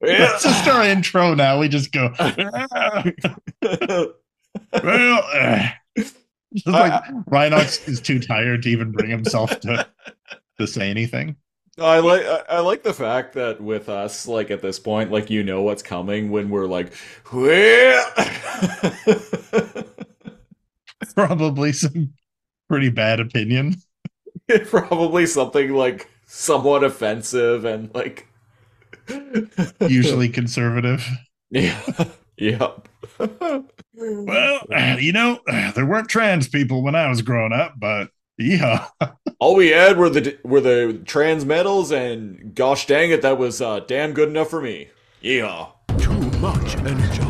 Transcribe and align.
That's 0.00 0.42
just 0.42 0.66
our 0.68 0.84
intro 0.84 1.34
now. 1.34 1.58
We 1.58 1.68
just 1.68 1.92
go. 1.92 2.12
Well, 2.18 2.42
uh, 4.72 5.68
just 5.96 6.16
like 6.66 7.04
Rhinox 7.30 7.86
is 7.88 8.00
too 8.00 8.18
tired 8.18 8.62
to 8.62 8.68
even 8.70 8.92
bring 8.92 9.10
himself 9.10 9.60
to 9.60 9.86
to 10.58 10.66
say 10.66 10.90
anything. 10.90 11.36
I 11.78 11.98
like 12.00 12.24
I, 12.24 12.56
I 12.56 12.60
like 12.60 12.82
the 12.82 12.92
fact 12.92 13.34
that 13.34 13.60
with 13.60 13.88
us, 13.88 14.26
like 14.26 14.50
at 14.50 14.62
this 14.62 14.78
point, 14.78 15.10
like 15.10 15.30
you 15.30 15.42
know 15.42 15.62
what's 15.62 15.82
coming 15.82 16.30
when 16.30 16.50
we're 16.50 16.66
like, 16.66 16.92
well, 17.32 18.12
Probably 21.14 21.72
some 21.72 22.12
pretty 22.68 22.90
bad 22.90 23.20
opinion. 23.20 23.76
probably 24.66 25.26
something 25.26 25.72
like 25.72 26.08
somewhat 26.26 26.84
offensive 26.84 27.64
and 27.64 27.94
like 27.94 28.26
Usually 29.80 30.28
conservative. 30.28 31.06
yeah, 31.50 31.80
yep. 32.36 32.88
Well, 33.94 34.60
you 34.98 35.12
know, 35.12 35.40
uh, 35.48 35.72
there 35.72 35.86
weren't 35.86 36.08
trans 36.08 36.48
people 36.48 36.82
when 36.82 36.94
I 36.94 37.08
was 37.08 37.22
growing 37.22 37.52
up, 37.52 37.74
but 37.78 38.10
yeah, 38.38 38.86
all 39.38 39.56
we 39.56 39.68
had 39.68 39.98
were 39.98 40.08
the 40.08 40.38
were 40.44 40.60
the 40.60 41.02
trans 41.04 41.44
medals, 41.44 41.90
and 41.92 42.54
gosh 42.54 42.86
dang 42.86 43.10
it, 43.10 43.22
that 43.22 43.38
was 43.38 43.60
uh, 43.60 43.80
damn 43.80 44.12
good 44.12 44.28
enough 44.28 44.48
for 44.48 44.62
me. 44.62 44.88
Yeah. 45.20 45.66
Too 45.98 46.18
much 46.38 46.76
energy. 46.76 47.22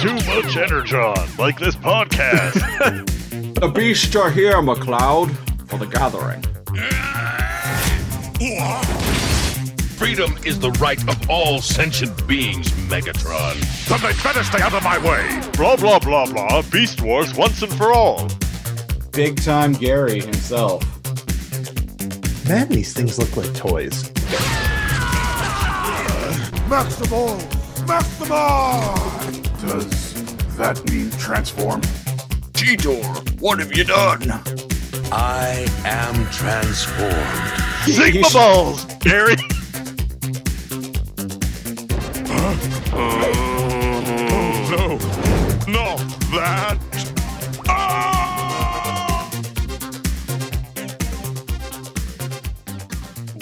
Too 0.00 0.14
much 0.14 0.56
energon, 0.56 1.16
like 1.38 1.58
this 1.58 1.76
podcast. 1.76 3.10
The 3.54 3.68
beasts 3.68 4.14
are 4.16 4.30
here, 4.30 4.54
McLeod, 4.54 5.30
for 5.68 5.78
the 5.78 5.86
gathering. 5.86 6.44
Freedom 10.04 10.36
is 10.44 10.60
the 10.60 10.70
right 10.72 11.00
of 11.08 11.30
all 11.30 11.62
sentient 11.62 12.28
beings, 12.28 12.70
Megatron. 12.90 13.54
then 13.88 14.00
they'd 14.02 14.22
better 14.22 14.44
stay 14.44 14.60
out 14.60 14.74
of 14.74 14.84
my 14.84 14.98
way. 14.98 15.40
Blah 15.54 15.76
blah 15.76 15.98
blah 15.98 16.26
blah. 16.26 16.60
Beast 16.70 17.00
Wars 17.00 17.32
once 17.34 17.62
and 17.62 17.72
for 17.72 17.90
all. 17.90 18.28
Big 19.12 19.42
time 19.42 19.72
Gary 19.72 20.20
himself. 20.20 20.82
Man, 22.46 22.68
these 22.68 22.92
things 22.92 23.18
look 23.18 23.34
like 23.34 23.54
toys. 23.54 24.12
Max 26.68 26.96
them 26.96 27.10
all! 27.14 27.38
Max 27.86 28.06
them 28.18 28.28
all! 28.30 28.94
Does 29.62 30.56
that 30.58 30.82
mean 30.90 31.10
transform? 31.12 31.80
Cheetor, 32.52 33.40
what 33.40 33.58
have 33.58 33.74
you 33.74 33.84
done? 33.84 34.20
I 35.10 35.66
am 35.86 36.26
transformed. 36.26 37.90
Sigma 37.90 38.28
balls, 38.30 38.84
Gary. 39.00 39.36
No, 42.44 42.52
no, 45.66 45.96
that. 46.30 46.78
Ah! 47.66 49.30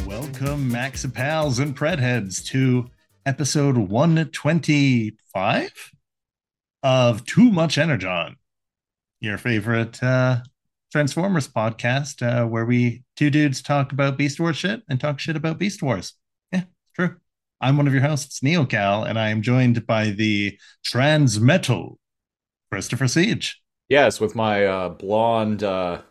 welcome, 0.07 0.71
Maxipals 0.71 1.59
and 1.59 1.77
Predheads, 1.77 2.47
to 2.47 2.89
episode 3.27 3.77
125 3.77 5.91
of 6.85 7.25
Too 7.25 7.51
Much 7.51 7.79
Energon, 7.79 8.37
your 9.21 9.37
favorite 9.37 10.01
uh, 10.01 10.43
Transformers 10.93 11.49
podcast, 11.49 12.23
uh, 12.23 12.47
where 12.47 12.67
we 12.67 13.03
two 13.17 13.31
dudes 13.31 13.63
talk 13.63 13.91
about 13.91 14.17
Beast 14.17 14.39
Wars 14.39 14.59
shit 14.59 14.85
and 14.89 15.01
talk 15.01 15.19
shit 15.19 15.35
about 15.35 15.59
Beast 15.59 15.83
Wars. 15.83 16.15
Yeah, 16.53 16.63
true. 16.95 17.17
I'm 17.63 17.77
one 17.77 17.87
of 17.87 17.93
your 17.93 18.03
hosts, 18.03 18.41
NeoKal, 18.41 19.09
and 19.09 19.19
I 19.19 19.29
am 19.29 19.41
joined 19.41 19.87
by 19.87 20.11
the 20.11 20.59
Transmetal, 20.85 21.97
Christopher 22.71 23.07
Siege. 23.07 23.63
Yes, 23.89 24.21
with 24.21 24.35
my 24.35 24.67
uh, 24.67 24.89
blonde, 24.89 25.63
uh, 25.63 26.03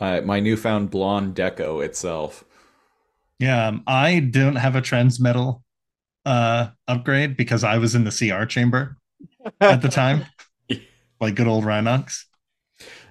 my 0.00 0.20
my 0.20 0.40
newfound 0.40 0.90
blonde 0.90 1.34
deco 1.34 1.84
itself. 1.84 2.44
Yeah, 3.38 3.68
um, 3.68 3.82
I 3.86 4.20
don't 4.20 4.56
have 4.56 4.76
a 4.76 4.80
Transmetal 4.80 5.62
uh, 6.24 6.68
upgrade 6.88 7.36
because 7.36 7.62
I 7.62 7.76
was 7.76 7.94
in 7.94 8.04
the 8.04 8.10
CR 8.10 8.46
chamber 8.46 8.96
at 9.60 9.82
the 9.82 9.88
time, 9.88 10.24
like 11.20 11.34
good 11.34 11.48
old 11.48 11.64
Rhinox. 11.64 12.24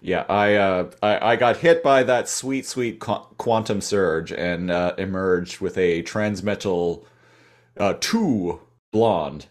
Yeah, 0.01 0.25
I 0.29 0.56
uh, 0.56 0.91
I, 1.03 1.31
I 1.34 1.35
got 1.35 1.57
hit 1.57 1.84
by 1.84 2.01
that 2.03 2.28
sweet, 2.28 2.66
sweet 2.66 3.00
qu- 3.00 3.35
quantum 3.38 3.81
surge 3.81 4.31
and 4.31 4.72
uh, 4.72 4.96
emerged 4.97 5.59
with 5.59 5.78
a 5.78 6.01
transmetal 6.03 7.06
uh, 7.79 7.95
two 8.00 8.59
blonde 8.91 9.47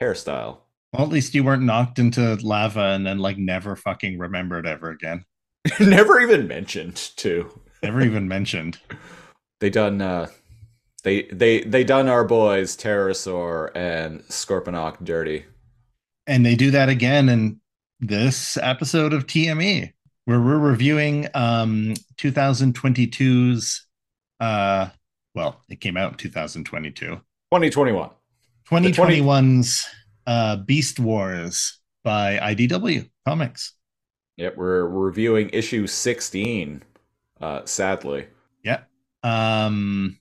hairstyle. 0.00 0.58
Well, 0.92 1.02
at 1.02 1.12
least 1.12 1.34
you 1.34 1.42
weren't 1.42 1.62
knocked 1.62 1.98
into 1.98 2.36
lava 2.36 2.80
and 2.80 3.04
then 3.04 3.18
like 3.18 3.36
never 3.36 3.74
fucking 3.76 4.18
remembered 4.18 4.66
ever 4.66 4.90
again. 4.90 5.24
Never 5.80 6.20
even 6.20 6.46
mentioned 6.46 6.96
too. 7.16 7.50
Never 7.82 8.02
even 8.04 8.28
mentioned. 8.28 8.78
They 9.60 9.70
done 9.70 10.02
uh, 10.02 10.26
they 11.04 11.22
they 11.32 11.62
they 11.62 11.84
done 11.84 12.06
our 12.06 12.24
boys 12.24 12.76
Terrorsaur 12.76 13.70
and 13.74 14.20
Scorponok 14.24 15.02
dirty. 15.02 15.46
And 16.26 16.44
they 16.44 16.54
do 16.54 16.70
that 16.72 16.90
again 16.90 17.28
in 17.30 17.60
this 17.98 18.58
episode 18.58 19.14
of 19.14 19.26
TME, 19.26 19.92
where 20.26 20.40
we're 20.40 20.58
reviewing 20.58 21.28
um 21.34 21.94
2022's 22.18 23.86
uh 24.40 24.88
well, 25.34 25.62
it 25.68 25.80
came 25.80 25.96
out 25.96 26.12
in 26.12 26.18
2022. 26.18 27.20
2021. 27.54 28.10
2021's 28.68 29.86
uh 30.26 30.56
Beast 30.56 30.98
Wars 30.98 31.78
by 32.02 32.38
IDW 32.38 33.08
Comics. 33.24 33.74
Yep, 34.36 34.56
we're, 34.56 34.84
reviewing 34.86 35.50
issue 35.52 35.86
16. 35.86 36.82
Uh, 37.40 37.60
sadly. 37.64 38.26
Yeah. 38.64 38.80
Um 39.22 40.18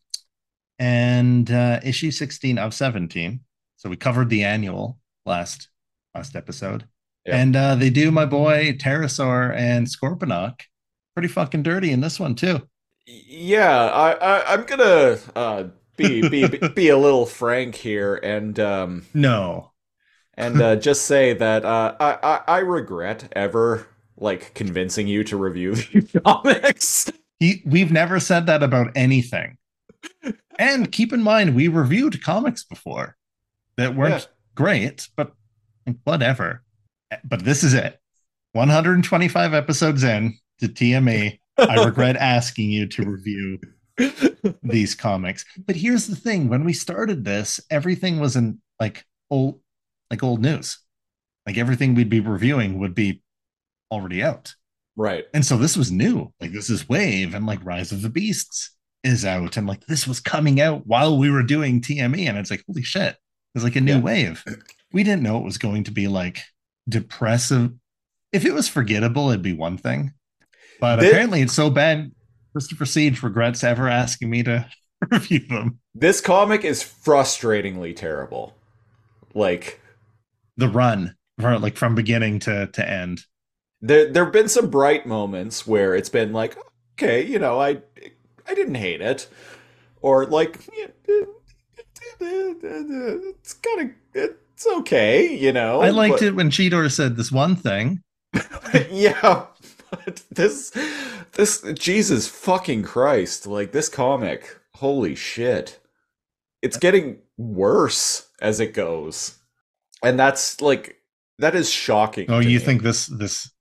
and 0.78 1.50
uh 1.50 1.80
issue 1.84 2.12
16 2.12 2.60
of 2.60 2.74
17. 2.76 3.40
So 3.78 3.90
we 3.90 3.96
covered 3.96 4.30
the 4.30 4.44
annual 4.44 5.00
last 5.26 5.70
last 6.14 6.36
episode. 6.36 6.88
Yeah. 7.26 7.38
And 7.38 7.56
uh 7.56 7.76
they 7.76 7.90
do 7.90 8.12
my 8.12 8.26
boy 8.26 8.74
Terrorsaur 8.74 9.56
and 9.56 9.88
Scorponok 9.88 10.62
pretty 11.16 11.30
fucking 11.30 11.64
dirty 11.64 11.92
in 11.92 12.02
this 12.02 12.20
one 12.20 12.36
too. 12.36 12.62
Yeah, 13.08 13.86
I, 13.86 14.12
I 14.14 14.54
I'm 14.54 14.66
gonna 14.66 15.18
uh 15.36 15.64
be 15.98 16.28
be 16.30 16.48
be 16.76 16.90
a 16.90 16.98
little 16.98 17.26
frank 17.26 17.76
here 17.76 18.16
and 18.16 18.60
um 18.60 19.06
No. 19.14 19.72
and 20.36 20.62
uh, 20.62 20.76
just 20.76 21.04
say 21.04 21.34
that 21.34 21.64
uh, 21.66 21.96
I, 22.00 22.18
I 22.24 22.42
I 22.48 22.60
regret 22.60 23.32
ever 23.36 23.88
like 24.18 24.54
convincing 24.54 25.08
you 25.08 25.24
to 25.26 25.38
review 25.38 25.76
comics. 26.26 27.12
He, 27.40 27.62
we've 27.66 27.92
never 27.92 28.20
said 28.20 28.46
that 28.46 28.64
about 28.64 28.92
anything. 28.96 29.58
And 30.60 30.92
keep 30.92 31.12
in 31.14 31.22
mind, 31.24 31.56
we 31.56 31.68
reviewed 31.68 32.24
comics 32.24 32.64
before 32.64 33.18
that 33.78 33.96
weren't 33.96 34.22
Yeah. 34.22 34.26
great, 34.56 35.08
but 35.16 35.34
whatever. 36.04 36.64
But 37.24 37.44
this 37.44 37.64
is 37.64 37.74
it. 37.74 38.00
125 38.54 39.54
episodes 39.54 40.04
in 40.04 40.38
to 40.60 40.68
TME. 40.68 41.40
I 41.58 41.84
regret 41.84 42.16
asking 42.20 42.70
you 42.70 42.88
to 42.88 43.04
review 43.04 43.60
these 44.64 44.96
comics. 44.96 45.46
But 45.66 45.76
here's 45.76 46.08
the 46.08 46.16
thing: 46.16 46.50
when 46.50 46.64
we 46.64 46.74
started 46.74 47.24
this, 47.26 47.60
everything 47.70 48.20
was 48.20 48.36
in 48.36 48.62
like 48.80 49.06
old, 49.30 49.60
like 50.10 50.24
old 50.24 50.42
news. 50.42 50.80
Like 51.46 51.58
everything 51.58 51.94
we'd 51.94 52.10
be 52.10 52.20
reviewing 52.22 52.80
would 52.80 52.96
be 52.96 53.22
already 53.92 54.24
out. 54.24 54.54
Right. 54.96 55.26
And 55.34 55.46
so 55.46 55.58
this 55.58 55.76
was 55.76 55.92
new. 55.92 56.32
Like 56.40 56.52
this 56.54 56.70
is 56.70 56.88
Wave 56.88 57.34
and 57.34 57.46
like 57.46 57.64
Rise 57.66 57.92
of 57.92 58.02
the 58.02 58.10
Beasts 58.10 58.72
is 59.04 59.26
out. 59.26 59.58
And 59.58 59.68
like 59.68 59.86
this 59.88 60.08
was 60.08 60.20
coming 60.22 60.62
out 60.62 60.88
while 60.88 61.18
we 61.18 61.30
were 61.30 61.44
doing 61.44 61.82
TME. 61.82 62.30
And 62.30 62.38
it's 62.38 62.50
like, 62.52 62.64
holy 62.68 62.84
shit. 62.84 63.18
It's 63.56 63.64
like 63.64 63.76
a 63.76 63.82
new 63.82 63.96
Yeah. 63.96 64.00
wave. 64.02 64.44
We 64.94 65.04
didn't 65.04 65.24
know 65.24 65.38
it 65.38 65.44
was 65.44 65.58
going 65.58 65.84
to 65.86 65.92
be 65.92 66.08
like 66.08 66.42
depressive. 66.88 67.72
If 68.32 68.46
it 68.46 68.54
was 68.54 68.68
forgettable, 68.70 69.30
it'd 69.30 69.42
be 69.42 69.54
one 69.54 69.78
thing. 69.78 70.14
But 70.80 71.00
Thi- 71.02 71.10
apparently 71.10 71.42
it's 71.42 71.54
so 71.54 71.70
bad. 71.70 72.12
Christopher 72.54 72.86
Siege 72.86 73.22
regrets 73.24 73.64
ever 73.64 73.90
asking 73.90 74.30
me 74.30 74.44
to 74.44 74.66
review 75.12 75.40
them. 75.50 75.80
This 75.94 76.22
comic 76.22 76.64
is 76.64 76.84
frustratingly 76.84 77.96
terrible. 77.96 78.56
Like 79.34 79.82
The 80.58 80.70
run, 80.70 81.16
for, 81.40 81.58
like 81.60 81.76
from 81.76 81.96
beginning 81.96 82.40
to 82.42 82.68
to 82.68 82.90
end. 82.90 83.22
there 83.82 84.12
there've 84.12 84.32
been 84.32 84.50
some 84.50 84.70
bright 84.70 85.06
moments 85.06 85.66
where 85.68 85.96
it's 85.96 86.10
been 86.10 86.32
like, 86.32 86.56
okay, 86.96 87.26
you 87.26 87.40
know, 87.40 87.60
I 87.60 87.82
I 88.48 88.54
didn't 88.54 88.76
hate 88.76 89.02
it, 89.02 89.28
or 90.02 90.26
like 90.28 90.60
it's 92.20 93.54
kind 93.54 93.82
of 93.82 93.90
it's 94.14 94.68
okay, 94.68 95.36
you 95.36 95.52
know. 95.52 95.82
I 95.82 95.90
liked 95.90 96.20
but- 96.20 96.22
it 96.24 96.36
when 96.36 96.50
Cheetor 96.52 96.92
said 96.92 97.18
this 97.18 97.32
one 97.32 97.56
thing. 97.56 98.02
yeah, 98.92 99.46
this 100.32 100.72
this 101.34 101.62
Jesus 101.74 102.28
fucking 102.28 102.84
Christ, 102.84 103.48
like 103.48 103.72
this 103.72 103.90
comic, 103.90 104.60
holy 104.76 105.16
shit. 105.16 105.80
it's 106.62 106.78
getting 106.78 107.18
worse 107.38 108.28
as 108.42 108.60
it 108.60 108.74
goes. 108.74 109.38
And 110.04 110.20
that's 110.20 110.62
like 110.62 110.98
that 111.40 111.56
is 111.56 111.70
shocking. 111.70 112.30
Oh, 112.30 112.40
you 112.40 112.60
me. 112.60 112.66
think 112.66 112.84
this 112.84 113.08
this 113.08 113.52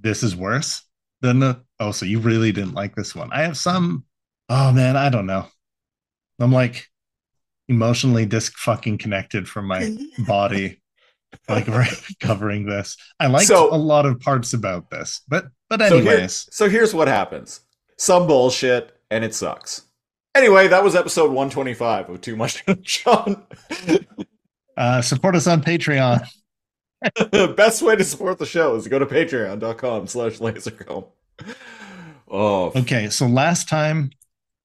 this 0.00 0.22
is 0.22 0.36
worse 0.36 0.82
than 1.20 1.40
the? 1.40 1.62
Oh, 1.80 1.92
so 1.92 2.06
you 2.06 2.20
really 2.20 2.52
didn't 2.52 2.74
like 2.74 2.94
this 2.94 3.14
one? 3.14 3.30
I 3.32 3.42
have 3.42 3.56
some. 3.56 4.04
Oh 4.48 4.72
man, 4.72 4.96
I 4.96 5.08
don't 5.08 5.26
know. 5.26 5.46
I'm 6.38 6.52
like 6.52 6.86
emotionally 7.68 8.26
disc 8.26 8.56
fucking 8.56 8.98
connected 8.98 9.48
from 9.48 9.66
my 9.66 9.96
body, 10.26 10.80
like 11.48 11.66
right, 11.68 11.92
covering 12.20 12.66
this. 12.66 12.96
I 13.20 13.26
liked 13.26 13.48
So- 13.48 13.72
a 13.72 13.76
lot 13.76 14.06
of 14.06 14.20
parts 14.20 14.52
about 14.52 14.90
this, 14.90 15.22
but 15.28 15.46
but 15.68 15.80
So, 15.80 16.00
here- 16.00 16.12
anyways, 16.12 16.48
so 16.50 16.68
here's 16.68 16.94
what 16.94 17.08
happens. 17.08 17.60
Some 17.98 18.26
bullshit 18.26 18.96
and 19.10 19.24
it 19.24 19.34
sucks. 19.34 19.82
Anyway, 20.34 20.68
that 20.68 20.84
was 20.84 20.94
episode 20.94 21.28
125 21.30 22.10
of 22.10 22.20
Too 22.20 22.36
Much 22.36 22.62
Sean. 22.82 23.42
uh, 24.76 25.00
support 25.02 25.34
us 25.34 25.46
on 25.46 25.62
Patreon. 25.62 26.26
The 27.16 27.54
best 27.56 27.80
way 27.82 27.96
to 27.96 28.04
support 28.04 28.38
the 28.38 28.44
show 28.46 28.74
is 28.76 28.84
to 28.84 28.90
go 28.90 28.98
to 28.98 29.06
patreon.com 29.06 30.06
slash 30.06 30.38
lazorcomb. 30.38 31.06
Oh, 32.28 32.72
Okay, 32.76 33.08
so 33.08 33.26
last 33.26 33.68
time, 33.68 34.10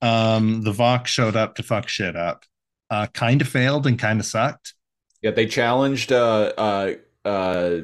um, 0.01 0.63
the 0.63 0.71
Vox 0.73 1.09
showed 1.11 1.35
up 1.35 1.55
to 1.55 1.63
fuck 1.63 1.87
shit 1.87 2.15
up. 2.15 2.43
Uh, 2.89 3.07
kind 3.13 3.39
of 3.41 3.47
failed 3.47 3.87
and 3.87 3.97
kind 3.97 4.19
of 4.19 4.25
sucked. 4.25 4.73
Yeah, 5.21 5.31
they 5.31 5.45
challenged 5.45 6.11
uh, 6.11 6.51
uh, 6.57 6.93
uh, 7.25 7.77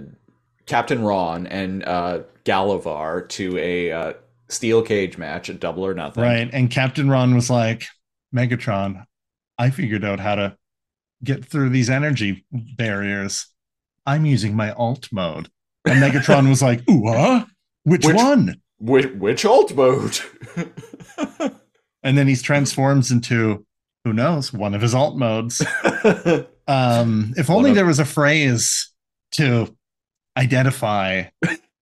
Captain 0.66 1.04
Ron 1.04 1.48
and 1.48 1.84
uh, 1.86 2.20
Galavar 2.46 3.28
to 3.30 3.58
a 3.58 3.92
uh, 3.92 4.14
steel 4.50 4.82
cage 4.82 5.18
match 5.18 5.50
at 5.50 5.60
Double 5.60 5.86
or 5.86 5.94
Nothing. 5.94 6.24
Right. 6.24 6.50
And 6.52 6.70
Captain 6.70 7.10
Ron 7.10 7.36
was 7.36 7.50
like, 7.50 7.86
Megatron, 8.36 9.06
I 9.58 9.70
figured 9.70 10.04
out 10.04 10.20
how 10.20 10.36
to 10.36 10.58
get 11.24 11.46
through 11.46 11.70
these 11.70 11.90
energy 11.90 12.46
barriers. 12.52 13.48
I'm 14.06 14.26
using 14.26 14.56
my 14.56 14.72
alt 14.72 15.10
mode. 15.12 15.50
And 15.86 16.02
Megatron 16.02 16.50
was 16.50 16.62
like, 16.62 16.82
Ooh, 16.90 17.08
huh? 17.08 17.46
Which, 17.84 18.06
Which- 18.06 18.16
one? 18.16 18.62
Which, 18.80 19.08
which 19.14 19.44
alt 19.44 19.74
mode? 19.76 20.20
And 22.08 22.18
then 22.18 22.28
he 22.28 22.38
transforms 22.38 23.12
into 23.12 23.66
who 24.06 24.14
knows, 24.14 24.54
one 24.54 24.74
of 24.74 24.82
his 24.82 24.96
alt 24.96 25.18
modes. 25.18 25.62
Um, 26.68 27.34
if 27.38 27.50
only 27.50 27.70
of- 27.72 27.76
there 27.76 27.86
was 27.86 28.00
a 28.00 28.06
phrase 28.06 28.92
to 29.34 29.76
identify 30.38 31.24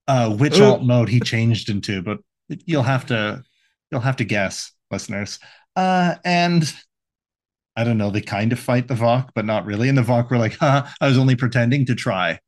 uh 0.08 0.34
which 0.36 0.60
alt 0.62 0.84
mode 0.84 1.10
he 1.10 1.20
changed 1.20 1.70
into, 1.70 2.02
but 2.02 2.20
you'll 2.50 2.84
have 2.84 3.06
to 3.08 3.44
you'll 3.92 4.02
have 4.02 4.18
to 4.18 4.24
guess, 4.26 4.72
listeners. 4.92 5.40
Uh 5.76 6.16
and 6.24 6.72
I 7.76 7.84
don't 7.84 7.98
know, 7.98 8.10
they 8.10 8.22
kind 8.22 8.54
of 8.54 8.60
fight 8.60 8.88
the 8.88 8.94
Vok, 8.94 9.30
but 9.36 9.46
not 9.46 9.66
really. 9.66 9.90
And 9.90 9.98
the 9.98 10.02
Vok 10.02 10.30
were 10.30 10.38
like, 10.38 10.56
huh, 10.58 10.86
I 11.02 11.08
was 11.08 11.18
only 11.18 11.36
pretending 11.36 11.86
to 11.88 11.96
try. 11.96 12.40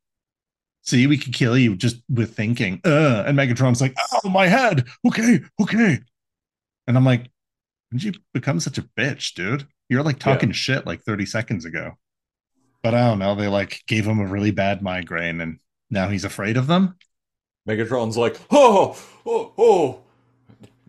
See, 0.82 1.06
we 1.06 1.18
could 1.18 1.34
kill 1.34 1.58
you 1.58 1.76
just 1.76 1.96
with 2.08 2.34
thinking. 2.34 2.80
Uh, 2.82 3.24
and 3.26 3.36
Megatron's 3.36 3.82
like, 3.82 3.94
oh, 4.24 4.30
my 4.30 4.46
head. 4.46 4.86
Okay, 5.06 5.40
okay. 5.60 5.98
And 6.86 6.96
I'm 6.96 7.04
like, 7.04 7.30
when 7.90 7.98
did 7.98 8.04
you 8.04 8.12
become 8.32 8.58
such 8.58 8.78
a 8.78 8.82
bitch, 8.98 9.34
dude? 9.34 9.66
You're 9.90 10.02
like 10.02 10.18
talking 10.18 10.50
shit 10.52 10.86
like 10.86 11.02
30 11.02 11.26
seconds 11.26 11.66
ago. 11.66 11.92
But 12.82 12.94
I 12.94 13.08
don't 13.08 13.18
know. 13.18 13.34
They 13.34 13.48
like 13.48 13.82
gave 13.86 14.06
him 14.06 14.20
a 14.20 14.26
really 14.26 14.50
bad 14.50 14.82
migraine 14.82 15.40
and 15.40 15.58
now 15.90 16.08
he's 16.08 16.24
afraid 16.24 16.56
of 16.56 16.66
them. 16.66 16.96
Megatron's 17.68 18.16
like, 18.16 18.38
oh, 18.50 18.98
oh, 19.26 19.52
oh. 19.58 20.00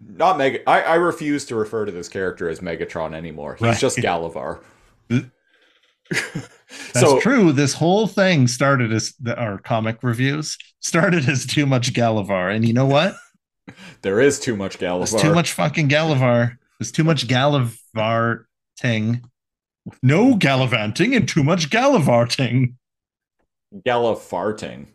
Not 0.01 0.37
Mega. 0.37 0.67
I, 0.69 0.81
I 0.81 0.95
refuse 0.95 1.45
to 1.45 1.55
refer 1.55 1.85
to 1.85 1.91
this 1.91 2.07
character 2.09 2.49
as 2.49 2.59
Megatron 2.61 3.13
anymore. 3.13 3.55
He's 3.55 3.61
Right. 3.67 3.77
just 3.77 3.97
Galavar. 3.97 4.61
That's 6.09 6.99
so 6.99 7.19
true. 7.19 7.51
This 7.51 7.73
whole 7.73 8.07
thing 8.07 8.47
started 8.47 8.91
as 8.91 9.13
the, 9.19 9.37
our 9.37 9.59
comic 9.59 10.01
reviews 10.01 10.57
started 10.79 11.27
as 11.29 11.45
too 11.45 11.65
much 11.65 11.93
Galavar. 11.93 12.53
And 12.55 12.65
you 12.65 12.73
know 12.73 12.85
what? 12.85 13.15
there 14.01 14.19
is 14.19 14.39
too 14.39 14.55
much 14.55 14.79
Galavar. 14.79 15.09
There's 15.11 15.21
too 15.21 15.33
much 15.33 15.51
fucking 15.53 15.89
Galavar. 15.89 16.57
There's 16.79 16.91
too 16.91 17.03
much 17.03 17.27
Galavarting. 17.27 19.23
No 20.01 20.35
gallivanting 20.35 21.15
and 21.15 21.27
too 21.27 21.43
much 21.43 21.69
Galavarting. 21.69 22.73
Galafarting. 23.85 24.87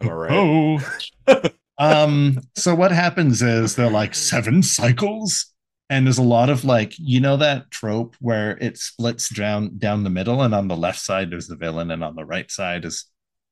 Am 0.00 0.08
I 0.08 0.12
right? 0.12 0.32
Oh. 0.32 1.50
um, 1.78 2.40
so 2.56 2.74
what 2.74 2.92
happens 2.92 3.42
is 3.42 3.76
they're 3.76 3.90
like 3.90 4.14
seven 4.14 4.62
cycles, 4.62 5.46
and 5.90 6.06
there's 6.06 6.18
a 6.18 6.22
lot 6.22 6.48
of 6.48 6.64
like, 6.64 6.94
you 6.98 7.20
know, 7.20 7.36
that 7.36 7.70
trope 7.70 8.16
where 8.20 8.56
it 8.58 8.78
splits 8.78 9.28
down 9.28 9.78
down 9.78 10.04
the 10.04 10.10
middle, 10.10 10.42
and 10.42 10.54
on 10.54 10.68
the 10.68 10.76
left 10.76 11.00
side 11.00 11.30
there's 11.30 11.48
the 11.48 11.56
villain, 11.56 11.90
and 11.90 12.02
on 12.02 12.16
the 12.16 12.24
right 12.24 12.50
side 12.50 12.84
is 12.84 13.06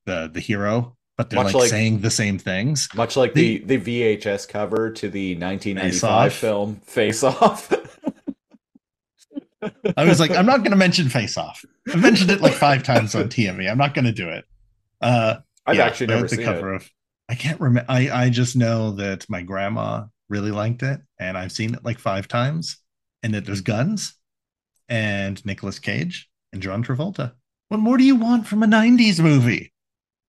the 0.06 0.31
the 0.32 0.41
hero, 0.41 0.97
but 1.19 1.29
they're 1.31 1.44
like, 1.44 1.55
like- 1.55 1.71
saying 1.71 2.00
the 2.00 2.11
same 2.11 2.38
things. 2.38 2.88
Much 2.94 3.17
like 3.17 3.35
the, 3.35 3.59
the 3.59 3.79
VHS 3.79 4.49
cover 4.49 4.91
to 4.91 5.09
the 5.11 5.35
1995 5.35 6.32
film 6.32 6.76
Face 6.85 7.23
Off. 7.23 7.73
I 9.97 10.05
was 10.05 10.21
like, 10.21 10.31
I'm 10.31 10.47
not 10.47 10.59
going 10.59 10.71
to 10.71 10.77
mention 10.77 11.09
Face 11.09 11.37
Off. 11.37 11.65
I 11.93 11.97
mentioned 11.97 12.31
it 12.31 12.41
like 12.41 12.53
five 12.53 12.83
times 12.83 13.15
on 13.15 13.25
TME. 13.29 13.71
I'm 13.71 13.79
not 13.79 13.95
going 13.95 14.05
to 14.05 14.13
do 14.13 14.29
it. 14.29 14.45
Uh, 15.01 15.37
I've 15.67 15.77
yeah, 15.77 15.85
actually 15.87 16.09
never 16.09 16.23
the 16.23 16.37
seen 16.37 16.45
cover 16.45 16.73
it. 16.75 16.77
of. 16.77 16.91
I 17.29 17.35
can't 17.35 17.61
remember. 17.61 17.91
I 17.91 18.11
I 18.11 18.31
just 18.31 18.57
know 18.57 18.93
that 18.93 19.29
my 19.29 19.43
grandma 19.43 20.05
really 20.29 20.51
liked 20.51 20.83
it, 20.83 21.01
and 21.19 21.37
I've 21.37 21.53
seen 21.53 21.75
it 21.75 21.85
like 21.85 21.99
five 21.99 22.29
times. 22.29 22.79
And 23.23 23.35
that 23.35 23.45
there's 23.45 23.61
guns, 23.61 24.15
and 24.89 25.45
Nicolas 25.45 25.79
Cage 25.81 26.31
and 26.53 26.63
John 26.63 26.85
Travolta. 26.85 27.33
What 27.69 27.81
more 27.81 27.99
do 27.99 28.05
you 28.05 28.15
want 28.17 28.47
from 28.47 28.63
a 28.63 28.67
'90s 28.67 29.21
movie? 29.21 29.73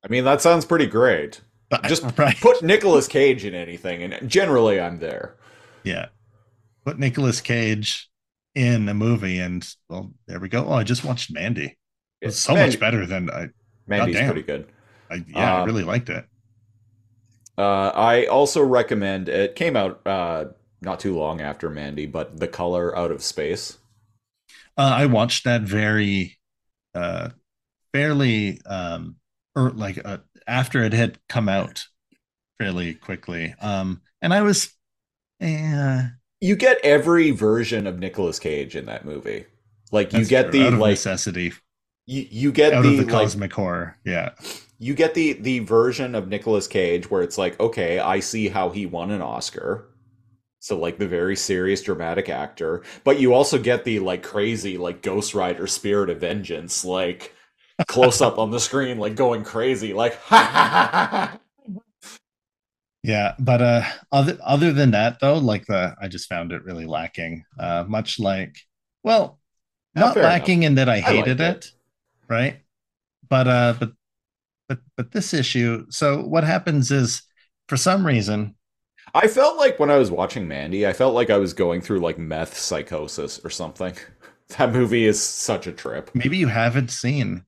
I 0.03 0.07
mean, 0.07 0.23
that 0.23 0.41
sounds 0.41 0.65
pretty 0.65 0.87
great. 0.87 1.41
Just 1.87 2.03
right. 2.17 2.35
Put 2.41 2.63
Nicolas 2.63 3.07
Cage 3.07 3.45
in 3.45 3.53
anything, 3.53 4.01
and 4.01 4.29
generally 4.29 4.79
I'm 4.81 4.97
there. 4.99 5.35
yeah, 5.83 6.07
put 6.83 6.97
Nicolas 6.97 7.41
Cage 7.41 8.08
in 8.55 8.89
a 8.89 8.93
movie, 8.93 9.39
and 9.39 9.67
well, 9.89 10.13
there 10.27 10.39
we 10.39 10.49
go. 10.49 10.65
Oh, 10.65 10.73
I 10.73 10.83
just 10.83 11.03
watched 11.05 11.31
Mandy. 11.31 11.77
It's 12.21 12.37
so 12.37 12.53
Mandy- 12.53 12.73
much 12.73 12.79
better 12.79 13.05
than 13.05 13.29
I. 13.29 13.49
Mandy's 13.87 14.15
Goddamn. 14.15 14.31
pretty 14.31 14.45
good. 14.47 14.67
I 15.09 15.23
yeah, 15.27 15.57
I 15.57 15.61
Um, 15.61 15.67
really 15.67 15.83
liked 15.83 16.09
it. 16.09 16.25
Uh, 17.57 17.91
I 17.93 18.25
also 18.25 18.63
recommend 18.63 19.27
it 19.27 19.55
came 19.55 19.75
out 19.75 20.05
uh, 20.07 20.45
not 20.81 20.99
too 20.99 21.17
long 21.17 21.41
after 21.41 21.69
Mandy, 21.69 22.05
but 22.05 22.37
The 22.39 22.47
Color 22.47 22.95
Out 22.97 23.11
of 23.11 23.21
Space. 23.21 23.77
Uh, 24.77 24.93
I 24.95 25.05
watched 25.07 25.43
that 25.43 25.63
very, 25.63 26.37
uh, 26.95 27.29
fairly, 27.93 28.61
um, 28.65 29.17
or 29.55 29.71
like 29.71 29.99
uh, 30.05 30.19
after 30.47 30.83
it 30.83 30.93
had 30.93 31.19
come 31.27 31.49
out 31.49 31.85
fairly 32.59 32.93
quickly. 32.93 33.55
Um, 33.61 34.01
and 34.21 34.33
I 34.33 34.41
was, 34.41 34.73
eh, 35.41 36.07
You 36.41 36.55
get 36.55 36.79
every 36.83 37.31
version 37.31 37.85
of 37.85 37.99
Nicolas 37.99 38.39
Cage 38.39 38.75
in 38.75 38.85
that 38.85 39.05
movie. 39.05 39.45
Like 39.91 40.13
you 40.13 40.19
that's 40.19 40.29
get 40.29 40.51
true. 40.51 40.69
the 40.69 40.71
like 40.71 40.91
necessity, 40.91 41.53
you, 42.05 42.27
you 42.29 42.51
get 42.51 42.73
out 42.73 42.83
the, 42.83 42.89
of 42.89 42.97
the 42.97 43.13
like 43.13 43.23
cosmic 43.23 43.53
horror. 43.53 43.97
Yeah, 44.05 44.31
you 44.77 44.93
get 44.93 45.13
the 45.13 45.33
the 45.33 45.59
version 45.59 46.15
of 46.15 46.27
Nicolas 46.27 46.67
Cage 46.67 47.09
where 47.09 47.21
it's 47.21 47.37
like, 47.37 47.59
okay, 47.59 47.99
I 47.99 48.19
see 48.19 48.47
how 48.49 48.69
he 48.69 48.85
won 48.85 49.11
an 49.11 49.21
Oscar. 49.21 49.89
So 50.59 50.77
like 50.77 50.99
the 50.99 51.07
very 51.07 51.35
serious 51.35 51.81
dramatic 51.81 52.29
actor, 52.29 52.83
but 53.03 53.19
you 53.19 53.33
also 53.33 53.57
get 53.57 53.83
the 53.85 53.99
like 53.99 54.23
crazy 54.23 54.77
like 54.77 55.01
Ghost 55.01 55.33
Rider 55.33 55.67
Spirit 55.67 56.09
of 56.09 56.19
Vengeance 56.19 56.83
like 56.83 57.33
close 57.87 58.21
up 58.21 58.37
on 58.39 58.51
the 58.51 58.59
screen 58.59 58.97
like 58.97 59.15
going 59.15 59.43
crazy 59.43 59.93
like 59.93 60.15
ha 60.23 60.37
ha 60.37 60.69
ha 60.71 60.89
ha. 60.91 61.07
ha. 61.27 61.39
Yeah. 63.03 63.35
But 63.39 63.61
uh, 63.61 63.83
other 64.11 64.37
other 64.43 64.73
than 64.73 64.91
that, 64.91 65.19
though, 65.19 65.37
like 65.37 65.65
the 65.65 65.95
I 66.01 66.07
just 66.07 66.29
found 66.29 66.51
it 66.51 66.63
really 66.63 66.85
lacking. 66.85 67.45
Uh, 67.59 67.85
much 67.87 68.19
like, 68.19 68.57
well, 69.03 69.39
not 69.95 70.13
fair 70.13 70.23
lacking 70.23 70.63
in 70.63 70.75
that 70.75 70.89
I 70.89 70.99
hated 70.99 71.39
it. 71.41 71.65
it, 71.65 71.71
right? 72.27 72.59
But 73.27 73.47
uh, 73.47 73.73
but 73.79 73.91
but 74.67 74.79
but 74.95 75.11
this 75.11 75.33
issue. 75.33 75.85
So 75.89 76.21
what 76.21 76.43
happens 76.43 76.91
is, 76.91 77.23
for 77.67 77.77
some 77.77 78.05
reason, 78.05 78.55
I 79.13 79.27
felt 79.27 79.57
like 79.57 79.79
when 79.79 79.91
I 79.91 79.97
was 79.97 80.11
watching 80.11 80.47
Mandy, 80.47 80.87
I 80.87 80.93
felt 80.93 81.13
like 81.13 81.29
I 81.29 81.37
was 81.37 81.53
going 81.53 81.81
through 81.81 81.99
like 81.99 82.17
meth 82.17 82.57
psychosis 82.57 83.39
or 83.43 83.49
something. 83.49 83.95
That 84.57 84.73
movie 84.73 85.05
is 85.05 85.21
such 85.21 85.67
a 85.67 85.71
trip. 85.71 86.09
maybe 86.15 86.35
you 86.35 86.47
haven't 86.47 86.89
seen 86.89 87.43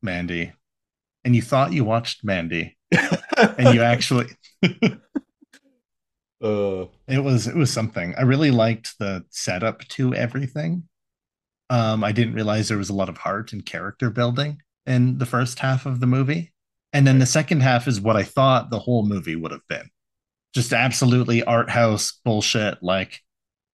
Mandy 0.00 0.54
and 1.22 1.36
you 1.36 1.42
thought 1.42 1.74
you 1.74 1.84
watched 1.84 2.24
Mandy 2.24 2.78
and 2.90 3.74
you 3.74 3.82
actually 3.82 4.28
uh, 6.42 6.86
it 7.08 7.18
was 7.22 7.46
it 7.46 7.54
was 7.56 7.72
something. 7.72 8.14
I 8.16 8.22
really 8.22 8.50
liked 8.50 8.98
the 8.98 9.24
setup 9.30 9.80
to 9.88 10.14
everything. 10.14 10.84
Um 11.70 12.04
I 12.04 12.12
didn't 12.12 12.34
realize 12.34 12.68
there 12.68 12.78
was 12.78 12.90
a 12.90 12.94
lot 12.94 13.08
of 13.08 13.18
heart 13.18 13.52
and 13.52 13.64
character 13.64 14.10
building 14.10 14.60
in 14.86 15.18
the 15.18 15.26
first 15.26 15.58
half 15.58 15.86
of 15.86 16.00
the 16.00 16.06
movie. 16.06 16.52
And 16.92 17.06
then 17.06 17.18
the 17.18 17.26
second 17.26 17.60
half 17.62 17.88
is 17.88 18.00
what 18.00 18.16
I 18.16 18.22
thought 18.22 18.70
the 18.70 18.78
whole 18.78 19.04
movie 19.06 19.34
would 19.36 19.50
have 19.50 19.66
been. 19.68 19.88
Just 20.54 20.72
absolutely 20.72 21.42
art 21.42 21.70
house 21.70 22.20
bullshit 22.24 22.82
like 22.82 23.20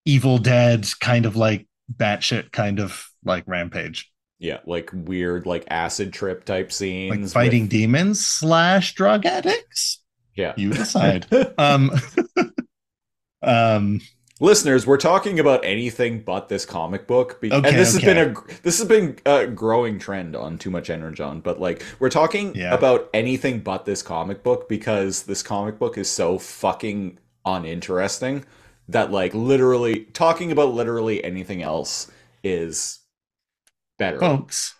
Evil 0.07 0.39
Dead 0.39 0.87
kind 1.01 1.27
of 1.27 1.37
like 1.37 1.69
batshit 1.95 2.53
kind 2.53 2.79
of 2.81 3.07
like 3.25 3.45
rampage, 3.47 4.11
Yeah, 4.39 4.61
like 4.65 4.89
weird, 4.95 5.45
like 5.45 5.65
acid 5.69 6.15
trip 6.15 6.45
type 6.47 6.73
scenes. 6.73 7.11
like 7.35 7.45
fighting 7.45 7.63
with- 7.65 7.71
demons 7.71 8.25
slash 8.25 8.95
drug 8.95 9.27
addicts. 9.27 10.00
Yeah. 10.35 10.55
You 10.57 10.71
decide. 10.73 11.27
um, 11.59 11.91
um, 13.43 14.01
Listeners, 14.43 14.87
we're 14.87 14.97
talking 14.97 15.39
about 15.39 15.63
anything 15.67 16.23
but 16.23 16.49
this 16.49 16.65
comic 16.65 17.07
book, 17.07 17.43
be- 17.43 17.53
Okay, 17.53 17.69
and 17.69 17.77
this 17.79 17.95
okay. 17.95 18.07
has 18.07 18.15
been 18.15 18.35
a 18.37 18.61
this 18.63 18.79
has 18.79 18.89
been 18.89 19.19
a 19.27 19.47
growing 19.47 19.99
trend 19.99 20.35
on 20.35 20.57
Too 20.57 20.71
Much 20.71 20.89
Energon. 20.89 21.41
But 21.41 21.61
like, 21.61 21.85
we're 21.99 22.09
talking 22.09 22.55
Yeah. 22.55 22.73
about 22.73 23.11
anything 23.13 23.61
but 23.61 23.85
this 23.85 24.01
comic 24.03 24.43
book 24.43 24.67
because 24.67 25.25
this 25.25 25.43
comic 25.43 25.79
book 25.79 25.99
is 25.99 26.09
so 26.09 26.39
fucking 26.39 27.19
uninteresting 27.45 28.47
that 28.89 29.11
like 29.11 29.35
literally 29.35 30.05
talking 30.07 30.51
about 30.53 30.73
literally 30.73 31.23
anything 31.23 31.63
else 31.63 32.11
is 32.43 33.01
better. 33.99 34.19
folks, 34.19 34.75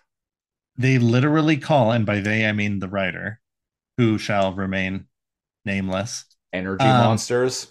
they 0.75 0.97
literally 0.97 1.57
call, 1.57 1.91
and 1.91 2.03
by 2.03 2.19
they 2.19 2.47
I 2.47 2.51
mean 2.51 2.79
the 2.79 2.89
writer, 2.89 3.39
who 3.97 4.17
shall 4.17 4.53
remain 4.53 5.05
nameless. 5.65 6.25
Energy 6.53 6.85
um, 6.85 7.05
monsters. 7.05 7.67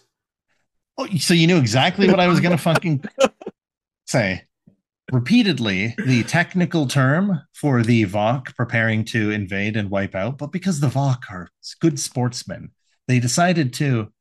Oh, 0.99 1.07
so 1.19 1.35
you 1.35 1.47
knew 1.47 1.59
exactly 1.59 2.09
what 2.09 2.21
I 2.21 2.29
was 2.29 2.41
going 2.41 2.57
to 2.57 2.63
fucking 2.63 3.05
say. 4.07 4.45
Repeatedly, 5.13 5.95
the 6.07 6.23
technical 6.25 6.87
term 6.87 7.41
for 7.53 7.83
the 7.83 8.05
Vok 8.07 8.55
preparing 8.55 9.05
to 9.07 9.31
invade 9.31 9.77
and 9.77 9.91
wipe 9.91 10.15
out, 10.15 10.39
but 10.39 10.53
because 10.53 10.79
the 10.79 10.89
Vok 10.89 11.23
are 11.31 11.49
good 11.81 11.99
sportsmen, 11.99 12.71
they 13.09 13.19
decided 13.19 13.73
to 13.75 14.13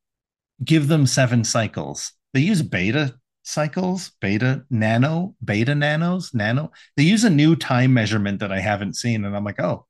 give 0.63 0.87
them 0.87 1.05
seven 1.05 1.43
cycles. 1.43 2.13
They 2.33 2.39
use 2.41 2.61
beta 2.61 3.15
cycles, 3.43 4.11
beta 4.19 4.63
nano, 4.69 5.35
beta 5.43 5.75
nanos, 5.75 6.33
nano. 6.33 6.71
They 6.97 7.03
use 7.03 7.23
a 7.23 7.29
new 7.29 7.55
time 7.55 7.93
measurement 7.93 8.39
that 8.39 8.51
I 8.51 8.59
haven't 8.59 8.95
seen, 8.95 9.25
and 9.25 9.35
I'm 9.35 9.43
like, 9.43 9.59
oh, 9.59 9.85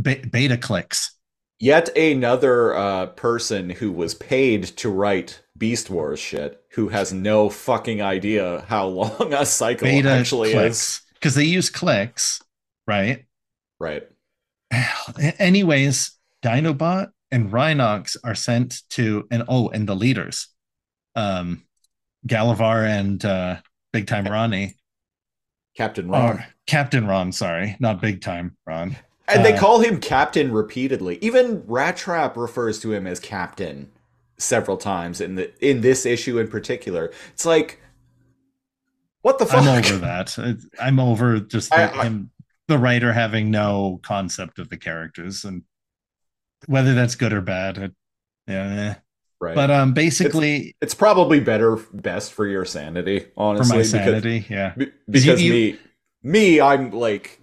be- 0.00 0.24
beta 0.30 0.56
clicks. 0.56 1.16
Yet 1.60 1.94
another 1.94 2.74
uh, 2.74 3.06
person 3.08 3.68
who 3.68 3.92
was 3.92 4.14
paid 4.14 4.64
to 4.78 4.88
write 4.88 5.42
Beast 5.58 5.90
Wars 5.90 6.18
shit, 6.18 6.64
who 6.70 6.88
has 6.88 7.12
no 7.12 7.50
fucking 7.50 8.00
idea 8.00 8.64
how 8.66 8.86
long 8.86 9.34
a 9.34 9.44
cycle 9.44 9.86
Beta 9.86 10.08
actually 10.08 10.52
is. 10.52 11.02
because 11.12 11.34
they 11.34 11.44
use 11.44 11.68
clicks, 11.68 12.40
right? 12.86 13.26
Right. 13.78 14.04
Anyways, 15.38 16.12
Dinobot 16.42 17.10
and 17.30 17.52
Rhinox 17.52 18.16
are 18.24 18.34
sent 18.34 18.80
to 18.90 19.28
and 19.30 19.44
oh, 19.46 19.68
and 19.68 19.86
the 19.86 19.94
leaders, 19.94 20.48
um, 21.14 21.64
Galavar 22.26 22.88
and 22.88 23.22
uh, 23.22 23.56
Big 23.92 24.06
Time 24.06 24.24
Ronnie, 24.26 24.76
Captain 25.76 26.08
Ron. 26.08 26.22
or 26.22 26.46
Captain 26.66 27.06
Ron. 27.06 27.32
Sorry, 27.32 27.76
not 27.80 28.00
Big 28.00 28.22
Time 28.22 28.56
Ron. 28.66 28.96
And 29.34 29.44
they 29.44 29.52
uh, 29.54 29.58
call 29.60 29.80
him 29.80 30.00
Captain 30.00 30.52
repeatedly. 30.52 31.18
Even 31.20 31.62
Rat 31.66 31.96
Trap 31.96 32.36
refers 32.36 32.78
to 32.80 32.92
him 32.92 33.06
as 33.06 33.20
Captain 33.20 33.90
several 34.38 34.76
times 34.76 35.20
in 35.20 35.34
the 35.34 35.52
in 35.66 35.80
this 35.82 36.06
issue 36.06 36.38
in 36.38 36.48
particular. 36.48 37.10
It's 37.32 37.44
like 37.46 37.80
what 39.22 39.38
the 39.38 39.46
fuck? 39.46 39.62
I'm 39.64 39.68
over 39.68 39.96
that. 39.98 40.58
I'm 40.80 40.98
over 41.00 41.40
just 41.40 41.70
the, 41.70 41.76
I- 41.76 42.00
I- 42.00 42.04
him, 42.04 42.30
the 42.68 42.78
writer 42.78 43.12
having 43.12 43.50
no 43.50 44.00
concept 44.02 44.58
of 44.58 44.68
the 44.70 44.76
characters 44.76 45.44
and 45.44 45.62
whether 46.66 46.94
that's 46.94 47.14
good 47.16 47.32
or 47.32 47.40
bad. 47.40 47.78
It, 47.78 47.92
yeah, 48.46 48.90
eh. 48.90 48.94
Right. 49.42 49.54
but 49.54 49.70
um, 49.70 49.94
basically 49.94 50.76
it's 50.82 50.94
probably 50.94 51.40
better 51.40 51.76
best 51.94 52.32
for 52.34 52.46
your 52.46 52.66
sanity, 52.66 53.26
honestly. 53.38 53.68
for 53.68 53.74
my 53.74 53.78
because- 53.78 53.90
sanity, 53.90 54.46
yeah. 54.50 54.74
be- 54.76 54.92
Because, 55.08 55.42
you- 55.42 55.52
me 55.52 55.78
me, 56.22 56.60
I'm 56.60 56.90
like 56.90 57.39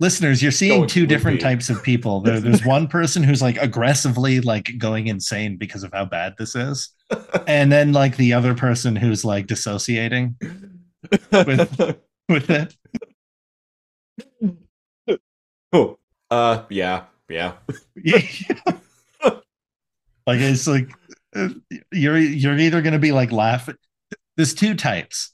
listeners 0.00 0.42
you're 0.42 0.52
seeing 0.52 0.86
two 0.86 1.06
different 1.06 1.40
types 1.40 1.70
of 1.70 1.82
people. 1.82 2.20
There, 2.20 2.40
there's 2.40 2.64
one 2.64 2.88
person 2.88 3.22
who's 3.22 3.42
like 3.42 3.56
aggressively 3.58 4.40
like 4.40 4.70
going 4.78 5.08
insane 5.08 5.56
because 5.56 5.82
of 5.82 5.92
how 5.92 6.04
bad 6.04 6.34
this 6.38 6.54
is 6.54 6.90
and 7.46 7.72
then 7.72 7.92
like 7.92 8.16
the 8.16 8.32
other 8.32 8.54
person 8.54 8.96
who's 8.96 9.24
like 9.24 9.46
dissociating 9.46 10.36
with 11.32 11.98
with 12.28 12.50
it. 12.50 12.76
Oh, 15.72 15.98
uh 16.30 16.62
yeah, 16.70 17.04
yeah. 17.28 17.54
Yeah. 17.96 18.22
like 19.22 20.40
it's 20.40 20.66
like 20.66 20.90
you're 21.92 22.18
you're 22.18 22.58
either 22.58 22.82
going 22.82 22.92
to 22.92 22.98
be 22.98 23.12
like 23.12 23.32
laughing 23.32 23.76
there's 24.36 24.54
two 24.54 24.74
types 24.74 25.32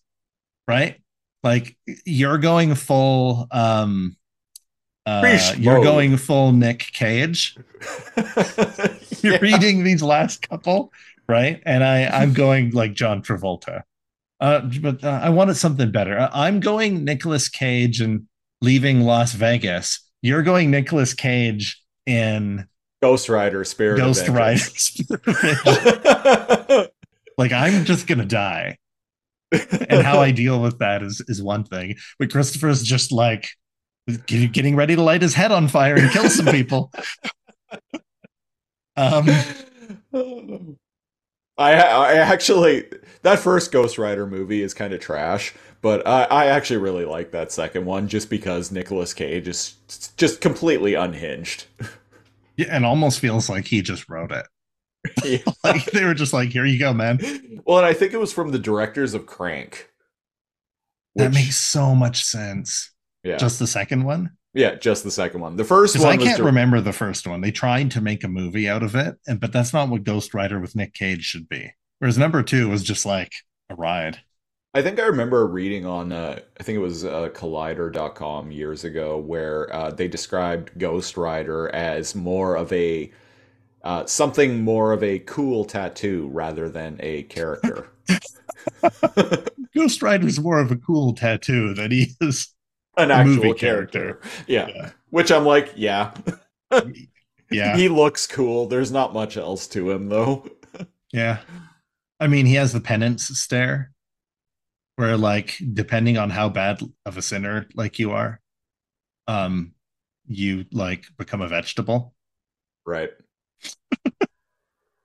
right? 0.67 1.01
Like 1.43 1.77
you're 1.87 2.39
going 2.39 2.75
full 2.75 3.47
um 3.51 4.17
uh, 5.07 5.55
you're 5.59 5.83
going 5.83 6.17
full 6.17 6.53
Nick 6.53 6.79
Cage. 6.93 7.57
You're 9.23 9.35
Yeah. 9.35 9.39
reading 9.41 9.85
these 9.85 10.03
last 10.03 10.49
couple, 10.49 10.93
right? 11.29 11.63
And 11.67 11.83
I 11.85 12.07
I'm 12.07 12.33
going 12.33 12.71
like 12.71 12.95
John 12.95 13.23
Travolta. 13.23 13.83
Uh, 14.41 14.61
but 14.81 15.03
uh, 15.05 15.21
I 15.23 15.31
wanted 15.31 15.55
something 15.57 15.91
better. 15.91 16.19
Uh, 16.19 16.31
I'm 16.33 16.61
going 16.61 17.05
Nicolas 17.05 17.49
Cage 17.49 18.01
and 18.01 18.25
leaving 18.61 19.01
Las 19.03 19.33
Vegas. 19.33 20.01
You're 20.23 20.43
going 20.43 20.71
Nicolas 20.71 21.15
Cage 21.15 21.83
in 22.07 22.67
Ghost 23.03 23.29
Rider 23.29 23.65
Spirit 23.65 23.99
Ghost. 23.99 24.29
Rider. 24.29 24.61
like 27.39 27.53
I'm 27.53 27.85
just 27.85 28.07
gonna 28.07 28.25
die. 28.25 28.79
And 29.53 30.03
how 30.03 30.21
I 30.21 30.31
deal 30.43 30.61
with 30.61 30.79
that 30.79 31.03
is 31.03 31.23
is 31.29 31.43
one 31.43 31.65
thing. 31.65 31.97
But 32.19 32.31
Christopher's 32.31 32.83
just 32.83 33.13
like 33.13 33.49
getting 34.27 34.77
ready 34.77 34.97
to 34.97 35.03
light 35.03 35.23
his 35.23 35.35
head 35.35 35.53
on 35.53 35.69
fire 35.69 35.97
and 35.97 36.11
kill 36.11 36.29
some 36.29 36.47
people. 36.47 36.93
um 38.97 39.27
I 41.57 41.75
I 41.75 42.15
actually 42.15 42.85
that 43.23 43.39
first 43.39 43.73
Ghost 43.73 43.99
Rider 43.99 44.27
movie 44.27 44.63
is 44.63 44.75
kind 44.75 44.93
of 44.93 45.01
trash, 45.01 45.55
but 45.81 46.07
I 46.07 46.25
I 46.25 46.47
actually 46.47 46.79
really 46.79 47.05
like 47.05 47.31
that 47.31 47.53
second 47.53 47.85
one 47.85 48.09
just 48.09 48.29
because 48.29 48.73
Nicolas 48.73 49.15
Cage 49.15 49.49
is 49.49 49.77
just 50.17 50.41
completely 50.41 50.95
unhinged. 50.95 51.67
yeah, 52.57 52.67
and 52.71 52.85
almost 52.85 53.21
feels 53.21 53.49
like 53.49 53.67
he 53.67 53.83
just 53.83 54.09
wrote 54.09 54.33
it. 54.33 54.47
Like 55.63 55.85
they 55.93 56.05
were 56.05 56.15
just 56.15 56.33
like, 56.33 56.51
here 56.51 56.65
you 56.65 56.79
go, 56.79 56.93
man. 56.93 57.21
well, 57.65 57.79
and 57.79 57.87
I 57.87 57.95
think 57.95 58.13
it 58.13 58.21
was 58.21 58.33
from 58.33 58.51
the 58.51 58.59
directors 58.59 59.15
of 59.15 59.27
Crank. 59.27 59.91
That 61.15 61.33
makes 61.33 61.57
so 61.57 61.95
much 61.95 62.25
sense. 62.25 62.91
Yeah, 63.25 63.37
Just 63.37 63.59
the 63.59 63.67
second 63.67 64.05
one? 64.05 64.31
yeah, 64.55 64.77
just 64.77 65.03
the 65.03 65.11
second 65.11 65.41
one. 65.41 65.57
The 65.57 65.65
first 65.65 65.99
one 65.99 66.09
I 66.09 66.17
can't 66.17 66.41
remember 66.41 66.81
the 66.81 66.93
first 66.93 67.27
one. 67.27 67.41
They 67.41 67.51
tried 67.51 67.91
to 67.93 68.01
make 68.01 68.23
a 68.23 68.29
movie 68.29 68.69
out 68.69 68.85
of 68.85 68.95
it, 68.95 69.17
and 69.27 69.41
but 69.41 69.53
that's 69.53 69.73
not 69.73 69.89
what 69.89 70.05
Ghost 70.05 70.33
Rider 70.33 70.61
with 70.61 70.77
Nick 70.77 70.95
Cage 70.95 71.25
should 71.25 71.49
be. 71.49 71.73
Whereas 71.99 72.19
number 72.19 72.43
two 72.43 72.69
was 72.69 72.85
just 72.85 73.05
like 73.05 73.33
a 73.69 73.75
ride. 73.75 74.21
I 74.77 74.83
think 74.83 74.99
I 74.99 75.07
remember 75.07 75.47
reading 75.47 75.87
on, 75.87 76.11
uh, 76.13 76.41
I 76.59 76.63
think 76.65 76.77
it 76.77 76.81
was 76.81 77.05
uh, 77.05 77.29
Collider.com 77.33 78.51
years 78.51 78.83
ago, 78.83 79.19
where 79.19 79.73
uh, 79.73 79.91
they 79.91 80.09
described 80.09 80.77
Ghost 80.79 81.17
Rider 81.17 81.69
as 81.69 82.15
more 82.17 82.57
of 82.57 82.73
a 82.73 83.13
uh, 83.85 84.07
something 84.07 84.63
more 84.63 84.93
of 84.93 85.03
a 85.03 85.19
cool 85.21 85.65
tattoo 85.65 86.29
rather 86.33 86.69
than 86.69 86.97
a 87.01 87.23
character. 87.25 87.89
Ghost 89.75 90.03
Rider 90.03 90.27
is 90.27 90.41
more 90.41 90.59
of 90.59 90.71
a 90.71 90.77
cool 90.77 91.13
tattoo 91.13 91.75
than 91.75 91.91
he 91.91 92.13
is. 92.21 92.54
An 92.97 93.11
actual 93.11 93.55
character. 93.55 94.15
character. 94.15 94.21
Yeah. 94.47 94.69
Yeah. 94.69 94.91
Which 95.11 95.31
I'm 95.33 95.45
like, 95.45 95.73
yeah. 95.77 96.13
Yeah, 97.51 97.77
He 97.77 97.89
looks 97.89 98.27
cool. 98.27 98.67
There's 98.67 98.91
not 98.91 99.13
much 99.13 99.37
else 99.37 99.69
to 99.69 99.91
him, 99.91 100.09
though. 100.09 100.49
yeah. 101.13 101.39
I 102.19 102.27
mean, 102.27 102.47
he 102.47 102.55
has 102.55 102.73
the 102.73 102.81
penance 102.81 103.27
stare, 103.39 103.93
where 104.97 105.17
like 105.17 105.57
depending 105.73 106.17
on 106.19 106.31
how 106.31 106.49
bad 106.49 106.81
of 107.07 107.17
a 107.17 107.23
sinner 107.23 107.67
like 107.75 107.99
you 107.99 108.11
are, 108.13 108.41
um, 109.29 109.75
you 110.27 110.65
like 110.73 111.05
become 111.19 111.43
a 111.43 111.49
vegetable. 111.49 112.15
Right. 112.87 113.11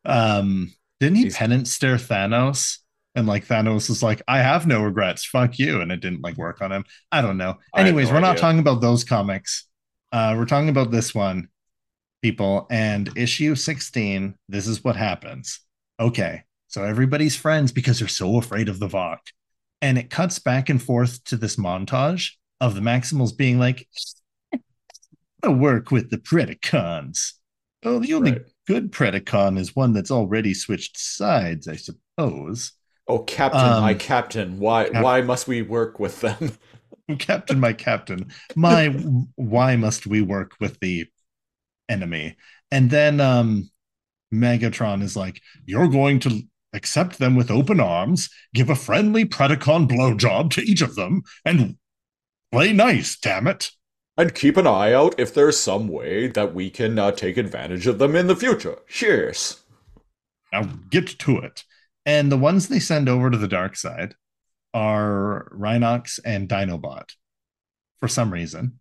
Um, 0.06 0.74
didn't 1.00 1.18
he 1.18 1.24
He's- 1.24 1.38
penance 1.38 1.72
stare 1.74 1.98
Thanos? 1.98 2.78
And 3.16 3.28
like 3.28 3.46
Thanos 3.48 3.90
is 3.90 4.04
like, 4.04 4.22
I 4.28 4.40
have 4.40 4.68
no 4.68 4.84
regrets. 4.84 5.26
Fuck 5.26 5.60
you. 5.60 5.82
And 5.82 5.92
it 5.92 6.00
didn't 6.00 6.22
like 6.22 6.38
work 6.38 6.62
on 6.62 6.72
him. 6.72 6.86
I 7.12 7.22
don't 7.22 7.38
know. 7.38 7.58
Anyways, 7.76 8.10
no 8.10 8.16
we're 8.16 8.20
not 8.22 8.32
idea. 8.32 8.42
talking 8.42 8.60
about 8.60 8.82
those 8.82 9.04
comics. 9.04 9.66
Uh, 10.12 10.36
we're 10.38 10.46
talking 10.46 10.70
about 10.70 10.92
this 10.92 11.14
one, 11.14 11.50
people. 12.22 12.68
And 12.70 13.10
issue 13.16 13.56
16, 13.56 14.36
this 14.48 14.68
is 14.68 14.84
what 14.84 14.96
happens. 14.96 15.60
Okay. 16.00 16.44
So 16.68 16.84
everybody's 16.84 17.36
friends 17.36 17.72
because 17.72 18.00
they're 18.00 18.08
so 18.08 18.38
afraid 18.38 18.70
of 18.70 18.80
the 18.80 18.88
Vok. 18.88 19.18
And 19.82 19.98
it 19.98 20.10
cuts 20.10 20.40
back 20.40 20.70
and 20.70 20.82
forth 20.82 21.24
to 21.26 21.36
this 21.38 21.56
montage 21.56 22.34
of 22.62 22.76
the 22.76 22.82
Maximals 22.82 23.36
being 23.36 23.58
like, 23.60 23.88
I 25.44 25.50
work 25.50 25.90
with 25.92 26.10
the 26.10 26.18
Predacons. 26.18 27.34
Oh, 27.84 28.00
the 28.00 28.14
only 28.14 28.32
Right. 28.34 28.42
good 28.68 28.92
Predacon 28.92 29.58
is 29.58 29.76
one 29.76 29.94
that's 29.94 30.12
already 30.12 30.54
switched 30.54 30.98
sides, 30.98 31.68
I 31.68 31.78
suppose. 31.78 32.74
Oh, 33.10 33.20
Captain, 33.20 33.60
Um, 33.60 33.82
my 33.82 33.96
Captain. 33.96 34.60
Why 34.60 34.88
Cap- 34.88 35.04
why 35.04 35.22
must 35.22 35.48
we 35.48 35.64
work 35.64 36.00
with 36.00 36.22
them? 36.22 36.52
Captain, 37.18 37.60
my 37.60 37.74
captain, 37.74 38.32
my 38.56 38.90
why 39.36 39.76
must 39.76 40.06
we 40.06 40.22
work 40.22 40.54
with 40.60 40.80
the 40.80 41.08
enemy? 41.90 42.38
And 42.72 42.92
then 42.92 43.20
um 43.20 43.72
Megatron 44.32 45.02
is 45.02 45.16
like, 45.16 45.42
You're 45.66 45.88
going 45.88 46.20
to 46.20 46.44
accept 46.74 47.18
them 47.18 47.36
with 47.36 47.50
open 47.50 47.80
arms, 47.80 48.30
give 48.54 48.70
a 48.70 48.76
friendly 48.76 49.26
Predacon 49.26 49.88
blowjob 49.88 50.52
to 50.52 50.62
each 50.62 50.82
of 50.82 50.94
them, 50.94 51.24
and 51.44 51.78
play 52.52 52.74
nice, 52.74 53.18
damn 53.18 53.48
it. 53.48 53.72
And 54.16 54.36
keep 54.36 54.56
an 54.56 54.68
eye 54.68 54.94
out 54.94 55.20
if 55.20 55.34
there's 55.34 55.58
some 55.58 55.88
way 55.88 56.28
that 56.28 56.54
we 56.54 56.70
can 56.70 57.00
uh, 57.00 57.12
take 57.12 57.38
advantage 57.38 57.88
of 57.88 57.98
them 57.98 58.16
in 58.16 58.28
the 58.28 58.36
future. 58.36 58.78
Cheers. 58.88 59.64
Now 60.54 60.64
get 60.92 61.08
to 61.20 61.38
it. 61.40 61.64
And 62.06 62.32
the 62.32 62.38
ones 62.38 62.68
they 62.68 62.80
send 62.80 63.08
over 63.10 63.30
to 63.30 63.38
the 63.38 63.48
dark 63.48 63.76
side 63.76 64.16
are 64.74 65.52
Rhinox 65.54 66.20
and 66.24 66.48
Dinobot 66.48 67.10
for 68.00 68.08
some 68.08 68.32
reason. 68.32 68.80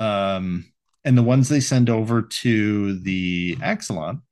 Um, 0.00 0.72
and 1.04 1.16
the 1.16 1.22
ones 1.22 1.48
they 1.48 1.60
send 1.60 1.88
over 1.90 2.22
to 2.22 2.98
the 3.00 3.56
Axalon 3.56 4.22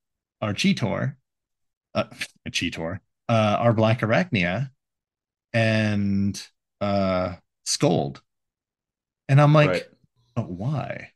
are 0.40 0.52
Cheetor, 0.52 1.16
uh, 1.94 2.04
Cheetor, 2.48 3.00
uh, 3.28 3.56
are 3.58 3.72
Black 3.72 4.00
Arachnia, 4.00 4.70
and 5.52 6.40
uh, 6.80 7.34
Scold. 7.64 8.20
And 9.28 9.40
I'm 9.40 9.54
like, 9.54 9.70
Right. 9.70 9.84
but 10.34 10.50
why? 10.50 11.10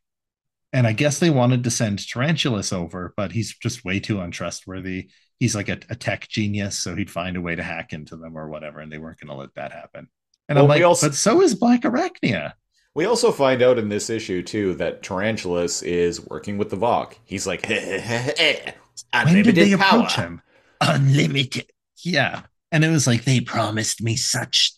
And 0.72 0.86
I 0.86 0.92
guess 0.92 1.18
they 1.18 1.30
wanted 1.30 1.64
to 1.64 1.70
send 1.70 2.06
Tarantulas 2.06 2.72
over, 2.72 3.14
but 3.16 3.32
he's 3.32 3.56
just 3.56 3.84
way 3.84 4.00
too 4.00 4.20
untrustworthy. 4.20 5.08
He's 5.40 5.54
like 5.54 5.68
a, 5.68 5.78
a 5.88 5.94
tech 5.94 6.28
genius, 6.28 6.78
so 6.78 6.94
he'd 6.94 7.10
find 7.10 7.36
a 7.36 7.40
way 7.40 7.54
to 7.54 7.62
hack 7.62 7.92
into 7.92 8.16
them 8.16 8.36
or 8.36 8.48
whatever, 8.48 8.80
and 8.80 8.92
they 8.92 8.98
weren't 8.98 9.18
going 9.20 9.28
to 9.28 9.34
let 9.34 9.54
that 9.54 9.72
happen. 9.72 10.08
And 10.48 10.56
Well, 10.56 10.64
I'm 10.64 10.68
like, 10.68 10.82
also- 10.82 11.08
but 11.08 11.14
so 11.14 11.40
is 11.42 11.54
Black 11.54 11.82
Arachnia. 11.82 12.52
We 12.94 13.04
also 13.04 13.30
find 13.30 13.62
out 13.62 13.78
in 13.78 13.88
this 13.88 14.10
issue 14.10 14.42
too 14.42 14.74
that 14.74 15.02
Tarantulas 15.04 15.82
is 15.82 16.26
working 16.26 16.58
with 16.58 16.68
the 16.70 16.76
Vok. 16.76 17.14
He's 17.24 17.46
like, 17.46 17.64
When 17.68 19.42
did 19.42 19.54
they 19.54 19.76
power. 19.76 20.00
approach 20.00 20.16
him? 20.16 20.42
Unlimited. 20.80 21.66
Yeah. 22.04 22.42
And 22.72 22.84
it 22.84 22.90
was 22.90 23.06
like 23.06 23.24
they 23.24 23.40
promised 23.40 24.02
me 24.02 24.16
such 24.16 24.72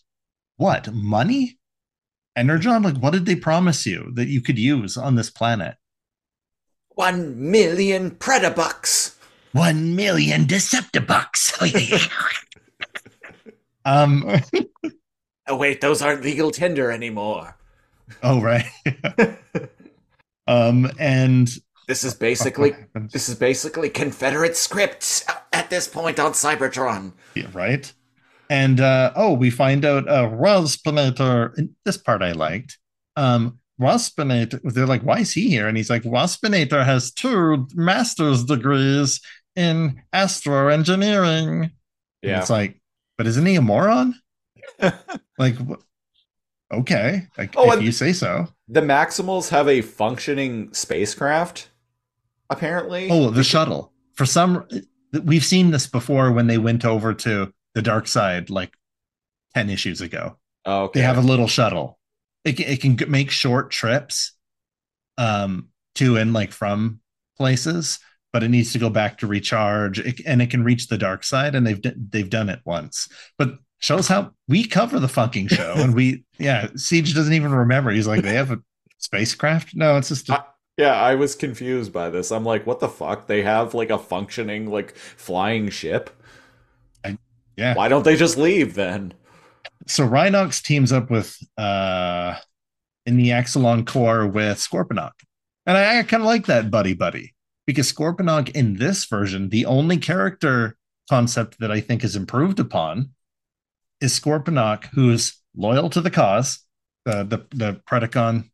what 0.57 0.93
money? 0.93 1.57
Energon? 2.35 2.83
Like, 2.83 2.97
what 2.97 3.13
did 3.13 3.25
they 3.25 3.35
promise 3.35 3.85
you 3.85 4.11
that 4.13 4.27
you 4.27 4.41
could 4.41 4.59
use 4.59 4.97
on 4.97 5.15
this 5.15 5.29
planet? 5.31 5.75
One 6.95 7.51
million 7.51 8.11
Predabucks. 8.11 9.15
One 9.53 9.95
million 9.95 10.45
Deceptibucks. 10.45 12.09
Um 13.85 14.29
oh, 15.47 15.55
wait, 15.57 15.81
those 15.81 16.01
aren't 16.01 16.23
legal 16.23 16.51
tender 16.51 16.91
anymore. 16.91 17.57
oh 18.21 18.39
right. 18.41 18.65
um 20.47 20.91
and 20.99 21.49
This 21.87 22.03
is 22.03 22.13
basically 22.13 22.75
this 23.11 23.27
is 23.27 23.35
basically 23.35 23.89
Confederate 23.89 24.55
scripts 24.55 25.25
at 25.51 25.69
this 25.69 25.87
point 25.87 26.19
on 26.19 26.33
Cybertron. 26.33 27.13
Yeah, 27.33 27.47
right? 27.53 27.91
And 28.49 28.79
uh 28.79 29.13
oh, 29.15 29.33
we 29.33 29.49
find 29.49 29.83
out 29.83 30.07
uh 30.07 30.29
and 31.57 31.69
this 31.85 31.97
part 31.97 32.21
I 32.21 32.33
liked. 32.33 32.77
Um 33.15 33.60
Waspinator, 33.81 34.61
they're 34.63 34.85
like, 34.85 35.01
why 35.01 35.19
is 35.19 35.33
he 35.33 35.49
here? 35.49 35.67
And 35.67 35.75
he's 35.75 35.89
like, 35.89 36.03
Waspinator 36.03 36.85
has 36.85 37.11
two 37.11 37.67
master's 37.73 38.43
degrees 38.45 39.19
in 39.55 40.01
astro 40.13 40.67
engineering. 40.69 41.63
And 41.63 41.71
yeah, 42.21 42.39
It's 42.39 42.49
like, 42.49 42.79
but 43.17 43.27
isn't 43.27 43.45
he 43.45 43.55
a 43.55 43.61
moron? 43.61 44.13
like, 45.37 45.55
okay, 46.71 47.27
like, 47.37 47.53
Oh, 47.57 47.71
if 47.73 47.81
you 47.81 47.91
say 47.91 48.13
so. 48.13 48.47
the 48.67 48.81
Maximals 48.81 49.49
have 49.49 49.67
a 49.67 49.81
functioning 49.81 50.73
spacecraft. 50.73 51.69
Apparently, 52.49 53.09
Oh, 53.09 53.29
the 53.29 53.43
shuttle. 53.43 53.93
For 54.15 54.25
some, 54.25 54.67
we've 55.23 55.45
seen 55.45 55.71
this 55.71 55.87
before 55.87 56.31
when 56.31 56.47
they 56.47 56.57
went 56.57 56.85
over 56.85 57.13
to 57.13 57.53
the 57.73 57.81
dark 57.81 58.07
side, 58.07 58.49
like 58.49 58.73
ten 59.55 59.69
issues 59.69 60.01
ago. 60.01 60.37
Oh, 60.65 60.83
okay. 60.83 60.99
They 60.99 61.05
have 61.05 61.17
a 61.17 61.21
little 61.21 61.47
shuttle. 61.47 61.97
It 62.43 62.53
can, 62.53 62.65
it 62.67 62.81
can 62.81 63.11
make 63.11 63.29
short 63.31 63.71
trips, 63.71 64.33
um, 65.17 65.69
to 65.95 66.17
and 66.17 66.33
like 66.33 66.51
from 66.51 66.99
places, 67.37 67.99
but 68.33 68.43
it 68.43 68.49
needs 68.49 68.73
to 68.73 68.79
go 68.79 68.89
back 68.89 69.19
to 69.19 69.27
recharge, 69.27 69.99
it, 69.99 70.21
and 70.25 70.41
it 70.41 70.49
can 70.49 70.63
reach 70.63 70.87
the 70.87 70.97
dark 70.97 71.23
side. 71.23 71.55
And 71.55 71.65
they've 71.67 71.81
they've 72.11 72.29
done 72.29 72.49
it 72.49 72.61
once, 72.65 73.09
but 73.37 73.57
shows 73.79 74.07
how 74.07 74.31
we 74.47 74.65
cover 74.65 74.99
the 74.99 75.07
fucking 75.07 75.47
show, 75.47 75.73
and 75.77 75.93
we 75.95 76.23
yeah, 76.39 76.67
Siege 76.75 77.13
doesn't 77.13 77.33
even 77.33 77.51
remember. 77.53 77.91
He's 77.91 78.07
like, 78.07 78.23
they 78.23 78.33
have 78.35 78.51
a 78.51 78.59
spacecraft. 78.99 79.75
No, 79.75 79.97
it's 79.97 80.09
just 80.09 80.29
a, 80.29 80.39
I- 80.39 80.43
yeah, 80.77 80.95
I 80.95 81.15
was 81.15 81.35
confused 81.35 81.93
by 81.93 82.09
this. 82.09 82.31
I'm 82.31 82.45
like, 82.45 82.65
what 82.65 82.79
the 82.79 82.87
fuck? 82.89 83.27
They 83.27 83.43
have 83.43 83.73
like 83.73 83.89
a 83.89 83.97
functioning 83.99 84.69
like 84.71 84.95
flying 84.95 85.69
ship. 85.69 86.09
yeah. 87.57 87.75
Why 87.75 87.87
don't 87.87 88.03
they 88.03 88.15
just 88.15 88.37
leave 88.37 88.75
then? 88.75 89.13
So 89.87 90.07
Rhinox 90.07 90.61
teams 90.63 90.91
up 90.91 91.09
with 91.09 91.37
uh 91.57 92.35
in 93.05 93.17
the 93.17 93.29
Axalon 93.29 93.85
core 93.85 94.27
with 94.27 94.57
Scorponok. 94.57 95.11
And 95.65 95.77
I, 95.77 95.99
I 95.99 96.03
kind 96.03 96.21
of 96.21 96.27
like 96.27 96.45
that 96.47 96.69
buddy 96.71 96.93
buddy 96.93 97.33
because 97.65 97.91
Scorponok 97.91 98.49
in 98.51 98.75
this 98.77 99.05
version, 99.05 99.49
the 99.49 99.65
only 99.65 99.97
character 99.97 100.75
concept 101.09 101.59
that 101.59 101.71
I 101.71 101.79
think 101.81 102.03
is 102.03 102.15
improved 102.15 102.59
upon 102.59 103.11
is 104.01 104.19
Scorponok, 104.19 104.85
who's 104.93 105.39
loyal 105.55 105.89
to 105.91 106.01
the 106.01 106.11
cause, 106.11 106.59
uh, 107.05 107.23
the 107.23 107.45
the 107.51 107.81
Predacon, 107.89 108.49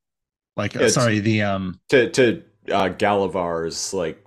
like 0.55 0.75
uh, 0.75 0.87
sorry, 0.87 1.19
the 1.19 1.41
um 1.43 1.79
To 1.89 2.09
to 2.11 2.43
uh, 2.71 2.89
Galavar's 2.89 3.93
like 3.93 4.23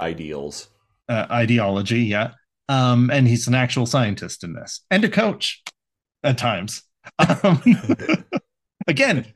ideals. 0.00 0.68
uh, 1.08 1.26
ideology, 1.30 2.02
yeah. 2.04 2.32
Um, 2.68 3.10
and 3.10 3.26
he's 3.26 3.48
an 3.48 3.54
actual 3.54 3.86
scientist 3.86 4.44
in 4.44 4.52
this, 4.52 4.84
and 4.90 5.02
a 5.04 5.08
coach 5.08 5.62
at 6.22 6.38
times. 6.38 6.82
Um, 7.18 7.62
again, 8.86 9.26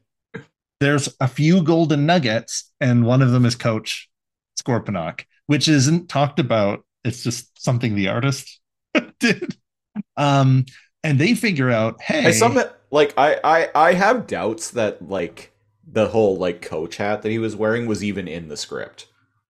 there's 0.81 1.09
a 1.21 1.29
few 1.29 1.63
golden 1.63 2.07
nuggets, 2.07 2.71
and 2.81 3.07
one 3.07 3.23
of 3.23 3.31
them 3.31 3.45
is 3.45 3.55
Coach 3.55 4.11
Scorponok, 4.61 5.25
which 5.47 5.69
isn't 5.69 6.09
talked 6.09 6.39
about. 6.39 6.85
It's 7.05 7.23
just 7.23 7.63
something 7.63 7.95
the 7.95 8.09
artist 8.09 8.61
did. 9.21 9.57
Um, 10.17 10.67
and 11.05 11.19
they 11.19 11.35
figure 11.35 11.71
out, 11.71 12.01
hey, 12.01 12.27
I 12.27 12.31
some 12.33 12.61
like 12.91 13.13
I, 13.17 13.39
I 13.43 13.69
I 13.75 13.93
have 13.95 14.27
doubts 14.27 14.71
that 14.71 15.09
like 15.09 15.53
the 15.87 16.09
whole 16.09 16.37
like 16.37 16.63
coach 16.63 16.97
hat 16.97 17.23
that 17.23 17.31
he 17.31 17.39
was 17.39 17.57
wearing 17.57 17.87
was 17.87 18.05
even 18.05 18.29
in 18.29 18.49
the 18.49 18.57
script. 18.57 19.09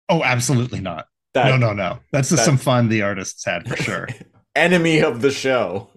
oh, 0.09 0.23
absolutely 0.23 0.79
not. 0.79 1.07
That 1.33 1.47
no, 1.49 1.57
no, 1.57 1.73
no. 1.73 1.99
That's 2.11 2.29
just 2.29 2.41
that- 2.41 2.45
some 2.45 2.57
fun 2.57 2.89
the 2.89 3.01
artists 3.03 3.45
had 3.45 3.67
for 3.67 3.75
sure. 3.77 4.07
enemy 4.55 4.99
of 5.01 5.21
the 5.21 5.31
show, 5.31 5.89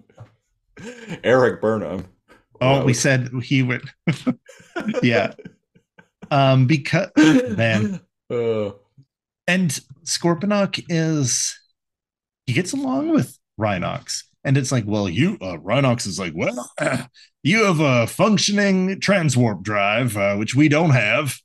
Erik 1.23 1.61
Burnham. 1.61 2.07
Oh, 2.61 2.83
we 2.85 2.93
said 2.93 3.29
he 3.43 3.61
would. 3.63 3.89
yeah. 5.03 5.33
Um, 6.31 6.67
because 6.67 7.09
man, 7.17 7.99
Uh, 8.29 8.71
and 9.47 9.79
Scorponok 10.05 10.83
is 10.89 11.57
he 12.45 12.53
gets 12.53 12.73
along 12.73 13.11
with 13.11 13.37
Rhinox, 13.59 14.23
and 14.43 14.57
it's 14.57 14.71
like, 14.71 14.85
well, 14.87 15.09
you 15.09 15.37
uh, 15.41 15.57
Rhinox 15.57 16.07
is 16.07 16.19
like, 16.19 16.33
well, 16.35 16.71
you 17.43 17.65
have 17.65 17.81
a 17.81 18.07
functioning 18.07 18.99
transwarp 19.01 19.63
drive, 19.63 20.17
uh, 20.17 20.35
which 20.37 20.55
we 20.55 20.69
don't 20.69 20.91
have. 20.91 21.35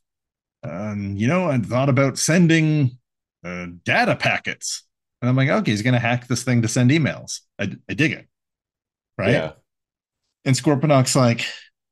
Um, 0.63 1.15
you 1.17 1.27
know, 1.27 1.49
I 1.49 1.57
thought 1.59 1.89
about 1.89 2.17
sending 2.19 2.97
uh, 3.45 3.67
data 3.85 4.15
packets, 4.15 4.85
and 5.21 5.29
I'm 5.29 5.35
like, 5.35 5.49
okay, 5.49 5.71
he's 5.71 5.81
gonna 5.83 5.99
hack 5.99 6.27
this 6.27 6.43
thing 6.45 6.61
to 6.63 6.69
send 6.69 6.91
emails. 6.91 7.41
I, 7.59 7.73
I 7.89 7.95
dig 7.95 8.13
it, 8.13 8.28
right? 9.19 9.31
Yeah. 9.31 9.51
And 10.45 10.55
Scorponok's 10.55 11.15
like, 11.15 11.45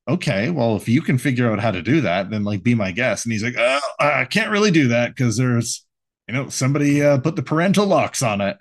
okay, 0.07 0.49
well, 0.49 0.77
if 0.77 0.87
you 0.87 1.01
can 1.01 1.17
figure 1.17 1.51
out 1.51 1.59
how 1.59 1.71
to 1.71 1.81
do 1.81 2.01
that, 2.01 2.31
then 2.31 2.43
like 2.45 2.63
be 2.63 2.73
my 2.73 2.91
guest. 2.91 3.25
And 3.25 3.33
he's 3.33 3.43
like, 3.43 3.55
oh, 3.57 3.79
I 3.99 4.25
can't 4.25 4.49
really 4.49 4.71
do 4.71 4.87
that 4.87 5.09
because 5.09 5.37
there's, 5.37 5.85
you 6.27 6.33
know, 6.33 6.47
somebody 6.47 7.03
uh, 7.03 7.19
put 7.19 7.35
the 7.35 7.43
parental 7.43 7.85
locks 7.85 8.23
on 8.23 8.39
it. 8.41 8.57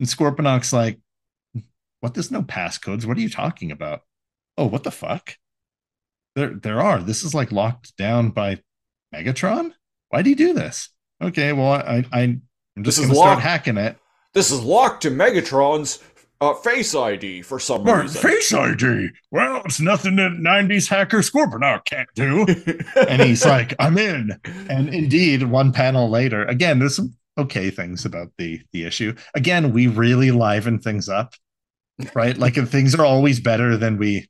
And 0.00 0.08
Scorponok's 0.08 0.72
like, 0.72 0.98
what? 2.00 2.12
There's 2.14 2.30
no 2.30 2.42
passcodes. 2.42 3.06
What 3.06 3.16
are 3.16 3.22
you 3.22 3.30
talking 3.30 3.72
about? 3.72 4.02
Oh, 4.58 4.66
what 4.66 4.82
the 4.82 4.90
fuck? 4.90 5.36
There, 6.34 6.50
there 6.50 6.80
are. 6.80 7.00
This 7.00 7.22
is 7.22 7.32
like 7.32 7.52
locked 7.52 7.96
down 7.96 8.30
by 8.30 8.60
Megatron. 9.14 9.72
Why 10.10 10.22
do 10.22 10.30
you 10.30 10.36
do 10.36 10.52
this? 10.52 10.90
Okay, 11.22 11.52
well, 11.52 11.72
I, 11.72 12.04
I, 12.12 12.22
I'm 12.22 12.42
This 12.76 12.96
just 12.96 12.98
is 12.98 13.06
gonna 13.06 13.18
start 13.18 13.38
hacking 13.38 13.78
it. 13.78 13.96
This 14.34 14.50
is 14.50 14.62
locked 14.62 15.02
to 15.02 15.10
Megatron's 15.10 16.02
uh, 16.40 16.54
Face 16.54 16.94
ID 16.94 17.42
for 17.42 17.58
some 17.58 17.84
reason. 17.84 18.20
Face 18.20 18.52
ID. 18.52 19.08
Well, 19.30 19.62
it's 19.64 19.80
nothing 19.80 20.16
that 20.16 20.32
90s 20.32 20.88
hacker 20.88 21.18
Scorponok 21.18 21.84
can't 21.84 22.08
do. 22.14 22.46
and 23.08 23.22
he's 23.22 23.44
like, 23.44 23.74
I'm 23.78 23.96
in. 23.98 24.38
And 24.68 24.92
indeed, 24.92 25.44
one 25.44 25.72
panel 25.72 26.10
later, 26.10 26.44
again, 26.44 26.78
there's 26.78 26.96
some 26.96 27.14
okay 27.38 27.70
things 27.70 28.04
about 28.04 28.28
the 28.38 28.60
the 28.72 28.84
issue. 28.84 29.14
Again, 29.34 29.72
we 29.72 29.86
really 29.86 30.30
liven 30.30 30.78
things 30.78 31.08
up, 31.08 31.34
right? 32.14 32.36
Like 32.36 32.56
if 32.56 32.68
things 32.70 32.94
are 32.94 33.04
always 33.04 33.40
better 33.40 33.76
than 33.76 33.98
we 33.98 34.28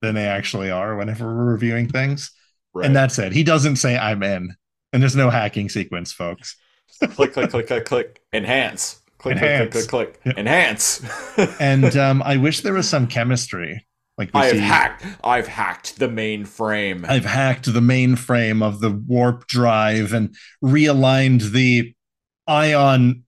than 0.00 0.14
they 0.14 0.26
actually 0.26 0.70
are 0.70 0.96
whenever 0.96 1.26
we're 1.26 1.52
reviewing 1.52 1.88
things. 1.88 2.30
Right. 2.74 2.86
And 2.86 2.94
that's 2.94 3.18
it. 3.18 3.32
He 3.32 3.42
doesn't 3.42 3.76
say 3.76 3.98
I'm 3.98 4.22
in. 4.22 4.54
And 4.92 5.02
there's 5.02 5.16
no 5.16 5.30
hacking 5.30 5.68
sequence, 5.68 6.12
folks. 6.12 6.56
click, 6.98 7.32
click, 7.32 7.50
click, 7.50 7.66
click, 7.66 7.84
click. 7.84 8.20
Enhance. 8.32 8.97
Click, 9.18 9.36
Enhance. 9.36 9.72
click, 9.72 9.88
click, 9.88 10.22
click, 10.22 10.22
click. 10.22 10.36
Enhance. 10.38 11.02
And 11.60 11.96
um, 11.96 12.22
I 12.22 12.36
wish 12.36 12.60
there 12.60 12.72
was 12.74 12.88
some 12.88 13.06
chemistry. 13.06 13.84
Like 14.16 14.30
I 14.34 14.46
have 14.46 14.54
see, 14.54 14.60
hacked. 14.60 15.06
I've 15.22 15.46
hacked 15.46 15.98
the 15.98 16.08
mainframe. 16.08 17.08
I've 17.08 17.24
hacked 17.24 17.72
the 17.72 17.80
mainframe 17.80 18.62
of 18.64 18.80
the 18.80 18.90
warp 18.90 19.46
drive 19.46 20.12
and 20.12 20.34
realigned 20.62 21.52
the 21.52 21.94
ion 22.46 23.24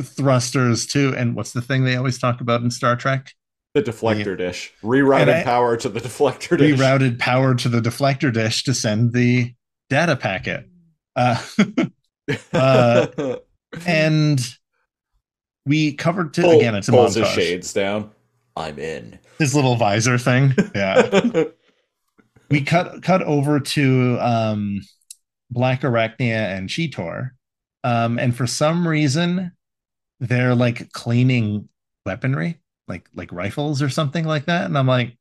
thrusters 0.00 0.86
too. 0.86 1.14
And 1.16 1.34
what's 1.34 1.52
the 1.52 1.62
thing 1.62 1.84
they 1.84 1.96
always 1.96 2.18
talk 2.18 2.40
about 2.40 2.62
in 2.62 2.70
Star 2.70 2.96
Trek? 2.96 3.32
the 3.74 3.82
deflector 3.82 4.36
dish. 4.36 4.72
Rerouted 4.82 5.40
I- 5.40 5.44
power 5.44 5.76
to 5.76 5.88
the 5.88 6.00
deflector 6.00 6.58
dish. 6.58 6.78
Rerouted 6.78 7.18
power 7.18 7.54
to 7.54 7.68
the 7.68 7.80
deflector 7.80 8.32
dish 8.32 8.64
to 8.64 8.74
send 8.74 9.12
the 9.12 9.54
data 9.90 10.16
packet. 10.16 10.68
Uh, 11.16 11.42
uh, 12.52 13.36
and 13.86 14.57
we 15.68 15.92
covered 15.92 16.34
to, 16.34 16.42
Pull- 16.42 16.58
again. 16.58 16.74
It's 16.74 16.88
a 16.88 16.92
pulls 16.92 17.14
his 17.14 17.28
shades 17.28 17.72
down. 17.72 18.10
I'm 18.56 18.78
in. 18.78 19.18
His 19.38 19.54
little 19.54 19.76
visor 19.76 20.18
thing. 20.18 20.54
Yeah. 20.74 21.44
we 22.50 22.62
cut 22.62 23.02
cut 23.02 23.22
over 23.22 23.60
to 23.60 24.18
um 24.20 24.80
Black 25.50 25.82
Arachnia 25.82 26.56
and 26.56 26.68
Cheetor. 26.68 27.30
Um, 27.84 28.18
and 28.18 28.36
for 28.36 28.46
some 28.46 28.86
reason, 28.86 29.52
they're 30.20 30.54
like 30.54 30.92
cleaning 30.92 31.68
weaponry, 32.04 32.58
like 32.88 33.08
like 33.14 33.32
rifles 33.32 33.80
or 33.80 33.88
something 33.88 34.24
like 34.24 34.46
that. 34.46 34.64
And 34.64 34.76
I'm 34.76 34.88
like, 34.88 35.16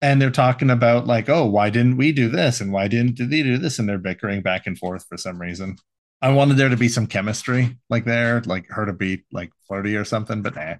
and 0.00 0.22
they're 0.22 0.30
talking 0.30 0.70
about 0.70 1.06
like, 1.06 1.28
oh, 1.28 1.44
why 1.44 1.70
didn't 1.70 1.96
we 1.96 2.12
do 2.12 2.28
this? 2.28 2.60
And 2.60 2.72
why 2.72 2.88
didn't 2.88 3.18
they 3.18 3.42
do 3.42 3.58
this? 3.58 3.78
And 3.78 3.88
they're 3.88 3.98
bickering 3.98 4.40
back 4.42 4.66
and 4.66 4.78
forth 4.78 5.04
for 5.08 5.16
some 5.16 5.40
reason. 5.40 5.76
I 6.20 6.30
wanted 6.30 6.56
there 6.56 6.68
to 6.68 6.76
be 6.76 6.88
some 6.88 7.06
chemistry, 7.06 7.78
like 7.90 8.04
there, 8.04 8.40
like 8.42 8.66
her 8.70 8.86
to 8.86 8.92
be 8.92 9.24
like 9.32 9.50
flirty 9.66 9.96
or 9.96 10.04
something, 10.04 10.42
but 10.42 10.56
nah. 10.56 10.74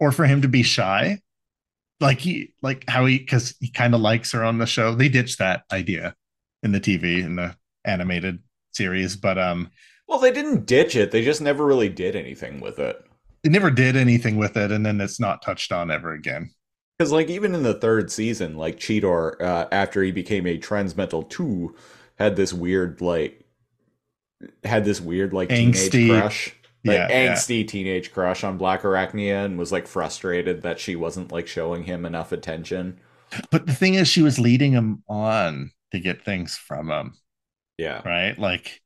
Or 0.00 0.12
for 0.12 0.24
him 0.24 0.42
to 0.42 0.48
be 0.48 0.62
shy, 0.62 1.20
like 2.00 2.18
he, 2.18 2.54
like 2.62 2.84
how 2.88 3.06
he, 3.06 3.18
because 3.18 3.54
he 3.60 3.70
kind 3.70 3.94
of 3.94 4.00
likes 4.00 4.32
her 4.32 4.42
on 4.42 4.58
the 4.58 4.66
show. 4.66 4.94
They 4.94 5.08
ditched 5.08 5.38
that 5.38 5.64
idea 5.70 6.14
in 6.62 6.72
the 6.72 6.80
TV 6.80 7.22
in 7.24 7.36
the 7.36 7.54
animated 7.84 8.40
series, 8.72 9.14
but 9.16 9.38
um, 9.38 9.70
well, 10.08 10.18
they 10.18 10.32
didn't 10.32 10.66
ditch 10.66 10.96
it. 10.96 11.10
They 11.10 11.24
just 11.24 11.40
never 11.40 11.64
really 11.64 11.88
did 11.88 12.16
anything 12.16 12.60
with 12.60 12.78
it. 12.78 13.04
they 13.42 13.50
never 13.50 13.70
did 13.70 13.96
anything 13.96 14.36
with 14.36 14.56
it, 14.56 14.70
and 14.72 14.84
then 14.84 15.00
it's 15.00 15.20
not 15.20 15.42
touched 15.42 15.72
on 15.72 15.90
ever 15.90 16.12
again. 16.12 16.50
Because, 16.98 17.12
like, 17.12 17.30
even 17.30 17.54
in 17.54 17.62
the 17.62 17.74
third 17.74 18.10
season, 18.10 18.56
like 18.56 18.78
Cheetor, 18.78 19.40
uh, 19.40 19.66
after 19.72 20.02
he 20.02 20.12
became 20.12 20.46
a 20.46 20.58
Transmetal 20.58 21.28
two, 21.28 21.74
had 22.18 22.36
this 22.36 22.52
weird 22.52 23.00
like, 23.00 23.41
had 24.64 24.84
this 24.84 25.00
weird 25.00 25.32
like 25.32 25.48
Angsty- 25.50 25.90
teenage 25.90 26.20
crush, 26.20 26.56
like 26.84 26.94
Yeah, 26.96 27.08
yeah. 27.08 27.32
angsty 27.34 27.66
teenage 27.66 28.12
crush 28.12 28.44
on 28.44 28.58
Black 28.58 28.82
Arachnia, 28.82 29.44
and 29.44 29.58
was 29.58 29.72
like 29.72 29.86
frustrated 29.86 30.62
that 30.62 30.78
she 30.80 30.96
wasn't 30.96 31.32
like 31.32 31.46
showing 31.46 31.84
him 31.84 32.04
enough 32.06 32.32
attention. 32.32 32.98
But 33.50 33.66
the 33.66 33.74
thing 33.74 33.94
is, 33.94 34.08
she 34.08 34.22
was 34.22 34.38
leading 34.38 34.72
him 34.72 35.02
on 35.08 35.70
to 35.92 35.98
get 36.00 36.24
things 36.24 36.56
from 36.56 36.90
him, 36.90 37.14
Yeah, 37.78 38.02
right? 38.06 38.38
Like 38.38 38.80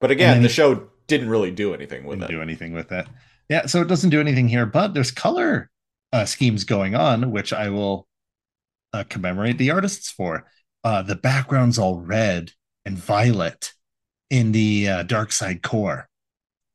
but 0.00 0.10
again, 0.10 0.42
the 0.42 0.48
he- 0.48 0.54
show 0.54 0.88
didn't 1.06 1.28
really 1.28 1.50
do 1.50 1.72
anything 1.74 2.04
with 2.04 2.18
didn't 2.18 2.30
it. 2.30 2.34
do 2.34 2.42
anything 2.42 2.72
with 2.72 2.90
it. 2.92 3.06
Yeah, 3.48 3.66
so 3.66 3.80
it 3.80 3.86
doesn't 3.88 4.10
do 4.10 4.20
anything 4.20 4.48
here, 4.48 4.66
but 4.66 4.92
there's 4.94 5.10
color 5.12 5.70
uh, 6.12 6.24
schemes 6.24 6.64
going 6.64 6.94
on, 6.96 7.30
which 7.30 7.52
I 7.52 7.68
will 7.70 8.08
uh, 8.92 9.04
commemorate 9.08 9.56
the 9.58 9.70
artists 9.70 10.10
for. 10.10 10.50
Uh, 10.82 11.02
the 11.02 11.14
background's 11.16 11.78
all 11.78 12.00
red 12.00 12.52
and 12.84 12.96
violet 12.98 13.72
in 14.30 14.52
the 14.52 14.88
uh, 14.88 15.02
dark 15.04 15.32
side 15.32 15.62
core, 15.62 16.08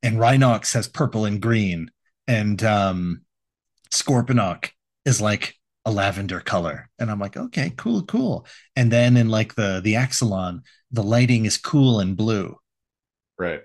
and 0.03 0.17
Rhinox 0.17 0.73
has 0.73 0.87
purple 0.87 1.25
and 1.25 1.41
green, 1.41 1.91
and 2.27 2.63
um, 2.63 3.21
Scorponok 3.91 4.69
is 5.05 5.21
like 5.21 5.55
a 5.85 5.91
lavender 5.91 6.39
color, 6.39 6.89
and 6.99 7.09
I'm 7.11 7.19
like, 7.19 7.37
okay, 7.37 7.73
cool, 7.77 8.03
cool. 8.03 8.45
And 8.75 8.91
then 8.91 9.17
in 9.17 9.29
like 9.29 9.55
the 9.55 9.81
the 9.83 9.95
Axalon, 9.95 10.61
the 10.91 11.03
lighting 11.03 11.45
is 11.45 11.57
cool 11.57 11.99
and 11.99 12.15
blue. 12.17 12.57
Right. 13.37 13.63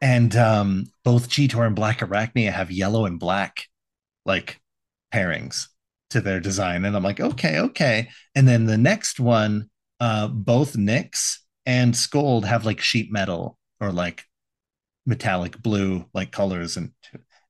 and 0.00 0.34
um 0.36 0.86
both 1.04 1.28
Cheetor 1.28 1.66
and 1.66 1.76
Black 1.76 2.00
Arachnia 2.00 2.52
have 2.52 2.70
yellow 2.70 3.06
and 3.06 3.18
black 3.18 3.66
like 4.24 4.60
pairings 5.12 5.68
to 6.10 6.20
their 6.20 6.40
design. 6.40 6.84
And 6.84 6.96
I'm 6.96 7.02
like 7.02 7.20
okay 7.20 7.58
okay. 7.60 8.08
And 8.34 8.46
then 8.48 8.66
the 8.66 8.78
next 8.78 9.20
one 9.20 9.70
uh 10.00 10.28
both 10.28 10.74
Nyx 10.74 11.38
and 11.66 11.96
Scold 11.96 12.44
have 12.46 12.64
like 12.64 12.80
sheet 12.80 13.12
metal 13.12 13.58
or 13.80 13.92
like 13.92 14.24
metallic 15.04 15.60
blue 15.62 16.06
like 16.14 16.32
colors 16.32 16.76
and 16.76 16.92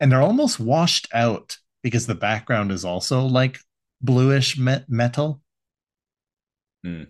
and 0.00 0.11
they're 0.12 0.22
almost 0.22 0.61
washed 0.61 1.09
out 1.14 1.57
because 1.83 2.07
the 2.07 2.14
background 2.14 2.70
is 2.72 2.85
also 2.85 3.22
like 3.24 3.59
bluish 4.02 4.59
me- 4.59 4.85
metal 4.88 5.40
Hmm. 6.85 7.05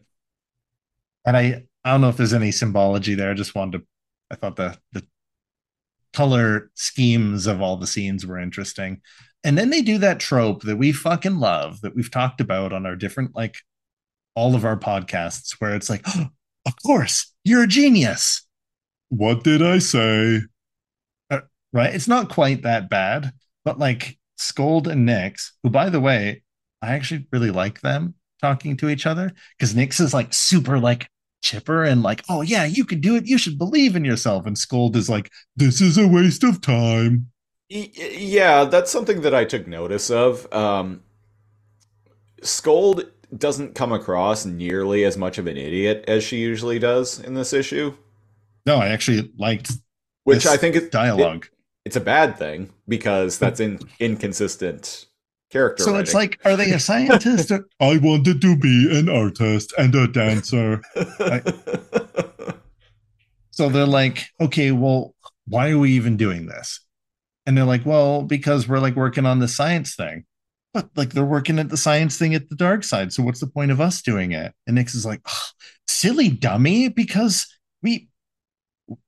and 1.25 1.37
I 1.37 1.65
I 1.85 1.93
don't 1.93 2.01
know 2.01 2.09
if 2.09 2.17
there's 2.17 2.33
any 2.33 2.53
symbology 2.53 3.15
there 3.15 3.31
I 3.31 3.35
just 3.35 3.55
wanted 3.55 3.79
to 3.79 3.87
I 4.31 4.35
thought 4.37 4.57
the 4.57 4.77
the 4.93 5.07
color 6.13 6.71
schemes 6.75 7.47
of 7.47 7.61
all 7.61 7.77
the 7.77 7.87
scenes 7.87 8.25
were 8.27 8.39
interesting. 8.39 9.01
And 9.45 9.57
then 9.57 9.71
they 9.71 9.83
do 9.83 9.99
that 9.99 10.19
trope 10.19 10.63
that 10.63 10.77
we 10.77 10.93
fucking 10.93 11.37
love 11.39 11.81
that 11.83 11.95
we've 11.95 12.11
talked 12.11 12.41
about 12.41 12.73
on 12.73 12.87
our 12.87 12.97
different 12.97 13.37
like 13.37 13.57
all 14.35 14.55
of 14.55 14.65
our 14.65 14.79
podcasts 14.79 15.53
where 15.59 15.75
it's 15.75 15.91
like, 15.91 16.03
"Oh, 16.09 16.29
of 16.67 16.75
course, 16.85 17.33
you're 17.45 17.63
a 17.65 17.67
genius. 17.69 18.43
What 19.09 19.45
did 19.45 19.63
I 19.63 19.79
say? 19.79 20.43
Uh, 21.31 21.41
right? 21.73 21.95
It's 21.95 22.09
not 22.09 22.31
quite 22.31 22.63
that 22.63 22.91
bad, 22.91 23.33
but 23.65 23.79
like 23.79 24.19
Scold 24.37 24.89
and 24.89 25.09
Nyx, 25.09 25.53
who 25.63 25.71
by 25.71 25.91
the 25.91 26.01
way, 26.01 26.43
I 26.83 26.95
actually 26.95 27.27
really 27.33 27.51
like 27.51 27.81
them 27.81 28.15
talking 28.43 28.77
to 28.79 28.89
each 28.89 29.07
other 29.07 29.33
because 29.59 29.75
Nyx 29.75 30.01
is 30.01 30.15
like 30.15 30.33
super 30.35 30.79
like 30.79 31.09
chipper 31.43 31.85
and 31.85 32.03
like, 32.03 32.23
oh 32.29 32.43
yeah, 32.43 32.65
you 32.65 32.85
can 32.85 33.01
do 33.01 33.17
it. 33.17 33.27
You 33.27 33.39
should 33.39 33.59
believe 33.59 33.97
in 33.97 34.05
yourself. 34.05 34.47
And 34.47 34.59
Scold 34.59 34.97
is 34.97 35.09
like, 35.09 35.31
this 35.57 35.81
is 35.81 35.99
a 35.99 36.07
waste 36.09 36.45
of 36.45 36.61
time. 36.61 37.29
Y- 37.71 37.91
y- 37.97 38.17
Yeah, 38.19 38.65
that's 38.65 38.91
something 38.91 39.21
that 39.23 39.35
I 39.35 39.45
took 39.45 39.67
notice 39.67 40.11
of. 40.11 40.53
Um, 40.53 41.03
Scold 42.43 43.11
doesn't 43.37 43.75
come 43.75 43.93
across 43.93 44.45
nearly 44.45 45.05
as 45.05 45.17
much 45.17 45.39
of 45.39 45.47
an 45.47 45.57
idiot 45.57 46.05
as 46.09 46.23
she 46.25 46.39
usually 46.39 46.79
does 46.79 47.19
in 47.21 47.35
this 47.35 47.53
issue, 47.53 47.95
No, 48.67 48.77
I 48.77 48.89
actually 48.89 49.33
liked 49.39 49.73
which 50.25 50.47
I 50.47 50.57
think 50.57 50.75
is 50.77 50.89
dialogue. 50.91 51.47
it's 51.85 51.97
a 51.97 52.01
bad 52.01 52.37
thing 52.37 52.71
because 52.89 53.39
that's 53.39 53.61
in 53.61 53.79
inconsistent 54.01 55.07
character. 55.51 55.85
so 55.85 55.97
it's 55.97 56.15
like, 56.15 56.41
are 56.45 56.57
they 56.57 56.73
a 56.73 56.81
scientist? 56.81 57.51
or- 57.53 57.67
I 57.81 57.97
wanted 57.99 58.41
to 58.41 58.57
be 58.57 58.89
an 58.99 59.09
artist 59.09 59.73
and 59.79 59.95
a 59.95 60.07
dancer. 60.09 60.83
So 63.51 63.71
they're 63.71 63.87
like, 63.87 64.27
okay, 64.39 64.71
well, 64.71 65.15
why 65.49 65.71
are 65.71 65.79
we 65.79 65.93
even 65.93 66.19
doing 66.19 66.45
this? 66.45 66.81
And 67.47 67.57
they're 67.57 67.65
like, 67.65 67.87
well, 67.87 68.23
because 68.23 68.69
we're 68.69 68.81
like 68.81 68.97
working 68.97 69.25
on 69.25 69.39
the 69.39 69.49
science 69.49 69.95
thing. 69.95 70.27
But 70.77 70.91
like 70.97 71.15
they're 71.15 71.25
working 71.25 71.59
at 71.59 71.71
the 71.71 71.77
science 71.77 72.19
thing 72.19 72.35
at 72.35 72.51
the 72.51 72.57
dark 72.57 72.85
side. 72.85 73.13
So 73.13 73.23
what's 73.23 73.41
the 73.41 73.47
point 73.47 73.71
of 73.71 73.81
us 73.81 74.03
doing 74.03 74.33
it? 74.33 74.53
And 74.67 74.77
Nyx 74.77 74.95
is 74.95 75.07
like, 75.07 75.21
"Ugh, 75.25 75.53
silly 75.89 76.29
dummy, 76.29 76.89
because 76.89 77.47
we 77.83 78.09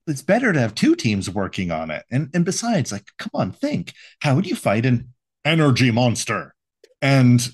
it's 0.07 0.23
better 0.23 0.53
to 0.53 0.59
have 0.59 0.75
two 0.75 0.97
teams 0.97 1.29
working 1.31 1.71
on 1.71 1.91
it. 1.91 2.05
And 2.11 2.31
and 2.35 2.45
besides, 2.45 2.91
like, 2.91 3.05
come 3.19 3.31
on, 3.35 3.53
think. 3.53 3.93
How 4.21 4.35
would 4.35 4.47
you 4.47 4.57
fight 4.57 4.87
an 4.87 5.13
energy 5.45 5.91
monster? 5.91 6.55
And 7.03 7.47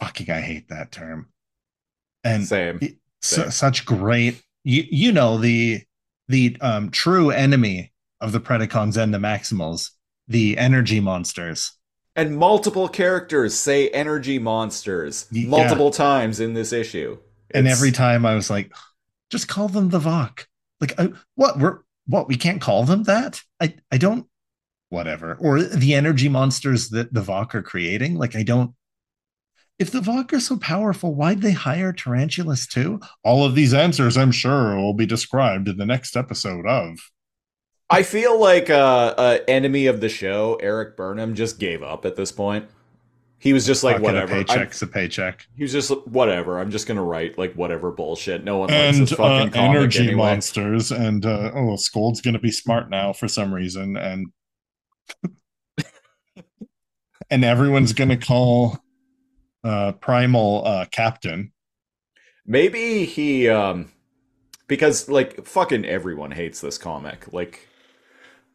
fucking 0.00 0.30
I 0.30 0.40
hate 0.40 0.68
that 0.68 0.92
term. 0.92 1.30
And 2.22 2.46
Same. 2.46 2.78
it- 2.82 2.98
su- 3.22 3.42
Same. 3.42 3.50
such 3.50 3.84
great 3.86 4.42
you 4.64 4.84
you 4.90 5.12
know 5.12 5.38
the 5.38 5.82
the 6.28 6.56
um 6.60 6.90
true 6.90 7.30
enemy 7.30 7.92
of 8.20 8.32
the 8.32 8.40
predacons 8.40 8.96
and 8.96 9.12
the 9.12 9.18
maximals 9.18 9.90
the 10.28 10.56
energy 10.56 11.00
monsters 11.00 11.72
And 12.16 12.36
multiple 12.36 12.88
characters 12.88 13.54
say 13.54 13.88
energy 13.88 14.38
monsters 14.38 15.26
Yeah. 15.32 15.48
multiple 15.48 15.90
times 15.90 16.40
in 16.40 16.54
this 16.54 16.72
issue. 16.72 17.18
and 17.52 17.68
every 17.68 17.92
time 17.92 18.24
i 18.26 18.34
was 18.34 18.50
like 18.50 18.72
just 19.30 19.48
call 19.48 19.68
them 19.68 19.90
the 19.90 19.98
vok 20.00 20.46
like 20.80 20.98
I, 20.98 21.10
what 21.34 21.58
we're 21.58 21.80
what 22.06 22.26
we 22.28 22.36
can't 22.36 22.60
call 22.60 22.84
them 22.84 23.04
that 23.04 23.42
i 23.60 23.74
i 23.92 23.98
don't 23.98 24.26
whatever 24.88 25.36
or 25.40 25.62
the 25.62 25.94
energy 25.94 26.28
monsters 26.28 26.88
that 26.90 27.12
the 27.12 27.20
vok 27.22 27.54
are 27.54 27.62
creating 27.62 28.16
like 28.16 28.34
i 28.34 28.42
don't 28.42 28.74
if 29.78 29.90
the 29.90 30.00
Vok 30.00 30.32
are 30.32 30.38
so 30.38 30.56
powerful, 30.56 31.16
why'd 31.16 31.42
they 31.42 31.50
hire 31.50 31.92
Tarantulas 31.92 32.68
too? 32.68 33.00
All 33.24 33.44
of 33.44 33.56
these 33.56 33.74
answers, 33.74 34.16
I'm 34.16 34.30
sure, 34.30 34.76
will 34.76 34.94
be 34.94 35.04
described 35.04 35.66
in 35.68 35.78
the 35.78 35.84
next 35.84 36.16
episode 36.16 36.64
of. 36.64 36.96
I 37.90 38.02
feel 38.02 38.38
like 38.40 38.70
uh, 38.70 39.14
uh 39.16 39.38
enemy 39.46 39.86
of 39.86 40.00
the 40.00 40.08
show, 40.08 40.56
Erik 40.56 40.96
Burnham, 40.96 41.34
just 41.34 41.58
gave 41.58 41.82
up 41.82 42.04
at 42.04 42.16
this 42.16 42.32
point. 42.32 42.66
He 43.38 43.52
was 43.52 43.66
just 43.66 43.84
like 43.84 43.96
Fucking 43.96 44.04
whatever. 44.04 44.32
A 44.32 44.36
I'm- 44.38 44.46
paycheck's 44.46 44.80
a 44.80 44.86
paycheck. 44.86 45.46
he 45.54 45.62
was 45.64 45.72
just 45.72 45.90
like, 45.90 45.98
whatever. 46.04 46.58
I'm 46.58 46.70
just 46.70 46.86
gonna 46.86 47.04
write 47.04 47.36
like 47.36 47.52
whatever 47.54 47.90
bullshit. 47.92 48.42
No 48.42 48.56
one 48.58 48.70
likes 48.70 48.96
And 48.96 49.06
this 49.06 49.12
uh, 49.12 49.16
fucking 49.16 49.50
comic 49.50 49.76
energy 49.76 49.98
anyway. 50.04 50.16
monsters, 50.16 50.90
and 50.90 51.26
uh, 51.26 51.50
oh, 51.54 51.76
Scold's 51.76 52.22
gonna 52.22 52.38
be 52.38 52.50
smart 52.50 52.88
now 52.88 53.12
for 53.12 53.28
some 53.28 53.52
reason, 53.52 53.96
and 53.98 54.28
and 57.30 57.44
everyone's 57.44 57.92
gonna 57.92 58.16
call 58.16 58.78
uh 59.62 59.92
Primal 59.92 60.62
uh 60.66 60.86
Captain. 60.86 61.52
Maybe 62.46 63.04
he 63.04 63.48
um 63.48 63.90
because 64.68 65.08
like 65.08 65.44
fucking 65.46 65.84
everyone 65.84 66.30
hates 66.30 66.60
this 66.62 66.78
comic. 66.78 67.30
Like 67.32 67.68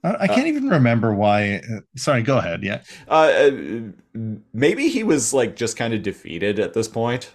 I, 0.04 0.28
can't 0.28 0.48
even 0.48 0.70
remember 0.70 1.14
why. 1.14 1.56
Uh, 1.58 1.82
sorry, 1.98 2.24
go 2.24 2.38
ahead. 2.38 2.64
Yeah, 2.64 2.82
uh 3.10 3.12
uh, 3.12 3.52
maybe 4.54 4.88
he 4.88 5.04
was 5.04 5.34
like 5.34 5.56
just 5.56 5.76
kind 5.76 5.94
of 5.94 6.04
defeated 6.04 6.58
at 6.60 6.74
this 6.74 6.88
point 6.88 7.32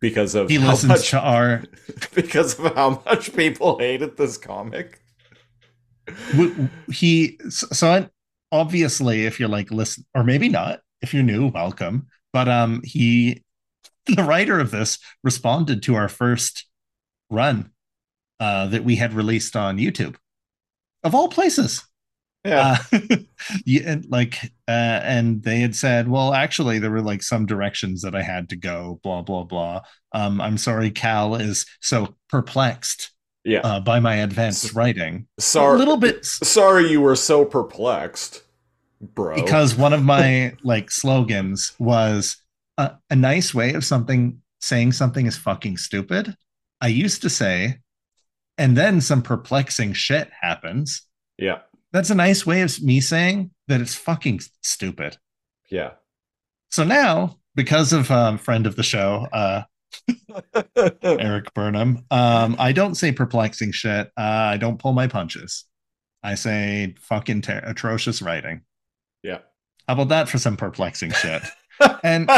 because 0.00 0.34
of 0.34 0.50
he 0.50 0.56
how 0.56 0.70
listens 0.70 0.88
much 0.88 1.10
to 1.10 1.20
our. 1.20 1.62
because 2.14 2.58
of 2.58 2.74
how 2.74 3.02
much 3.06 3.34
people 3.34 3.78
hated 3.78 4.16
this 4.16 4.36
comic. 4.36 5.00
He 6.92 7.38
so 7.48 8.08
obviously, 8.50 9.24
if 9.24 9.38
you're 9.38 9.48
like 9.48 9.70
listen, 9.70 10.04
or 10.14 10.24
maybe 10.24 10.48
not, 10.48 10.80
if 11.00 11.14
you're 11.14 11.22
new, 11.22 11.48
welcome. 11.48 12.08
But 12.32 12.48
um, 12.48 12.82
he, 12.84 13.42
the 14.06 14.24
writer 14.24 14.58
of 14.58 14.70
this, 14.70 14.98
responded 15.22 15.82
to 15.84 15.94
our 15.94 16.08
first 16.08 16.66
run 17.30 17.70
uh, 18.40 18.66
that 18.66 18.84
we 18.84 18.96
had 18.96 19.14
released 19.14 19.56
on 19.56 19.78
YouTube, 19.78 20.16
of 21.04 21.14
all 21.14 21.28
places. 21.28 21.84
Yeah. 22.44 22.78
Uh, 22.92 22.98
yeah, 23.64 23.82
and 23.86 24.06
like, 24.10 24.52
uh, 24.66 25.00
and 25.04 25.42
they 25.42 25.60
had 25.60 25.76
said, 25.76 26.08
well, 26.08 26.34
actually, 26.34 26.78
there 26.78 26.90
were 26.90 27.02
like 27.02 27.22
some 27.22 27.46
directions 27.46 28.02
that 28.02 28.14
I 28.14 28.22
had 28.22 28.48
to 28.50 28.56
go, 28.56 29.00
blah 29.02 29.22
blah 29.22 29.44
blah. 29.44 29.82
Um, 30.12 30.40
I'm 30.40 30.58
sorry, 30.58 30.90
Kal 30.90 31.36
is 31.36 31.66
so 31.80 32.16
perplexed 32.28 33.12
yeah. 33.44 33.60
uh, 33.60 33.80
by 33.80 34.00
my 34.00 34.16
advanced 34.16 34.74
writing. 34.74 35.26
sorry 35.38 35.76
a 35.76 35.78
little 35.78 35.96
bit 35.96 36.24
sorry 36.24 36.90
you 36.90 37.00
were 37.00 37.16
so 37.16 37.44
perplexed, 37.44 38.42
bro. 39.00 39.34
because 39.36 39.74
one 39.74 39.92
of 39.92 40.02
my 40.02 40.54
like 40.62 40.90
slogans 40.90 41.72
was 41.78 42.36
a, 42.78 42.92
a 43.10 43.16
nice 43.16 43.54
way 43.54 43.74
of 43.74 43.84
something 43.84 44.40
saying 44.60 44.92
something 44.92 45.26
is 45.26 45.36
fucking 45.36 45.76
stupid. 45.76 46.36
I 46.80 46.88
used 46.88 47.22
to 47.22 47.30
say, 47.30 47.78
and 48.58 48.76
then 48.76 49.00
some 49.00 49.22
perplexing 49.22 49.92
shit 49.92 50.30
happens. 50.40 51.02
yeah. 51.38 51.60
That's 51.92 52.10
a 52.10 52.14
nice 52.14 52.46
way 52.46 52.62
of 52.62 52.80
me 52.82 53.00
saying 53.00 53.50
that 53.68 53.80
it's 53.80 53.94
fucking 53.94 54.40
stupid. 54.62 55.18
Yeah. 55.70 55.92
So 56.70 56.84
now, 56.84 57.38
because 57.54 57.92
of 57.92 58.10
um, 58.10 58.38
friend 58.38 58.66
of 58.66 58.76
the 58.76 58.82
show, 58.82 59.28
uh, 59.32 59.62
Erik 61.02 61.52
Burnham, 61.54 62.04
um, 62.10 62.56
I 62.58 62.72
don't 62.72 62.94
say 62.94 63.12
perplexing 63.12 63.72
shit. 63.72 64.10
Uh, 64.16 64.20
I 64.20 64.56
don't 64.56 64.78
pull 64.78 64.92
my 64.92 65.06
punches. 65.06 65.64
I 66.22 66.34
say 66.34 66.94
fucking 67.00 67.42
ter- 67.42 67.62
atrocious 67.64 68.22
writing. 68.22 68.62
Yeah. 69.22 69.38
How 69.86 69.94
about 69.94 70.08
that 70.08 70.28
for 70.28 70.38
some 70.38 70.56
perplexing 70.56 71.12
shit? 71.12 71.42
And 72.04 72.30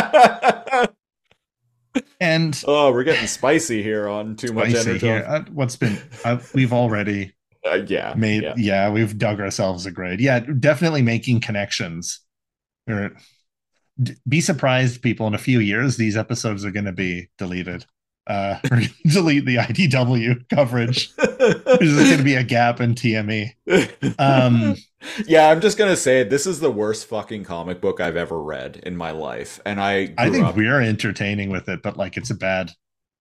and 2.20 2.64
oh, 2.66 2.90
we're 2.92 3.04
getting 3.04 3.26
spicy 3.26 3.82
here 3.82 4.08
on 4.08 4.36
too 4.36 4.52
much 4.52 4.74
energy. 4.74 4.98
here. 4.98 5.24
Uh, 5.26 5.42
what's 5.52 5.76
been? 5.76 5.98
Uh, 6.24 6.38
we've 6.54 6.72
already 6.72 7.33
Uh, 7.64 7.82
yeah. 7.86 8.14
made. 8.16 8.42
yeah. 8.42 8.54
Yeah. 8.56 8.90
we've 8.90 9.16
dug 9.16 9.40
ourselves 9.40 9.86
a 9.86 9.90
grade. 9.90 10.20
Yeah, 10.20 10.40
definitely 10.40 11.02
making 11.02 11.40
connections. 11.40 12.20
Or 12.88 13.16
be 14.28 14.40
surprised, 14.40 15.02
people. 15.02 15.26
In 15.26 15.34
a 15.34 15.38
few 15.38 15.60
years, 15.60 15.96
these 15.96 16.16
episodes 16.16 16.64
are 16.64 16.70
going 16.70 16.84
to 16.84 16.92
be 16.92 17.28
deleted. 17.38 17.86
Uh, 18.26 18.58
delete 19.06 19.44
the 19.44 19.56
IDW 19.56 20.48
coverage. 20.48 21.14
There's 21.16 21.94
going 21.94 22.18
to 22.18 22.24
be 22.24 22.34
a 22.34 22.42
gap 22.42 22.80
in 22.80 22.94
TME. 22.94 23.50
Um, 24.18 24.76
yeah, 25.26 25.48
I'm 25.50 25.60
just 25.60 25.76
gonna 25.76 25.96
say 25.96 26.24
this 26.24 26.46
is 26.46 26.60
the 26.60 26.70
worst 26.70 27.06
fucking 27.06 27.44
comic 27.44 27.80
book 27.80 28.00
I've 28.00 28.16
ever 28.16 28.42
read 28.42 28.78
in 28.82 28.96
my 28.96 29.10
life, 29.10 29.60
and 29.66 29.80
I 29.80 30.14
I 30.16 30.30
think 30.30 30.46
up, 30.46 30.56
we're 30.56 30.80
entertaining 30.80 31.50
with 31.50 31.68
it, 31.68 31.82
but 31.82 31.96
like 31.96 32.16
it's 32.16 32.30
a 32.30 32.34
bad. 32.34 32.72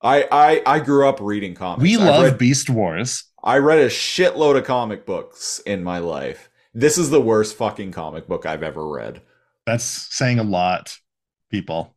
I, 0.01 0.27
I 0.31 0.61
I 0.65 0.79
grew 0.79 1.07
up 1.07 1.19
reading 1.21 1.53
comics. 1.55 1.81
We 1.81 1.97
love 1.97 2.23
read, 2.23 2.37
Beast 2.37 2.69
Wars. 2.69 3.25
I 3.43 3.57
read 3.57 3.79
a 3.79 3.87
shitload 3.87 4.57
of 4.57 4.63
comic 4.63 5.05
books 5.05 5.59
in 5.65 5.83
my 5.83 5.97
life. 5.97 6.49
This 6.73 6.97
is 6.97 7.09
the 7.09 7.21
worst 7.21 7.55
fucking 7.57 7.91
comic 7.91 8.27
book 8.27 8.45
I've 8.45 8.63
ever 8.63 8.87
read. 8.87 9.21
That's 9.65 9.83
saying 9.83 10.39
a 10.39 10.43
lot, 10.43 10.97
people. 11.51 11.95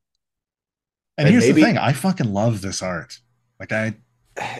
And, 1.16 1.26
And 1.28 1.32
here's 1.32 1.46
maybe- 1.46 1.61
the 1.62 1.66
thing: 1.66 1.78
I 1.78 1.92
fucking 1.92 2.32
love 2.32 2.61
this 2.61 2.82
art. 2.82 3.20
Like 3.59 3.72
I, 3.72 3.94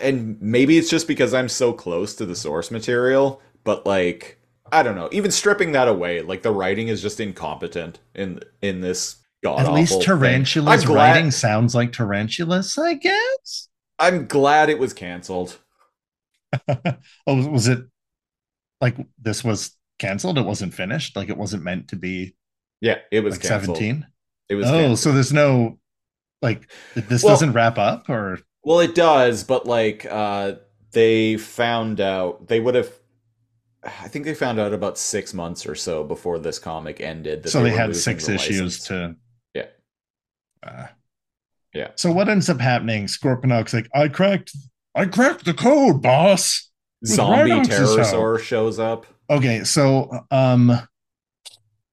And 0.01 0.41
maybe 0.41 0.79
it's 0.79 0.89
just 0.89 1.07
because 1.07 1.35
I'm 1.35 1.49
so 1.49 1.73
close 1.73 2.15
to 2.15 2.25
the 2.27 2.37
source 2.37 2.71
material, 2.71 3.43
but 3.65 3.85
like 3.85 4.41
I 4.73 4.83
don't 4.83 4.97
know. 4.97 5.09
Even 5.13 5.31
stripping 5.31 5.73
that 5.73 5.87
away, 5.89 6.23
like 6.23 6.43
the 6.43 6.51
writing 6.53 6.89
is 6.89 7.03
just 7.03 7.21
incompetent 7.21 7.99
in 8.15 8.41
in 8.63 8.81
this 8.81 9.17
god 9.45 9.61
at 9.61 9.73
least 9.73 10.01
Tarantula's 10.01 10.85
glad- 10.87 10.95
writing 11.15 11.31
sounds 11.31 11.75
like 11.75 11.93
Tarantulas, 11.93 12.79
I 12.79 12.95
guess. 12.95 13.69
I'm 13.99 14.27
glad 14.27 14.71
it 14.71 14.79
was 14.79 14.93
canceled. 14.95 15.59
oh, 17.27 17.49
was 17.51 17.69
it 17.69 17.81
like 18.81 18.97
this 19.21 19.43
was 19.45 19.77
canceled? 19.99 20.39
It 20.39 20.43
wasn't 20.47 20.75
finished. 20.75 21.17
Like 21.17 21.29
it 21.29 21.37
wasn't 21.37 21.63
meant 21.65 21.89
to 21.89 21.97
be 21.97 22.35
Yeah, 22.81 22.99
it 23.11 23.21
was 23.21 23.35
like 23.35 23.45
seventeen. 23.45 24.07
It 24.49 24.55
was 24.55 24.67
Oh, 24.67 24.73
canceled. 24.73 24.99
so 25.01 25.13
there's 25.13 25.33
no 25.33 25.79
like 26.43 26.71
this 26.95 27.23
Well- 27.23 27.33
doesn't 27.33 27.53
wrap 27.53 27.79
up, 27.79 28.09
or 28.09 28.39
Well, 28.65 28.81
it 28.81 28.95
does, 28.95 29.45
but 29.45 29.67
like 29.67 30.07
uh 30.09 30.55
they 30.93 31.37
found 31.37 32.01
out 32.01 32.49
they 32.49 32.61
would 32.61 32.75
have 32.75 32.91
I 33.85 34.09
think 34.09 34.25
they 34.25 34.35
found 34.35 34.59
out 34.59 34.73
about 34.73 34.99
6 34.99 35.33
months 35.35 35.65
or 35.65 35.75
so 35.77 36.03
before 36.03 36.39
this 36.41 36.59
comic 36.59 37.01
ended 37.01 37.43
that 37.45 37.51
so 37.51 37.63
they, 37.63 37.71
were 37.71 37.77
had 37.77 37.95
six 37.95 38.27
the 38.27 38.35
issues 38.35 38.85
to. 38.85 39.15
Yeah. 39.55 39.67
Uh, 40.63 40.89
Yeah. 41.73 41.91
So 41.95 42.11
what 42.11 42.29
ends 42.29 42.49
up 42.49 42.59
happening? 42.61 43.07
Scorponok's 43.07 43.73
like, 43.75 43.89
I 43.95 44.09
cracked, 44.09 44.57
I 44.97 45.05
cracked 45.07 45.45
the 45.45 45.55
code, 45.55 46.03
boss. 46.03 46.71
Zombie. 47.05 47.51
Terrorsaur 47.69 48.41
shows 48.41 48.79
up. 48.79 49.07
Okay, 49.31 49.63
so 49.65 50.11
um 50.31 50.73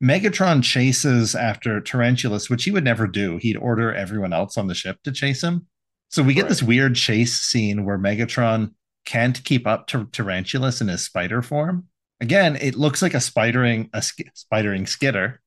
Megatron 0.04 0.64
chases 0.64 1.34
after 1.36 1.80
Tarantulas, 1.80 2.50
which 2.50 2.66
he 2.66 2.72
would 2.72 2.84
never 2.84 3.08
do. 3.08 3.38
He'd 3.38 3.56
order 3.58 3.94
everyone 3.94 4.34
else 4.34 4.58
on 4.58 4.68
the 4.68 4.76
ship 4.76 5.00
to 5.04 5.12
chase 5.12 5.42
him. 5.44 5.68
So 6.10 6.22
we 6.24 6.34
get 6.34 6.44
Right. 6.44 6.50
this 6.50 6.64
weird 6.64 6.96
chase 6.96 7.40
scene 7.40 7.86
where 7.86 7.98
Megatron 7.98 8.74
can't 9.06 9.42
keep 9.44 9.66
up 9.66 9.88
to 9.88 10.06
Tarantulas 10.12 10.82
in 10.82 10.88
his 10.90 11.04
spider 11.04 11.42
form. 11.42 11.88
Again, 12.22 12.56
it 12.58 12.76
looks 12.76 13.02
like 13.02 13.14
a 13.14 13.18
spidering 13.18 13.90
a 13.94 14.02
sk- 14.02 14.32
spidering 14.36 14.88
skitter, 14.88 15.42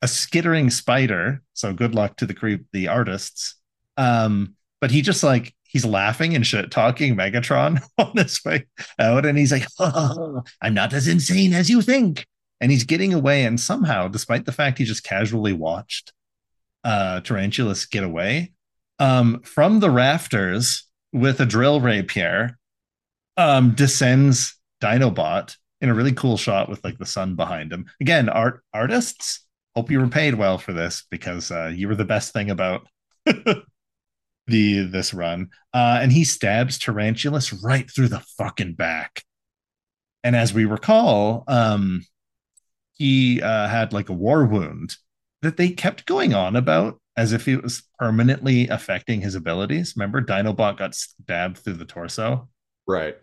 a 0.00 0.08
skittering 0.08 0.70
spider. 0.70 1.42
So 1.54 1.72
good 1.72 1.94
luck 1.94 2.16
to 2.16 2.26
the 2.26 2.34
creep 2.34 2.66
the 2.72 2.88
artists. 2.88 3.56
Um, 3.96 4.56
but 4.80 4.90
he 4.90 5.02
just 5.02 5.22
like 5.22 5.54
he's 5.72 5.84
laughing 5.84 6.34
and 6.36 6.46
shit 6.46 6.70
talking 6.70 7.16
Megatron 7.16 7.82
on 7.98 8.12
his 8.16 8.44
way 8.44 8.66
out, 8.98 9.26
and 9.26 9.38
he's 9.38 9.52
like, 9.52 9.66
"Oh, 9.78 10.42
I'm 10.62 10.74
not 10.74 10.92
as 10.92 11.08
insane 11.08 11.52
as 11.52 11.70
you 11.70 11.82
think. 11.82 12.26
And 12.60 12.70
he's 12.70 12.84
getting 12.84 13.12
away, 13.12 13.44
and 13.44 13.58
somehow, 13.58 14.06
despite 14.06 14.44
the 14.44 14.52
fact 14.52 14.78
he 14.78 14.84
just 14.84 15.04
casually 15.04 15.52
watched 15.52 16.12
uh 16.84 17.20
Tarantulas 17.20 17.86
get 17.86 18.04
away, 18.04 18.52
um, 18.98 19.40
from 19.42 19.80
the 19.80 19.90
rafters 19.90 20.84
with 21.12 21.40
a 21.40 21.46
drill 21.46 21.80
rapier, 21.80 22.58
um, 23.36 23.74
descends 23.74 24.56
Dinobot 24.80 25.56
in 25.80 25.88
a 25.88 25.94
really 25.94 26.12
cool 26.12 26.36
shot 26.36 26.68
with 26.68 26.82
like 26.84 26.98
the 26.98 27.06
sun 27.06 27.34
behind 27.34 27.72
him. 27.72 27.86
Again, 28.00 28.28
art 28.28 28.62
artists, 28.72 29.40
hope 29.74 29.90
you 29.90 30.00
were 30.00 30.08
paid 30.08 30.34
well 30.34 30.58
for 30.58 30.72
this 30.72 31.04
because 31.10 31.50
uh, 31.50 31.72
you 31.74 31.88
were 31.88 31.96
the 31.96 32.04
best 32.04 32.32
thing 32.32 32.50
about 32.50 32.86
the 34.46 34.80
this 34.82 35.14
run. 35.14 35.48
Uh, 35.72 35.98
and 36.02 36.12
he 36.12 36.24
stabs 36.24 36.78
Tarantulas 36.78 37.52
right 37.52 37.90
through 37.90 38.08
the 38.08 38.20
fucking 38.38 38.74
back. 38.74 39.22
And 40.24 40.36
as 40.36 40.52
we 40.54 40.64
recall, 40.64 41.44
um, 41.48 42.04
he 42.92 43.40
uh, 43.42 43.68
had 43.68 43.92
like 43.92 44.08
a 44.08 44.12
war 44.14 44.44
wound 44.44 44.96
that 45.42 45.56
they 45.56 45.70
kept 45.70 46.06
going 46.06 46.34
on 46.34 46.54
about 46.56 47.00
as 47.16 47.32
if 47.32 47.46
it 47.48 47.62
was 47.62 47.82
permanently 47.98 48.68
affecting 48.68 49.20
his 49.20 49.34
abilities. 49.34 49.94
Remember, 49.96 50.22
Dinobot 50.22 50.78
got 50.78 50.94
stabbed 50.94 51.58
through 51.58 51.74
the 51.74 51.84
torso, 51.84 52.48
Right. 52.86 53.16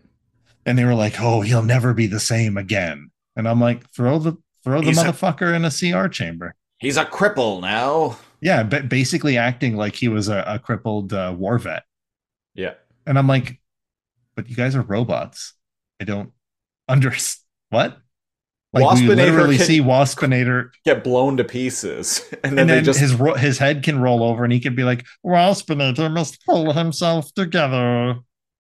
and 0.65 0.77
they 0.77 0.84
were 0.86 0.93
like, 0.95 1.19
"Oh, 1.19 1.41
he'll 1.41 1.63
never 1.63 1.93
be 1.93 2.05
the 2.08 2.19
same 2.19 2.58
again." 2.58 3.12
And 3.36 3.47
I'm 3.47 3.60
like, 3.62 3.89
"Throw 3.91 4.19
the 4.19 4.38
throw 4.63 4.82
the 4.82 4.88
He's 4.88 4.97
a- 4.97 5.05
motherfucker 5.05 5.55
in 5.55 5.63
a 5.65 5.71
CR 5.71 6.08
chamber." 6.10 6.55
He's 6.79 6.97
a 6.97 7.05
cripple 7.05 7.62
now. 7.62 8.17
Yeah, 8.41 8.63
but 8.63 8.89
basically 8.89 9.38
acting 9.38 9.75
like 9.75 9.95
he 9.95 10.08
was 10.08 10.30
a, 10.30 10.43
a 10.47 10.60
crippled 10.60 11.13
uh, 11.13 11.34
war 11.38 11.58
vet. 11.58 11.84
Yeah. 12.56 12.73
And 13.06 13.17
I'm 13.17 13.28
like, 13.28 13.60
"But 14.36 14.49
you 14.49 14.56
guys 14.56 14.75
are 14.75 14.82
robots. 14.82 15.54
I 16.02 16.06
don't 16.06 16.32
understand 16.88 17.45
what." 17.69 17.97
Like 18.71 18.84
we 18.95 19.02
Waspinator 19.02 19.15
literally 19.15 19.58
can- 19.58 19.65
see 19.65 19.80
Waspinator, 19.82 20.69
Get 20.86 21.04
blown 21.04 21.38
to 21.38 21.43
pieces, 21.43 22.21
and 22.43 22.54
then 22.54 22.60
and 22.60 22.69
they 22.69 22.75
then 22.75 22.84
just 22.84 22.99
his 22.99 23.15
ro- 23.15 23.34
his 23.34 23.58
head 23.58 23.82
can 23.84 23.99
roll 23.99 24.23
over, 24.23 24.43
and 24.43 24.54
he 24.54 24.60
can 24.60 24.75
be 24.75 24.84
like, 24.84 25.06
"Waspinator 25.25 26.13
must 26.13 26.45
pull 26.45 26.73
himself 26.73 27.34
together." 27.34 28.19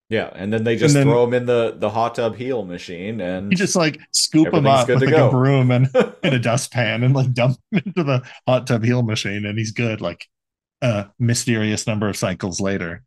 Yeah, 0.09 0.29
and 0.33 0.51
then 0.51 0.63
they 0.63 0.75
just 0.75 0.95
then- 0.95 1.05
throw 1.05 1.23
him 1.23 1.33
in 1.33 1.45
the 1.45 1.75
the 1.77 1.89
hot 1.89 2.15
tub 2.15 2.35
heel 2.35 2.65
machine, 2.65 3.21
and 3.21 3.51
You 3.51 3.57
just 3.57 3.75
like 3.75 3.99
scoop 4.11 4.53
him 4.53 4.65
up 4.65 4.87
with 4.87 5.01
like 5.03 5.13
a 5.13 5.29
broom 5.29 5.71
and 5.71 5.87
in 6.23 6.33
a 6.33 6.39
dustpan, 6.39 7.03
and 7.03 7.15
like 7.15 7.31
dump 7.33 7.57
him 7.71 7.83
into 7.85 8.03
the 8.03 8.23
hot 8.47 8.67
tub 8.67 8.83
heel 8.83 9.03
machine, 9.03 9.45
and 9.45 9.57
he's 9.57 9.71
good. 9.71 10.01
Like 10.01 10.25
a 10.81 11.07
mysterious 11.19 11.85
number 11.85 12.09
of 12.09 12.17
cycles 12.17 12.59
later. 12.59 13.03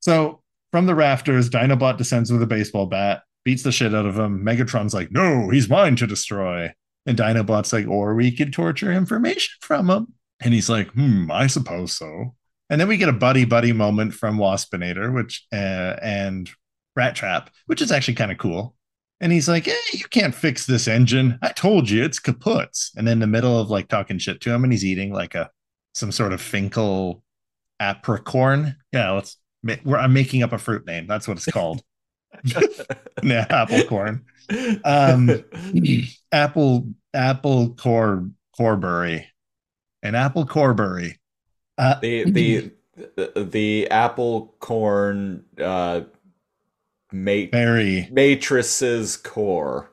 So 0.00 0.42
from 0.72 0.86
the 0.86 0.94
rafters, 0.94 1.48
Dinobot 1.48 1.96
descends 1.96 2.30
with 2.32 2.42
a 2.42 2.46
baseball 2.46 2.86
bat, 2.86 3.22
beats 3.44 3.62
the 3.62 3.72
shit 3.72 3.94
out 3.94 4.06
of 4.06 4.18
him. 4.18 4.44
Megatron's 4.44 4.92
like, 4.94 5.10
"No, 5.10 5.48
he's 5.50 5.68
mine 5.70 5.96
to 5.96 6.06
destroy." 6.06 6.72
And 7.06 7.16
Dinobot's 7.16 7.72
like, 7.72 7.86
"Or 7.88 8.14
we 8.14 8.30
could 8.30 8.52
torture 8.52 8.92
information 8.92 9.54
from 9.62 9.88
him." 9.88 10.14
And 10.40 10.52
he's 10.52 10.68
like, 10.68 10.90
"Hmm, 10.92 11.30
I 11.30 11.46
suppose 11.46 11.92
so." 11.92 12.34
And 12.72 12.80
then 12.80 12.88
we 12.88 12.96
get 12.96 13.10
a 13.10 13.12
buddy 13.12 13.44
buddy 13.44 13.74
moment 13.74 14.14
from 14.14 14.38
Waspinator, 14.38 15.14
which 15.14 15.46
uh, 15.52 15.96
and 16.00 16.50
Rattrap, 16.98 17.48
which 17.66 17.82
is 17.82 17.92
actually 17.92 18.14
kind 18.14 18.32
of 18.32 18.38
cool. 18.38 18.74
And 19.20 19.30
he's 19.30 19.46
like, 19.46 19.66
"Hey, 19.66 19.76
you 19.92 20.06
can't 20.06 20.34
fix 20.34 20.64
this 20.64 20.88
engine. 20.88 21.38
I 21.42 21.52
told 21.52 21.90
you 21.90 22.02
it's 22.02 22.18
kaputs." 22.18 22.88
And 22.96 23.06
in 23.10 23.18
the 23.18 23.26
middle 23.26 23.60
of 23.60 23.68
like 23.68 23.88
talking 23.88 24.16
shit 24.16 24.40
to 24.40 24.50
him, 24.50 24.64
and 24.64 24.72
he's 24.72 24.86
eating 24.86 25.12
like 25.12 25.34
a 25.34 25.50
some 25.94 26.10
sort 26.10 26.32
of 26.32 26.40
Finkel 26.40 27.22
apricorn. 27.78 28.76
Yeah, 28.90 29.10
let's. 29.10 29.36
We're, 29.84 29.98
I'm 29.98 30.14
making 30.14 30.42
up 30.42 30.54
a 30.54 30.58
fruit 30.58 30.86
name. 30.86 31.06
That's 31.06 31.28
what 31.28 31.36
it's 31.36 31.46
called. 31.46 31.82
yeah, 33.22 33.46
apple 33.50 33.84
corn. 33.84 34.24
Um, 34.82 35.44
apple 36.32 36.88
apple 37.12 37.74
core 37.74 38.30
corberry, 38.56 39.26
an 40.02 40.14
apple 40.14 40.46
corberry. 40.46 41.18
Uh, 41.82 42.00
the 42.00 42.24
the 42.24 42.72
the, 43.34 43.88
apple 43.90 44.54
corn 44.60 45.44
uh, 45.60 46.02
ma- 47.12 47.52
berry. 47.52 48.10
matrices 48.10 49.16
core. 49.16 49.90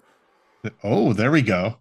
Oh, 0.83 1.13
there 1.13 1.31
we 1.31 1.41
go. 1.41 1.77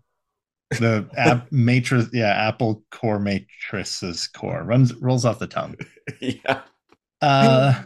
The 0.79 1.11
app 1.17 1.53
matrix, 1.53 2.11
yeah, 2.13 2.31
apple 2.49 2.85
core 2.91 3.21
matrices 3.21 4.29
core 4.29 4.65
runs 4.65 4.95
rolls 4.97 5.25
off 5.25 5.39
the 5.41 5.49
tongue. 5.49 5.77
yeah, 6.21 6.63
Uh, 7.21 7.83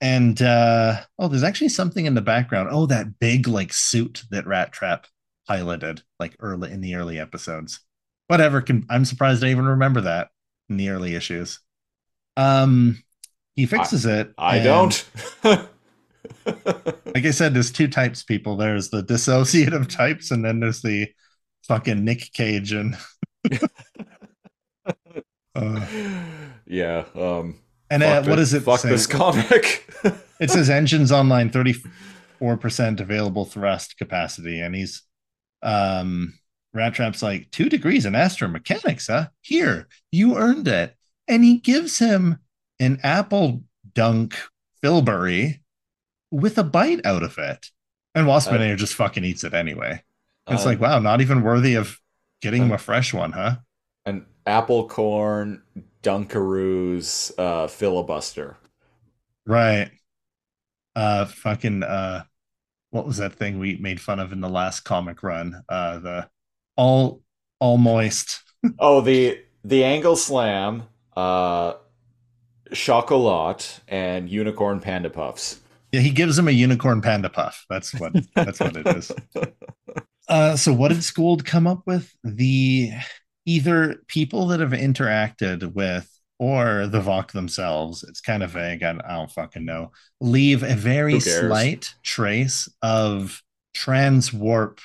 and 0.00 0.40
uh, 0.42 1.02
oh, 1.18 1.28
there's 1.28 1.42
actually 1.42 1.70
something 1.70 2.06
in 2.06 2.14
the 2.14 2.20
background. 2.20 2.68
Oh, 2.72 2.86
that 2.86 3.18
big 3.18 3.48
like 3.48 3.72
suit 3.72 4.24
that 4.30 4.44
Rattrap 4.46 5.04
piloted 5.48 6.02
like 6.20 6.36
early 6.40 6.72
in 6.72 6.80
the 6.80 6.96
early 6.96 7.18
episodes. 7.18 7.80
Whatever. 8.28 8.60
Can 8.62 8.86
I'm 8.90 9.04
surprised 9.04 9.44
I 9.44 9.50
even 9.50 9.66
remember 9.66 10.02
that 10.02 10.28
in 10.68 10.76
the 10.76 10.88
early 10.90 11.14
issues. 11.14 11.60
Um, 12.36 13.02
he 13.54 13.66
fixes 13.66 14.04
it. 14.06 14.32
I 14.36 14.56
and- 14.56 14.64
don't. 14.64 15.08
like 15.44 17.24
I 17.24 17.30
said, 17.30 17.54
there's 17.54 17.72
two 17.72 17.88
types 17.88 18.22
people. 18.22 18.56
There's 18.56 18.90
the 18.90 19.02
dissociative 19.02 19.88
types, 19.96 20.30
and 20.30 20.44
then 20.44 20.60
there's 20.60 20.82
the 20.82 21.08
fucking 21.66 22.04
Nick 22.04 22.32
Cage 22.32 22.72
and 22.72 22.96
uh, 25.54 25.86
yeah. 26.66 27.04
Um. 27.14 27.58
and 27.90 28.02
uh, 28.02 28.20
fuck 28.20 28.28
what 28.30 28.36
does 28.36 28.54
it 28.54 28.62
Fuck 28.62 28.80
say? 28.80 28.88
this 28.90 29.06
comic. 29.06 29.82
It 30.38 30.50
says 30.50 30.68
engines 30.68 31.12
online 31.12 31.48
34% 31.48 33.00
available 33.00 33.46
thrust 33.46 33.96
capacity, 33.96 34.60
and 34.60 34.74
he's 34.74 35.00
um 35.62 36.34
Rattrap's 36.76 37.22
like 37.22 37.50
two 37.50 37.68
degrees 37.68 38.06
in 38.06 38.12
astromechanics, 38.14 39.08
huh? 39.08 39.28
Here, 39.40 39.88
you 40.12 40.36
earned 40.36 40.68
it. 40.68 40.94
And 41.28 41.44
he 41.44 41.58
gives 41.58 41.98
him 41.98 42.38
an 42.78 43.00
apple 43.02 43.62
dunk 43.94 44.36
filbury 44.82 45.62
with 46.30 46.58
a 46.58 46.64
bite 46.64 47.04
out 47.06 47.22
of 47.22 47.38
it. 47.38 47.66
And 48.14 48.26
Waspinator 48.26 48.76
just 48.76 48.94
fucking 48.94 49.24
eats 49.24 49.44
it 49.44 49.54
anyway. 49.54 50.02
It's 50.48 50.64
Uh, 50.64 50.70
like, 50.70 50.80
wow, 50.80 50.98
not 50.98 51.20
even 51.20 51.42
worthy 51.42 51.74
of 51.74 51.98
getting 52.40 52.62
him 52.64 52.72
uh, 52.72 52.74
a 52.74 52.78
fresh 52.78 53.12
one, 53.12 53.32
huh? 53.32 53.56
an 54.06 54.26
apple 54.46 54.88
corn 54.88 55.62
Dunkaroo's 56.02 57.32
uh, 57.38 57.66
filibuster. 57.66 58.56
Right. 59.46 59.90
Uh 60.94 61.26
fucking 61.26 61.82
uh 61.82 62.24
what 62.90 63.06
was 63.06 63.18
that 63.18 63.34
thing 63.34 63.58
we 63.58 63.76
made 63.78 64.00
fun 64.00 64.20
of 64.20 64.32
in 64.32 64.40
the 64.40 64.48
last 64.48 64.80
comic 64.82 65.22
run? 65.22 65.62
Uh 65.68 65.98
the 66.00 66.30
all 66.76 67.22
all 67.60 67.78
moist. 67.78 68.42
Oh, 68.80 69.00
the 69.00 69.38
the 69.64 69.84
angle 69.84 70.16
slam, 70.16 70.84
uh, 71.16 71.74
chocolat, 72.72 73.78
and 73.86 74.28
unicorn 74.28 74.80
panda 74.80 75.08
puffs. 75.08 75.60
Yeah, 75.92 76.00
he 76.00 76.10
gives 76.10 76.36
him 76.36 76.48
a 76.48 76.52
unicorn 76.52 77.00
panda 77.00 77.28
puff. 77.28 77.64
That's 77.70 77.94
what 77.94 78.12
that's 78.34 78.60
what 78.60 78.76
it 78.76 78.86
is. 78.88 79.12
Uh 80.28 80.56
so 80.56 80.72
what 80.72 80.88
did 80.88 81.04
Scold 81.04 81.44
come 81.44 81.68
up 81.68 81.82
with? 81.86 82.12
The 82.24 82.90
either 83.44 84.02
people 84.08 84.48
that 84.48 84.58
have 84.58 84.72
interacted 84.72 85.72
with 85.72 86.10
or 86.38 86.86
the 86.88 87.00
Vok 87.00 87.30
themselves, 87.30 88.02
it's 88.02 88.20
kind 88.20 88.42
of 88.42 88.50
vague. 88.50 88.82
I, 88.82 88.90
I 88.90 89.14
don't 89.14 89.30
fucking 89.30 89.64
know. 89.64 89.92
Leave 90.20 90.62
a 90.62 90.74
very 90.74 91.20
slight 91.20 91.94
trace 92.02 92.68
of 92.82 93.40
transwarp. 93.76 94.80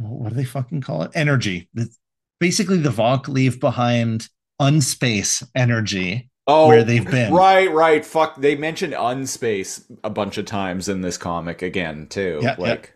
What 0.00 0.30
do 0.30 0.34
they 0.36 0.44
fucking 0.44 0.80
call 0.80 1.02
it? 1.02 1.10
Energy. 1.14 1.68
It's- 1.76 1.96
Basically, 2.40 2.78
the 2.78 2.88
Vok 2.90 3.28
leave 3.28 3.60
behind 3.60 4.28
unspace 4.58 5.44
energy 5.54 6.30
Oh, 6.46 6.68
where 6.68 6.82
they've 6.84 7.08
been. 7.08 7.34
Right, 7.34 7.70
right. 7.70 8.02
Fuck. 8.04 8.40
They 8.40 8.56
mentioned 8.56 8.94
unspace 8.98 9.84
a 10.02 10.08
bunch 10.10 10.38
of 10.38 10.46
times 10.46 10.88
in 10.88 11.02
this 11.02 11.18
comic 11.18 11.60
again 11.60 12.06
too. 12.08 12.40
Yeah, 12.42 12.56
yeah. 12.58 12.70
like 12.70 12.94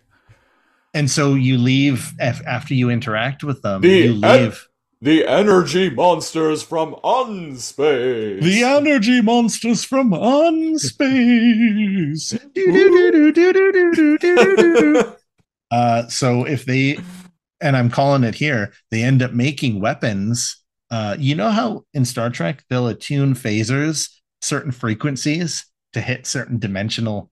And 0.94 1.10
so 1.10 1.34
you 1.34 1.58
leave 1.58 2.14
af- 2.18 2.40
after 2.46 2.72
you 2.72 2.88
interact 2.88 3.44
with 3.44 3.60
them. 3.60 3.82
The 3.82 3.88
you 3.90 4.24
en- 4.24 4.42
leave 4.44 4.66
the 5.02 5.26
energy 5.26 5.90
monsters 5.90 6.62
from 6.62 6.96
unspace. 7.04 8.42
the 8.42 8.62
energy 8.64 9.20
monsters 9.20 9.84
from 9.84 10.14
unspace. 10.14 12.32
uh, 15.70 16.06
so 16.08 16.44
if 16.44 16.64
they, 16.64 16.98
and 17.60 17.76
I'm 17.76 17.90
calling 17.90 18.24
it 18.24 18.34
here, 18.34 18.72
they 18.90 19.02
end 19.02 19.22
up 19.22 19.32
making 19.32 19.80
weapons. 19.80 20.62
Uh, 20.90 21.16
you 21.18 21.34
know 21.34 21.50
how 21.50 21.84
in 21.94 22.04
Star 22.04 22.30
Trek 22.30 22.64
they'll 22.70 22.88
attune 22.88 23.34
phasers 23.34 24.10
certain 24.42 24.70
frequencies 24.72 25.66
to 25.94 26.00
hit 26.00 26.26
certain 26.26 26.58
dimensional 26.58 27.30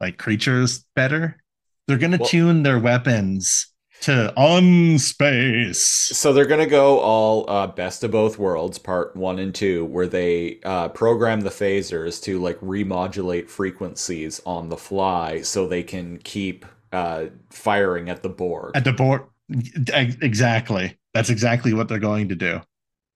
like 0.00 0.18
creatures 0.18 0.84
better. 0.96 1.36
They're 1.86 1.98
gonna 1.98 2.18
Well- 2.18 2.28
tune 2.28 2.62
their 2.62 2.78
weapons 2.78 3.66
to 4.02 4.32
on 4.34 4.98
space. 4.98 5.84
So 5.84 6.32
they're 6.32 6.46
gonna 6.46 6.66
go 6.66 6.98
all 7.00 7.48
uh, 7.50 7.66
best 7.66 8.02
of 8.02 8.10
both 8.10 8.38
worlds, 8.38 8.78
part 8.78 9.14
one 9.14 9.38
and 9.38 9.54
two, 9.54 9.84
where 9.84 10.06
they 10.06 10.58
uh, 10.64 10.88
program 10.88 11.42
the 11.42 11.50
phasers 11.50 12.22
to 12.22 12.38
like 12.38 12.58
remodulate 12.60 13.48
frequencies 13.48 14.40
on 14.46 14.68
the 14.70 14.76
fly, 14.76 15.42
so 15.42 15.66
they 15.66 15.82
can 15.82 16.18
keep 16.18 16.64
uh, 16.92 17.26
firing 17.50 18.08
at 18.10 18.22
the 18.22 18.28
Borg. 18.28 18.76
at 18.76 18.84
the 18.84 18.92
board 18.92 19.22
exactly 19.92 20.96
that's 21.14 21.30
exactly 21.30 21.74
what 21.74 21.88
they're 21.88 21.98
going 21.98 22.28
to 22.28 22.34
do 22.34 22.60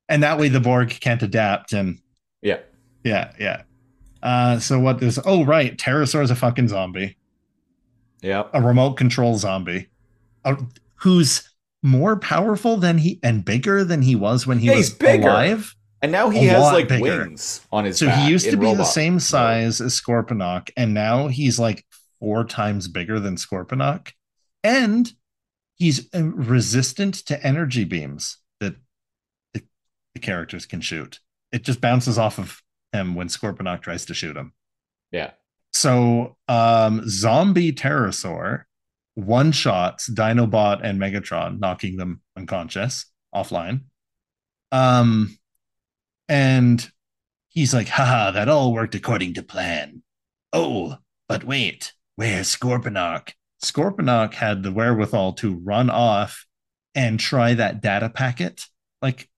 and 0.09 0.23
that 0.23 0.39
way 0.39 0.49
the 0.49 0.61
borg 0.61 0.91
can't 1.01 1.23
adapt 1.23 1.73
and 1.73 1.99
yeah, 2.43 2.59
yeah 3.05 3.33
yeah 3.39 3.63
uh 4.23 4.59
so 4.59 4.79
what 4.81 4.99
there's 5.01 5.19
oh 5.25 5.45
right 5.45 5.79
Terrorsaur's 5.79 6.31
a 6.31 6.35
fucking 6.35 6.69
zombie 6.69 7.17
yeah. 8.23 8.45
a 8.53 8.61
remote 8.63 8.95
control 8.95 9.37
zombie 9.37 9.89
uh, 10.45 10.57
who's 10.97 11.49
more 11.83 12.17
powerful 12.17 12.77
than 12.77 12.99
he 12.99 13.21
and 13.23 13.45
bigger 13.45 13.85
than 13.85 14.03
he 14.03 14.17
was 14.17 14.47
when 14.47 14.59
he 14.59 14.69
Yeah, 14.69 14.77
was 14.77 14.91
bigger. 14.91 15.29
alive 15.29 15.75
And 16.03 16.13
now 16.13 16.31
he 16.31 16.47
A 16.49 16.53
has 16.53 16.73
like 16.73 16.89
bigger. 16.89 17.03
wings 17.03 17.61
on 17.73 17.85
his. 17.85 17.99
so 17.99 18.07
back 18.07 18.19
he 18.25 18.31
used 18.31 18.51
to 18.51 18.57
be 18.57 18.75
the 18.75 18.85
same 18.85 19.21
size 19.21 19.81
as 19.81 20.01
scorponok 20.01 20.71
and 20.77 20.95
now 20.95 21.29
he's 21.29 21.59
like 21.59 21.85
four 22.25 22.43
times 22.43 22.89
bigger 22.89 23.21
than 23.21 23.37
scorponok. 23.37 24.13
And 24.63 25.13
he's 25.75 26.09
uh, 26.15 26.25
resistant 26.25 27.15
to 27.27 27.47
energy 27.47 27.85
beams 27.85 28.39
that 28.61 28.77
the, 29.53 29.63
the 30.15 30.21
characters 30.21 30.65
can 30.65 30.81
shoot. 30.81 31.21
It 31.53 31.65
just 31.65 31.83
bounces 31.83 32.17
off 32.17 32.39
of 32.39 32.63
him 32.95 33.15
when 33.15 33.29
scorponok 33.29 33.83
tries 33.83 34.07
to 34.07 34.15
shoot 34.15 34.37
him. 34.37 34.55
Yeah. 35.11 35.33
so 35.75 36.37
um 36.49 37.03
zombie 37.07 37.73
Terrorsaur 37.73 38.63
one 39.17 39.53
shots 39.53 40.09
dinobot 40.09 40.81
and 40.83 40.99
megatron 40.99 41.61
knocking 41.61 41.99
them 41.99 42.23
unconscious 42.39 43.05
offline. 43.35 43.83
Um 44.73 45.37
and 46.29 46.91
he's 47.49 47.75
like 47.75 47.89
haha 47.89 48.31
that 48.31 48.49
all 48.49 48.73
worked 48.73 48.95
according 48.95 49.35
to 49.35 49.43
plan. 49.43 50.03
Oh 50.55 50.97
but 51.29 51.45
wait 51.45 51.93
where's 52.17 52.55
scorponok 52.55 53.31
Scorponok 53.65 54.35
had 54.35 54.63
the 54.63 54.73
wherewithal 54.73 55.33
to 55.35 55.55
run 55.65 55.89
off 55.89 56.45
and 56.95 57.19
try 57.19 57.55
that 57.55 57.81
data 57.81 58.11
packet, 58.11 58.63
like 59.01 59.29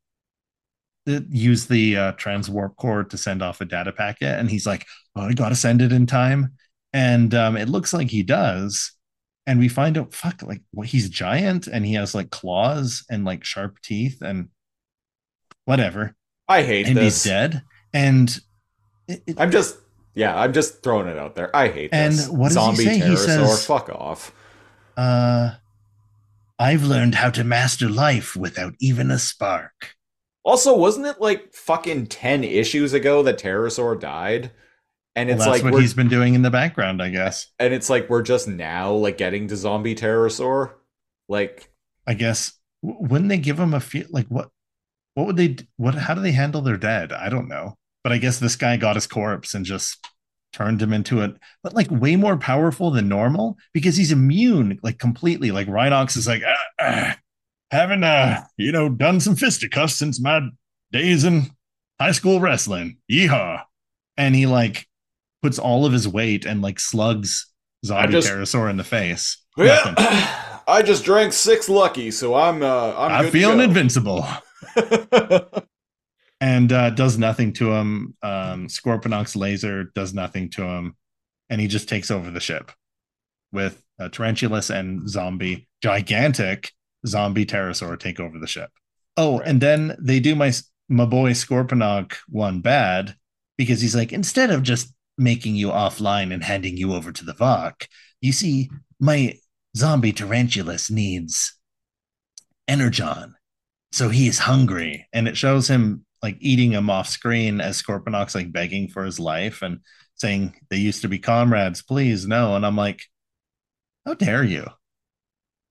use 1.06 1.66
the 1.66 1.96
uh, 1.96 2.12
transwarp 2.14 2.76
core 2.76 3.04
to 3.04 3.16
send 3.16 3.42
off 3.42 3.60
a 3.60 3.64
data 3.64 3.92
packet. 3.92 4.38
And 4.38 4.50
he's 4.50 4.66
like, 4.66 4.84
"Oh, 5.14 5.22
I 5.22 5.32
gotta 5.32 5.54
send 5.54 5.80
it 5.80 5.92
in 5.92 6.06
time." 6.06 6.54
And 6.92 7.34
um, 7.34 7.56
it 7.56 7.68
looks 7.68 7.92
like 7.92 8.10
he 8.10 8.22
does. 8.22 8.92
And 9.46 9.60
we 9.60 9.68
find 9.68 9.96
out, 9.96 10.12
fuck, 10.12 10.42
like 10.42 10.62
well, 10.72 10.88
he's 10.88 11.08
giant 11.08 11.68
and 11.68 11.86
he 11.86 11.94
has 11.94 12.14
like 12.14 12.30
claws 12.30 13.04
and 13.08 13.24
like 13.24 13.44
sharp 13.44 13.80
teeth 13.80 14.20
and 14.22 14.48
whatever. 15.66 16.16
I 16.48 16.62
hate 16.62 16.88
and 16.88 16.96
this. 16.96 17.22
he's 17.22 17.30
dead. 17.30 17.62
And 17.92 18.28
it, 19.06 19.22
it- 19.26 19.40
I'm 19.40 19.52
just 19.52 19.76
yeah, 20.16 20.36
I'm 20.36 20.52
just 20.52 20.82
throwing 20.82 21.06
it 21.06 21.16
out 21.18 21.36
there. 21.36 21.54
I 21.54 21.68
hate 21.68 21.90
And 21.92 22.14
this. 22.14 22.28
what 22.28 22.48
does 22.48 22.56
he 22.56 22.60
Zombie 22.62 22.84
say? 22.84 22.94
He 22.96 23.02
Terrorsaur, 23.02 23.46
says- 23.46 23.66
fuck 23.66 23.88
off. 23.90 24.32
uh, 24.96 25.50
I've 26.58 26.82
learned 26.84 27.16
how 27.16 27.30
to 27.30 27.44
master 27.44 27.88
life 27.88 28.34
without 28.34 28.74
even 28.80 29.10
a 29.10 29.18
spark. 29.18 29.94
Also, 30.44 30.76
wasn't 30.76 31.06
it 31.06 31.20
like 31.20 31.52
fucking 31.52 32.06
ten 32.06 32.42
issues 32.44 32.92
ago 32.94 33.22
that 33.24 33.38
Terrorsaur 33.38 33.98
died? 34.00 34.52
And 35.14 35.28
Well, 35.28 35.36
it's 35.36 35.44
that's 35.46 35.62
like 35.62 35.72
what 35.72 35.80
he's 35.80 35.94
been 35.94 36.08
doing 36.08 36.34
in 36.34 36.42
the 36.42 36.50
background, 36.50 37.02
I 37.02 37.08
guess. 37.10 37.48
and 37.58 37.72
it's 37.74 37.90
like 37.90 38.08
we're 38.08 38.22
just 38.22 38.46
now 38.48 38.92
like 38.92 39.18
getting 39.18 39.48
to 39.48 39.56
zombie 39.56 39.94
Terrorsaur. 39.94 40.72
Like 41.28 41.68
I 42.06 42.14
guess 42.14 42.52
wouldn't 42.82 43.28
they 43.28 43.38
give 43.38 43.58
him 43.58 43.74
a 43.74 43.80
feel 43.80 44.06
like 44.10 44.28
what? 44.28 44.50
What 45.14 45.26
would 45.26 45.36
they? 45.36 45.56
What? 45.76 45.94
How 45.94 46.14
do 46.14 46.20
they 46.20 46.32
handle 46.32 46.60
their 46.62 46.76
dead? 46.76 47.12
I 47.12 47.28
don't 47.28 47.48
know. 47.48 47.76
But 48.06 48.12
I 48.12 48.18
guess 48.18 48.38
this 48.38 48.54
guy 48.54 48.76
got 48.76 48.94
his 48.94 49.08
corpse 49.08 49.52
and 49.52 49.64
just 49.64 49.98
turned 50.52 50.80
him 50.80 50.92
into 50.92 51.22
it, 51.22 51.34
but 51.64 51.74
like 51.74 51.90
way 51.90 52.14
more 52.14 52.36
powerful 52.36 52.92
than 52.92 53.08
normal 53.08 53.58
because 53.72 53.96
he's 53.96 54.12
immune, 54.12 54.78
like 54.80 55.00
completely. 55.00 55.50
Like 55.50 55.66
Rhinox 55.66 56.16
is 56.16 56.28
like, 56.28 56.40
ah, 56.46 56.54
ah, 56.80 57.18
haven't 57.72 58.04
uh, 58.04 58.44
you 58.56 58.70
know, 58.70 58.88
done 58.88 59.18
some 59.18 59.34
fisticuffs 59.34 59.96
since 59.96 60.20
my 60.20 60.40
days 60.92 61.24
in 61.24 61.50
high 61.98 62.12
school 62.12 62.38
wrestling. 62.38 62.98
Yeehaw! 63.10 63.64
And 64.16 64.36
he 64.36 64.46
like 64.46 64.86
puts 65.42 65.58
all 65.58 65.84
of 65.84 65.92
his 65.92 66.06
weight 66.06 66.46
and 66.46 66.62
like 66.62 66.78
slugs 66.78 67.52
zombie 67.84 68.12
just- 68.12 68.28
Terrorsaur 68.28 68.70
in 68.70 68.76
the 68.76 68.84
face. 68.84 69.36
yeah, 69.56 70.62
I 70.68 70.82
just 70.82 71.04
drank 71.04 71.32
six 71.32 71.68
lucky, 71.68 72.12
so 72.12 72.36
I'm 72.36 72.62
uh 72.62 72.94
I'm, 72.96 73.10
I'm 73.10 73.24
good 73.24 73.32
feeling 73.32 73.58
to 73.58 73.64
invincible. 73.64 74.24
and 76.40 76.72
uh, 76.72 76.90
does 76.90 77.18
nothing 77.18 77.52
to 77.54 77.72
him. 77.72 78.14
Um, 78.22 78.68
Scorponok's 78.68 79.36
laser 79.36 79.84
does 79.94 80.12
nothing 80.14 80.50
to 80.50 80.62
him, 80.62 80.96
and 81.48 81.60
he 81.60 81.66
just 81.66 81.88
takes 81.88 82.10
over 82.10 82.30
the 82.30 82.40
ship 82.40 82.72
with 83.52 83.82
uh, 83.98 84.08
Tarantulas 84.08 84.70
and 84.70 85.08
zombie, 85.08 85.68
gigantic 85.82 86.72
zombie 87.06 87.46
Terrorsaur 87.46 87.98
take 87.98 88.20
over 88.20 88.38
the 88.38 88.46
ship. 88.46 88.70
Oh, 89.16 89.38
Right. 89.38 89.48
and 89.48 89.60
then 89.60 89.96
they 90.00 90.20
do 90.20 90.34
my 90.34 90.52
my 90.88 91.04
boy 91.04 91.32
Scorponok 91.32 92.14
one 92.28 92.60
bad 92.60 93.16
because 93.56 93.80
he's 93.80 93.96
like, 93.96 94.12
instead 94.12 94.50
of 94.50 94.62
just 94.62 94.94
making 95.18 95.56
you 95.56 95.68
offline 95.68 96.32
and 96.32 96.44
handing 96.44 96.76
you 96.76 96.94
over 96.94 97.10
to 97.10 97.24
the 97.24 97.32
Vok, 97.32 97.86
you 98.20 98.32
see, 98.32 98.70
my 99.00 99.34
zombie 99.76 100.12
Tarantulas 100.12 100.90
needs 100.90 101.58
energon 102.68 103.34
so 103.92 104.08
he 104.08 104.26
is 104.26 104.38
hungry 104.40 105.06
and 105.12 105.28
it 105.28 105.36
shows 105.36 105.68
him 105.68 106.04
like 106.26 106.36
eating 106.40 106.72
him 106.72 106.90
off 106.90 107.08
screen 107.08 107.60
as 107.60 107.80
scorponok's 107.80 108.34
like 108.34 108.52
begging 108.52 108.88
for 108.88 109.04
his 109.04 109.20
life 109.20 109.62
and 109.62 109.80
saying 110.16 110.54
they 110.70 110.76
used 110.76 111.02
to 111.02 111.08
be 111.08 111.18
comrades 111.18 111.82
please 111.82 112.26
no. 112.26 112.56
And 112.56 112.66
i'm 112.66 112.76
like 112.76 113.02
how 114.04 114.14
dare 114.14 114.44
you? 114.44 114.66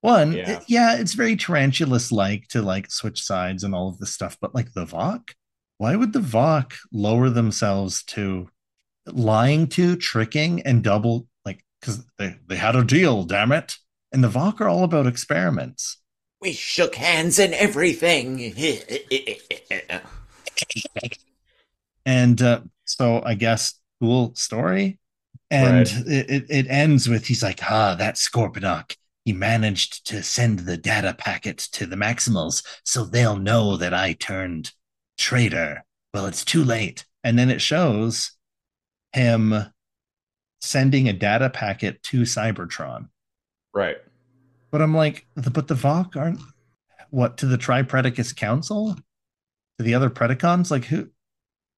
One 0.02 0.34
Yeah. 0.34 0.50
yeah, 0.50 0.60
yeah 0.68 0.96
it's 0.98 1.14
very 1.14 1.36
tarantulas 1.36 2.12
like 2.12 2.48
to 2.50 2.62
like 2.62 2.92
switch 2.92 3.22
sides 3.22 3.64
and 3.64 3.74
all 3.74 3.90
of 3.90 3.98
this 3.98 4.14
stuff 4.14 4.38
but 4.40 4.56
like 4.56 4.74
the 4.74 4.86
vok? 4.86 5.32
Why 5.78 5.96
would 5.96 6.14
the 6.14 6.20
vok 6.20 6.74
lower 6.92 7.30
themselves 7.30 8.04
to 8.06 8.50
lying 9.08 9.68
to 9.68 9.96
tricking 9.96 10.62
and 10.62 10.84
double 10.84 11.28
like 11.46 11.64
because 11.80 12.06
they, 12.18 12.38
they 12.48 12.56
had 12.56 12.76
a 12.76 12.84
deal 12.84 13.24
damn 13.24 13.52
it. 13.52 13.76
And 14.12 14.24
the 14.24 14.30
vok 14.30 14.62
are 14.62 14.70
all 14.70 14.84
about 14.84 15.08
experiments. 15.08 15.98
We 16.42 16.54
shook 16.54 16.96
hands 16.96 17.40
and 17.40 17.54
everything. 17.54 18.38
and 22.06 22.42
uh, 22.42 22.62
so 22.86 23.22
I 23.26 23.36
guess 23.36 23.80
cool 24.00 24.34
story. 24.36 25.00
And 25.52 25.88
Right. 25.88 26.08
it, 26.08 26.46
it, 26.50 26.68
ends 26.70 27.08
with 27.08 27.28
he's 27.28 27.44
like, 27.44 27.60
ah, 27.70 27.96
that 27.96 28.16
Scorponok. 28.16 28.96
He 29.26 29.34
managed 29.34 30.06
to 30.08 30.22
send 30.22 30.60
the 30.60 30.78
data 30.78 31.16
packet 31.18 31.58
to 31.74 31.86
the 31.86 31.96
Maximals 31.96 32.64
so 32.84 33.06
they'll 33.06 33.38
know 33.38 33.78
that 33.78 33.94
I 33.94 34.14
turned 34.14 34.72
traitor. 35.18 35.84
Well, 36.14 36.26
it's 36.26 36.46
too 36.46 36.64
late. 36.64 37.06
And 37.24 37.38
then 37.38 37.50
it 37.50 37.62
shows 37.62 38.32
him 39.14 39.54
sending 40.62 41.08
a 41.10 41.14
data 41.14 41.50
packet 41.50 42.02
to 42.04 42.22
Cybertron. 42.22 43.10
right. 43.74 43.98
But 44.72 44.82
I'm 44.82 44.94
like, 44.94 45.26
the, 45.36 45.50
but 45.52 45.68
the 45.68 45.76
Vok 45.76 46.18
aren't 46.18 46.42
what 47.10 47.38
to 47.38 47.46
the 47.46 47.58
Tripredacus 47.58 48.36
Council? 48.36 48.98
To 49.78 49.84
the 49.84 49.94
other 49.94 50.10
Predacons? 50.10 50.72
Like 50.72 50.86
who? 50.86 51.10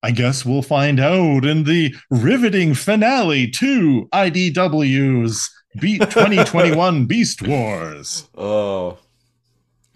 I 0.03 0.11
guess 0.11 0.45
we'll 0.45 0.61
find 0.61 0.99
out 0.99 1.43
in 1.43 1.63
the 1.63 1.93
riveting 2.11 2.73
finale 2.75 3.49
to 3.51 4.07
IDW's 4.13 5.49
Beat 5.81 6.01
2021 6.01 7.05
Beast 7.07 7.41
Wars. 7.41 8.29
Oh. 8.37 8.99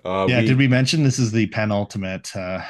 Uh, 0.04 0.26
yeah, 0.28 0.40
we- 0.42 0.48
did 0.48 0.58
we 0.58 0.68
mention 0.68 1.04
this 1.04 1.20
is 1.20 1.32
the 1.32 1.46
penultimate 1.48 2.36
uh, 2.36 2.62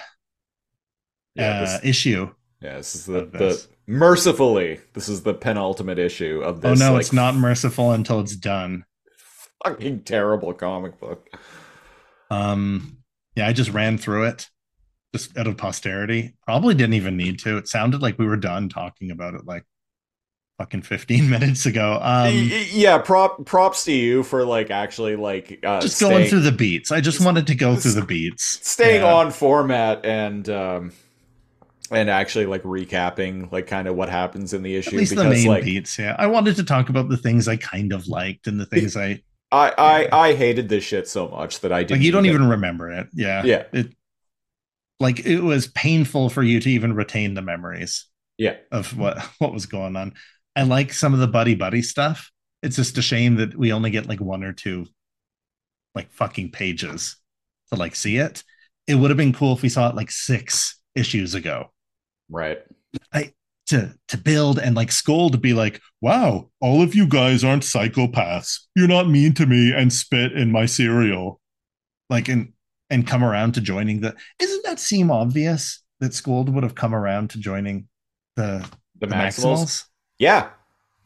Yeah, 1.35 1.61
uh, 1.61 1.79
issue? 1.83 2.29
yeah, 2.61 2.75
this 2.77 2.93
is 2.95 3.05
the, 3.05 3.25
this. 3.25 3.65
the 3.65 3.69
mercifully. 3.87 4.81
This 4.93 5.07
is 5.07 5.23
the 5.23 5.33
penultimate 5.33 5.97
issue 5.97 6.41
of 6.43 6.59
this. 6.59 6.81
Oh 6.81 6.85
no, 6.85 6.93
like, 6.93 7.01
it's 7.01 7.13
not 7.13 7.35
merciful 7.35 7.91
until 7.93 8.19
it's 8.19 8.35
done. 8.35 8.83
fucking 9.63 10.01
terrible 10.03 10.53
comic 10.53 10.99
book. 10.99 11.29
Um, 12.29 12.97
yeah, 13.35 13.47
I 13.47 13.53
just 13.53 13.71
ran 13.71 13.97
through 13.97 14.25
it 14.25 14.49
just 15.13 15.37
out 15.37 15.47
of 15.47 15.57
posterity. 15.57 16.33
Probably 16.45 16.73
didn't 16.75 16.93
even 16.95 17.17
need 17.17 17.39
to. 17.39 17.57
It 17.57 17.67
sounded 17.67 18.01
like 18.01 18.17
we 18.17 18.25
were 18.25 18.37
done 18.37 18.69
talking 18.69 19.11
about 19.11 19.33
it 19.33 19.45
like 19.45 19.65
fucking 20.57 20.83
15 20.83 21.29
minutes 21.29 21.65
ago. 21.65 21.99
Um, 22.01 22.31
yeah, 22.71 22.97
prop 22.97 23.45
props 23.45 23.83
to 23.85 23.91
you 23.91 24.23
for 24.23 24.45
like 24.45 24.71
actually 24.71 25.15
like 25.15 25.59
uh, 25.63 25.81
just 25.81 25.97
staying, 25.97 26.11
going 26.11 26.27
through 26.27 26.41
the 26.41 26.51
beats. 26.51 26.91
I 26.91 27.01
just 27.01 27.23
wanted 27.23 27.47
to 27.47 27.55
go 27.55 27.75
through 27.75 27.93
the 27.93 28.05
beats. 28.05 28.59
staying 28.67 29.01
Yeah. 29.01 29.13
on 29.13 29.31
format 29.31 30.05
and 30.05 30.47
um 30.49 30.91
and 31.89 32.09
actually 32.09 32.45
like 32.45 32.63
recapping 32.63 33.51
like 33.51 33.67
kind 33.67 33.87
of 33.87 33.95
what 33.97 34.07
happens 34.07 34.53
in 34.53 34.63
the 34.63 34.75
issue 34.77 34.91
At 34.91 34.95
least 34.95 35.15
the 35.15 35.25
main 35.25 35.47
like 35.47 35.65
beats. 35.65 35.99
Yeah, 35.99 36.15
I 36.17 36.27
wanted 36.27 36.55
to 36.55 36.63
talk 36.63 36.87
about 36.89 37.09
the 37.09 37.17
things 37.17 37.47
I 37.49 37.57
kind 37.57 37.91
of 37.91 38.07
liked 38.07 38.47
and 38.47 38.59
the 38.59 38.65
things 38.65 38.95
I 38.95 39.21
I, 39.51 39.73
I 39.77 40.27
I 40.29 40.33
hated 40.35 40.69
this 40.69 40.85
shit 40.85 41.09
so 41.09 41.27
much 41.27 41.59
that 41.59 41.73
I 41.73 41.79
didn't 41.83 41.99
like. 41.99 42.05
You 42.05 42.13
don't 42.13 42.25
even 42.27 42.47
remember 42.47 42.89
it. 42.91 43.07
Yeah, 43.13 43.43
Yeah. 43.43 43.63
It 43.73 43.93
like 45.01 45.25
it 45.25 45.41
was 45.41 45.67
painful 45.67 46.29
for 46.29 46.43
you 46.43 46.59
to 46.59 46.69
even 46.69 46.93
retain 46.93 47.33
the 47.33 47.41
memories. 47.41 48.07
yeah 48.37 48.55
of 48.71 48.97
what 48.97 49.19
what 49.39 49.53
was 49.53 49.65
going 49.65 49.95
on. 49.95 50.13
I 50.55 50.63
like 50.63 50.93
some 50.93 51.13
of 51.13 51.19
the 51.19 51.27
buddy 51.27 51.55
buddy 51.55 51.81
stuff. 51.81 52.31
It's 52.61 52.75
just 52.75 52.97
a 52.97 53.01
shame 53.01 53.35
that 53.35 53.55
we 53.55 53.73
only 53.73 53.89
get 53.89 54.07
like 54.07 54.21
one 54.21 54.43
or 54.43 54.53
two 54.53 54.85
like 55.95 56.11
fucking 56.11 56.51
pages 56.51 57.17
to 57.71 57.77
like 57.77 57.95
see 57.95 58.17
it. 58.17 58.43
It 58.87 58.95
would 58.95 59.09
have 59.09 59.17
been 59.17 59.33
cool 59.33 59.53
if 59.53 59.61
we 59.61 59.69
saw 59.69 59.89
it 59.89 59.95
like 59.95 60.11
six 60.11 60.79
issues 60.93 61.35
ago 61.35 61.71
right 62.29 62.59
i 63.13 63.31
to 63.71 63.93
to 64.09 64.17
build 64.17 64.59
and 64.59 64.75
like 64.75 64.91
scold 64.91 65.31
to 65.31 65.37
be 65.37 65.53
like, 65.53 65.81
wow, 66.01 66.49
all 66.59 66.81
of 66.81 66.93
you 66.93 67.07
guys 67.07 67.41
aren't 67.41 67.63
psychopaths. 67.63 68.59
You're 68.75 68.89
not 68.89 69.09
mean 69.09 69.33
to 69.35 69.45
me 69.45 69.71
and 69.73 69.91
spit 69.93 70.33
in 70.33 70.51
my 70.51 70.65
cereal. 70.65 71.39
Like 72.09 72.27
and 72.27 72.51
and 72.91 73.07
come 73.07 73.23
around 73.23 73.53
to 73.53 73.61
joining 73.61 74.01
the 74.01 74.15
isn't 74.39 74.63
that 74.65 74.79
seem 74.79 75.09
obvious 75.09 75.81
that 75.99 76.13
Scold 76.13 76.53
would 76.53 76.63
have 76.63 76.75
come 76.75 76.93
around 76.93 77.31
to 77.31 77.39
joining 77.39 77.87
the 78.35 78.67
the, 78.99 79.07
the 79.07 79.13
Maximals. 79.13 79.63
Maximals? 79.63 79.85
yeah 80.19 80.49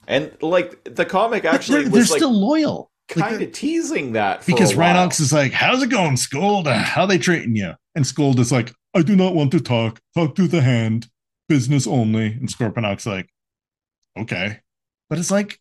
and 0.08 0.32
like 0.42 0.84
the 0.84 1.06
comic 1.06 1.46
actually 1.46 1.84
they're, 1.84 1.92
they're 1.92 2.02
like 2.02 2.18
still 2.18 2.34
loyal 2.34 2.92
kind 3.08 3.42
of 3.42 3.52
teasing 3.52 4.14
that 4.14 4.44
for 4.44 4.52
because. 4.52 4.74
Rhinox 4.74 5.20
is 5.20 5.32
like, 5.32 5.52
"How's 5.52 5.84
it 5.84 5.90
going, 5.90 6.18
Scold? 6.18 6.68
How 6.68 7.06
they 7.06 7.18
treating 7.18 7.56
you?" 7.56 7.74
And 7.94 8.06
Scold 8.06 8.40
is 8.40 8.52
like, 8.52 8.74
"I 8.94 9.04
do 9.04 9.16
not 9.16 9.36
want 9.36 9.52
to 9.52 9.60
talk. 9.60 10.02
Talk 10.16 10.36
to 10.36 10.48
the 10.48 10.62
hand. 10.62 11.08
Business 11.48 11.86
only." 11.86 12.28
And 12.28 12.50
Scorponok's 12.50 13.06
like, 13.06 13.30
"Okay," 14.18 14.60
but 15.10 15.20
it's 15.20 15.32
like, 15.32 15.60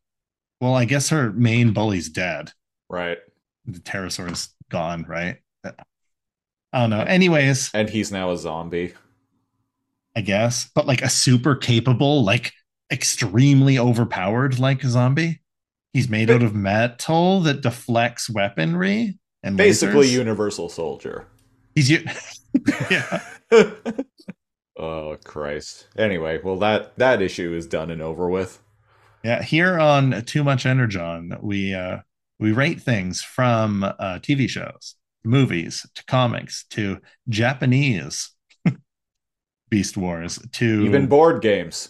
well, 0.61 0.75
I 0.75 0.85
guess 0.85 1.11
her 1.11 1.33
main 1.33 1.73
bully's 1.73 2.09
dead. 2.09 2.53
right 2.89 3.19
The 3.67 3.81
Terrorsaur's 3.81 4.55
gone, 4.71 5.05
right? 5.09 5.39
I 6.75 6.81
don't 6.81 6.91
know. 6.91 7.01
Anyways, 7.01 7.71
and 7.73 7.89
he's 7.89 8.13
now 8.13 8.33
a 8.33 8.37
zombie 8.37 8.93
I 10.17 10.21
guess, 10.21 10.71
but 10.75 10.87
like 10.87 11.03
a 11.03 11.09
super 11.09 11.57
capable, 11.57 12.25
like 12.25 12.53
extremely 12.93 13.79
overpowered, 13.79 14.59
like 14.59 14.83
zombie. 14.83 15.41
He's 15.93 16.09
made 16.09 16.31
out 16.31 16.43
of 16.43 16.55
metal 16.55 17.41
that 17.43 17.61
deflects 17.61 18.29
weaponry 18.29 19.19
and 19.43 19.57
Basically, 19.57 20.09
lasers. 20.09 20.13
Universal 20.13 20.69
Soldier. 20.69 21.27
He's 21.75 21.91
you. 21.91 22.05
yeah. 22.91 23.21
oh 24.79 25.17
Christ. 25.25 25.89
Anyway, 25.97 26.41
well 26.43 26.59
that 26.59 26.97
that 26.99 27.21
issue 27.23 27.55
is 27.55 27.67
done 27.67 27.91
and 27.91 28.03
over 28.03 28.29
with. 28.29 28.61
Yeah, 29.25 29.43
here 29.43 29.79
on 29.79 30.23
Too 30.25 30.45
Much 30.45 30.67
Energon, 30.67 31.37
we 31.41 31.75
uh 31.75 31.99
we 32.39 32.53
rate 32.53 32.81
things 32.81 33.23
from 33.23 33.83
uh 33.85 34.19
TV 34.21 34.49
shows, 34.49 34.95
movies, 35.25 35.87
to 35.95 36.05
comics, 36.05 36.65
to 36.71 37.01
Japanese 37.29 38.31
Beast 39.71 39.97
Wars, 39.97 40.39
to 40.53 40.85
Even 40.85 41.07
board 41.07 41.43
games. 41.43 41.89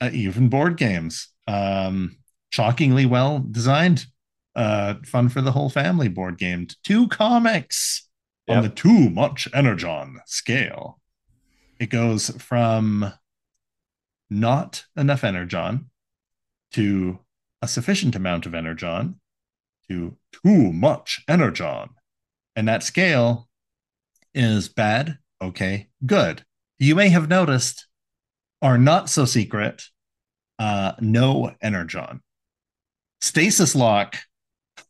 uh, 0.00 0.10
even 0.12 0.48
board 0.48 0.76
games. 0.76 1.28
Um 1.46 2.16
shockingly 2.50 3.06
well 3.06 3.38
designed, 3.50 4.06
uh 4.54 4.94
fun 5.04 5.28
for 5.28 5.40
the 5.40 5.52
whole 5.52 5.70
family 5.70 6.08
board 6.08 6.38
game. 6.38 6.66
to 6.84 7.08
comics 7.08 8.08
on 8.48 8.62
the 8.62 8.68
Too 8.68 9.10
Much 9.10 9.48
Energon 9.54 10.20
scale. 10.26 11.00
It 11.80 11.90
goes 11.90 12.30
from 12.42 13.12
not 14.30 14.84
enough 14.96 15.24
energon 15.24 15.90
to 16.72 17.18
a 17.60 17.68
sufficient 17.68 18.14
amount 18.16 18.46
of 18.46 18.54
energon 18.54 19.20
to 19.88 20.16
too 20.32 20.72
much 20.72 21.22
energon. 21.28 21.90
And 22.56 22.68
that 22.68 22.82
scale 22.82 23.48
is 24.34 24.68
bad, 24.68 25.18
okay, 25.40 25.88
good. 26.04 26.44
You 26.78 26.94
may 26.94 27.08
have 27.08 27.28
noticed 27.28 27.86
are 28.60 28.78
not 28.78 29.10
so 29.10 29.24
secret 29.24 29.82
uh 30.58 30.92
no 31.00 31.54
energon. 31.60 32.20
Stasis 33.20 33.74
lock 33.74 34.16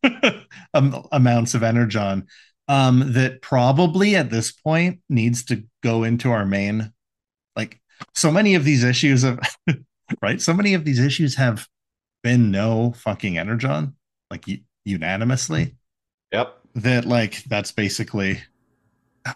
um, 0.75 1.07
amounts 1.13 1.55
of 1.55 1.63
energon 1.63 2.27
um 2.69 3.13
that 3.13 3.43
probably 3.43 4.17
at 4.17 4.31
this 4.31 4.53
point 4.53 5.01
needs 5.09 5.45
to 5.45 5.65
go 5.83 6.05
into 6.05 6.31
our 6.31 6.45
main 6.47 6.93
like 7.57 7.81
so 8.15 8.31
many 8.31 8.55
of 8.55 8.65
these 8.65 8.85
issues 8.85 9.25
of 9.25 9.39
right 10.23 10.41
so 10.41 10.55
many 10.55 10.75
of 10.75 10.85
these 10.85 11.01
issues 11.01 11.37
have 11.37 11.67
been 12.23 12.51
no 12.51 12.93
fucking 12.93 13.39
energon 13.39 13.95
like 14.31 14.45
unanimously 14.85 15.75
Yep. 16.33 16.62
That 16.75 17.05
like 17.05 17.43
that's 17.45 17.73
basically 17.73 18.41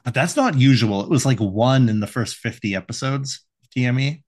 but 0.04 0.14
that's 0.14 0.34
not 0.36 0.56
usual. 0.56 1.02
It 1.02 1.08
was 1.10 1.24
like 1.24 1.38
one 1.38 1.88
in 1.88 2.00
the 2.00 2.06
first 2.08 2.36
50 2.36 2.74
episodes 2.74 3.44
of 3.62 3.70
tme 3.70 4.22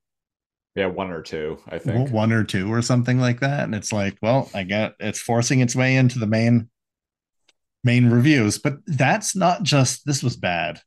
Yeah, 0.75 0.85
one 0.87 1.11
or 1.11 1.21
two, 1.21 1.57
I 1.67 1.79
think. 1.79 2.11
one 2.11 2.31
or 2.31 2.43
two 2.45 2.71
or 2.71 2.81
something 2.81 3.19
like 3.19 3.41
that 3.41 3.63
and 3.65 3.75
it's 3.75 3.91
like 3.91 4.17
well 4.21 4.49
i 4.53 4.63
get 4.63 4.93
it's 4.99 5.19
forcing 5.19 5.59
its 5.59 5.75
way 5.75 5.95
into 5.97 6.17
the 6.19 6.27
main 6.27 6.69
main 7.83 8.09
reviews 8.09 8.57
but 8.57 8.77
that's 8.87 9.35
not 9.35 9.63
just 9.63 10.05
this 10.05 10.21
was 10.23 10.35
bad. 10.35 10.81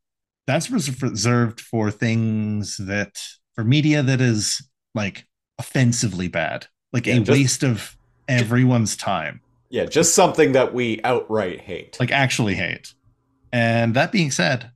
That's 0.47 0.71
reserved 0.71 1.61
for 1.61 1.91
things 1.91 2.77
that 2.79 3.17
for 3.55 3.65
media 3.65 4.03
that 4.03 4.21
is 4.21 4.61
like 4.95 5.27
offensively 5.59 6.29
bad 6.29 6.67
like 6.93 7.07
Yeah, 7.07 7.17
a 7.17 7.19
just- 7.21 7.31
waste 7.31 7.63
of 7.63 7.97
everyone's 8.29 8.97
time 8.97 9.41
Yeah, 9.73 9.87
just 9.87 10.15
something 10.15 10.53
that 10.53 10.73
we 10.75 11.01
outright 11.03 11.61
hate. 11.63 11.97
like 11.99 12.11
actually 12.13 12.55
hate 12.55 12.93
and 13.53 13.95
that 13.95 14.13
being 14.13 14.31
said 14.31 14.71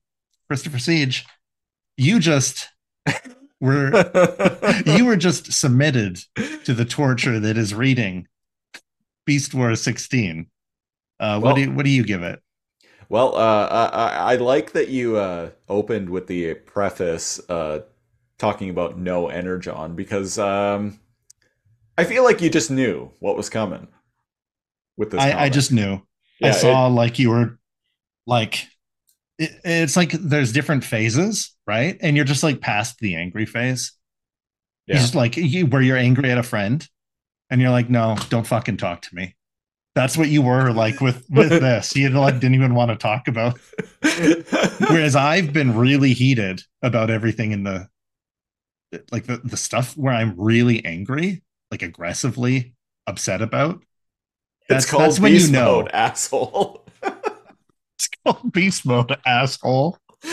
christopher 0.48 0.78
siege 0.78 1.24
you 1.98 2.18
just 2.18 2.68
were 3.60 3.92
you 4.86 5.04
were 5.06 5.16
just 5.16 5.52
submitted 5.52 6.18
to 6.64 6.74
the 6.74 6.84
torture 6.84 7.38
that 7.40 7.56
is 7.56 7.74
reading 7.74 8.26
Beast 9.26 9.54
Wars 9.54 9.82
16. 9.82 10.46
Uh, 11.18 11.40
Well- 11.40 11.40
what 11.40 11.54
do 11.56 11.60
you, 11.62 11.70
what 11.72 11.84
do 11.84 11.90
you 11.90 12.04
give 12.04 12.22
it? 12.22 12.40
Well, 13.08 13.34
uh, 13.36 13.68
I, 13.70 13.86
I- 13.86 14.32
I 14.32 14.36
like 14.36 14.72
that 14.72 14.88
you 14.88 15.16
uh, 15.16 15.50
opened 15.68 16.10
with 16.10 16.26
the 16.26 16.54
preface 16.54 17.40
uh, 17.48 17.80
talking 18.38 18.70
about 18.70 18.98
no 18.98 19.28
energon 19.28 19.94
because 19.96 20.38
um, 20.38 20.98
I 21.98 22.04
feel 22.04 22.24
like 22.24 22.40
you 22.40 22.50
just 22.50 22.70
knew 22.70 23.10
what 23.20 23.36
was 23.36 23.48
coming 23.48 23.88
with 24.96 25.10
this. 25.10 25.20
I, 25.20 25.44
I 25.44 25.48
just 25.48 25.72
knew. 25.72 26.00
Yeah, 26.40 26.48
I 26.48 26.50
saw 26.52 26.86
it- 26.86 26.90
like 26.90 27.18
you 27.18 27.30
were 27.30 27.58
like 28.26 28.66
it, 29.38 29.52
it's 29.64 29.96
like 29.96 30.12
there's 30.12 30.52
different 30.52 30.84
phases, 30.84 31.54
right? 31.66 31.96
And 32.00 32.16
you're 32.16 32.24
just 32.24 32.42
like 32.42 32.60
past 32.60 32.98
the 32.98 33.16
angry 33.16 33.46
phase. 33.46 33.92
Yeah. 34.86 34.96
Just 34.96 35.14
like 35.14 35.36
you, 35.36 35.66
where 35.66 35.82
you're 35.82 35.96
angry 35.96 36.30
at 36.30 36.38
a 36.38 36.42
friend, 36.44 36.86
and 37.50 37.60
you're 37.60 37.70
like, 37.70 37.90
no, 37.90 38.16
don't 38.28 38.46
fucking 38.46 38.76
talk 38.76 39.02
to 39.02 39.14
me. 39.14 39.34
That's 39.96 40.16
what 40.16 40.28
you 40.28 40.42
were 40.42 40.72
like 40.72 41.00
with 41.00 41.24
with 41.30 41.48
this. 41.50 41.96
You 41.96 42.10
like 42.10 42.34
didn't 42.34 42.54
even 42.54 42.74
want 42.74 42.90
to 42.90 42.96
talk 42.96 43.28
about 43.28 43.58
Whereas 44.90 45.16
I've 45.16 45.52
been 45.52 45.76
really 45.76 46.12
heated 46.12 46.62
about 46.82 47.10
everything 47.10 47.52
in 47.52 47.64
the 47.64 47.88
like 49.10 49.24
the, 49.24 49.38
the 49.38 49.56
stuff 49.56 49.96
where 49.96 50.14
I'm 50.14 50.34
really 50.38 50.84
angry, 50.84 51.42
like 51.70 51.82
aggressively 51.82 52.74
upset 53.06 53.42
about. 53.42 53.82
That's, 54.68 54.84
it's 54.84 54.90
called 54.90 55.02
that's 55.02 55.18
beast 55.18 55.46
you 55.48 55.52
know 55.52 55.82
mode, 55.82 55.90
asshole. 55.92 56.84
it's 57.02 58.08
called 58.24 58.52
beast 58.52 58.84
mode, 58.86 59.16
asshole. 59.26 59.98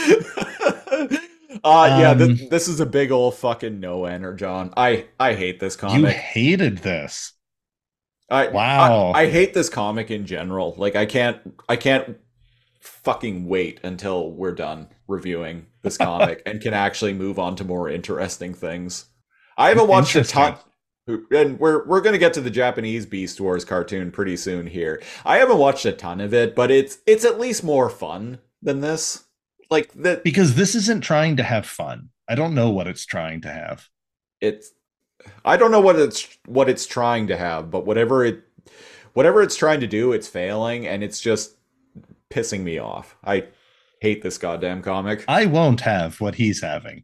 uh 1.64 1.96
yeah, 2.00 2.14
th- 2.14 2.42
Um, 2.42 2.48
this 2.50 2.68
is 2.68 2.80
a 2.80 2.86
big 2.86 3.12
old 3.12 3.36
fucking 3.36 3.80
no 3.80 4.06
energon. 4.06 4.74
I 4.76 5.06
I 5.20 5.34
hate 5.36 5.60
this 5.60 5.76
comic. 5.76 6.00
You 6.00 6.08
hated 6.08 6.80
this. 6.80 7.34
I, 8.30 8.48
Wow. 8.48 9.12
I, 9.12 9.24
I 9.24 9.30
hate 9.30 9.54
this 9.54 9.70
comic 9.70 10.10
in 10.10 10.26
general. 10.26 10.74
Like 10.78 10.96
I 10.96 11.06
can't 11.06 11.40
I 11.70 11.76
can't 11.76 12.18
fucking 12.82 13.46
wait 13.46 13.80
until 13.84 14.32
we're 14.32 14.54
done 14.56 14.88
reviewing 15.08 15.68
this 15.84 15.98
comic 15.98 16.42
and 16.46 16.62
can 16.62 16.74
actually 16.74 17.14
move 17.14 17.38
on 17.40 17.56
to 17.58 17.64
more 17.64 17.90
interesting 17.90 18.54
things. 18.54 19.06
I 19.58 19.70
haven't 19.70 19.88
watched 19.88 20.16
a 20.16 20.24
ton 20.24 20.58
and 21.08 21.60
we're 21.60 21.86
we're 21.86 22.02
going 22.02 22.14
to 22.14 22.20
get 22.20 22.34
to 22.34 22.42
the 22.42 22.50
Japanese 22.50 23.06
Beast 23.06 23.40
Wars 23.42 23.66
cartoon 23.66 24.12
pretty 24.12 24.38
soon 24.38 24.68
here. 24.68 25.02
I 25.26 25.38
haven't 25.38 25.58
watched 25.58 25.86
a 25.86 25.92
ton 25.92 26.22
of 26.22 26.34
it, 26.34 26.56
but 26.56 26.72
it's 26.72 27.00
it's 27.06 27.26
at 27.26 27.40
least 27.40 27.64
more 27.64 27.90
fun 27.90 28.40
than 28.62 28.82
this. 28.82 29.26
Like 29.70 29.92
that 29.94 30.24
Because 30.24 30.56
this 30.56 30.76
isn't 30.76 31.02
trying 31.02 31.38
to 31.38 31.44
have 31.44 31.66
fun. 31.66 32.10
I 32.28 32.36
don't 32.36 32.56
know 32.56 32.70
what 32.70 32.88
it's 32.88 33.06
trying 33.06 33.42
to 33.42 33.50
have. 33.52 33.90
it's 34.40 34.72
I 35.46 35.58
don't 35.58 35.72
know 35.72 35.82
what 35.82 35.98
it's 35.98 36.38
what 36.46 36.70
it's 36.70 36.86
trying 36.86 37.28
to 37.28 37.38
have, 37.38 37.70
but 37.70 37.86
whatever 37.86 38.24
it 38.24 38.44
whatever 39.14 39.42
it's 39.42 39.56
trying 39.56 39.80
to 39.82 39.88
do, 39.88 40.14
it's 40.14 40.28
failing 40.28 40.88
and 40.88 41.04
it's 41.04 41.20
just 41.20 41.58
pissing 42.30 42.62
me 42.62 42.80
off. 42.80 43.16
I 43.24 43.48
hate 44.00 44.22
this 44.22 44.38
goddamn 44.38 44.82
comic. 44.82 45.24
I 45.28 45.46
won't 45.46 45.82
have 45.82 46.20
what 46.22 46.36
he's 46.36 46.62
having. 46.62 47.04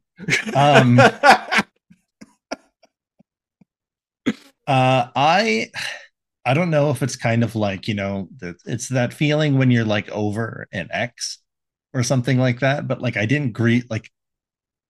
Um 0.55 0.99
Uh, 4.69 5.09
I 5.17 5.71
I 6.45 6.53
don't 6.55 6.71
know 6.71 6.91
if 6.91 7.03
it's 7.03 7.17
kind 7.17 7.43
of 7.43 7.55
like 7.55 7.87
you 7.87 7.95
know 7.95 8.29
it's 8.65 8.89
that 8.89 9.13
feeling 9.13 9.57
when 9.57 9.71
you're 9.71 9.85
like 9.85 10.09
over 10.11 10.67
an 10.73 10.89
ex 10.91 11.39
or 11.93 12.03
something 12.03 12.39
like 12.39 12.61
that. 12.61 12.87
But 12.87 13.01
like 13.01 13.17
I 13.17 13.25
didn't 13.27 13.53
greet 13.53 13.89
like 13.91 14.11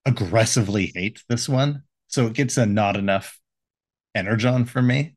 aggressively 0.05 0.91
hate 0.95 1.23
this 1.29 1.49
one, 1.49 1.83
so 2.07 2.27
it 2.27 2.33
gets 2.33 2.57
a 2.57 2.65
not 2.65 2.97
enough 2.97 3.39
energon 4.15 4.65
for 4.65 4.81
me. 4.81 5.15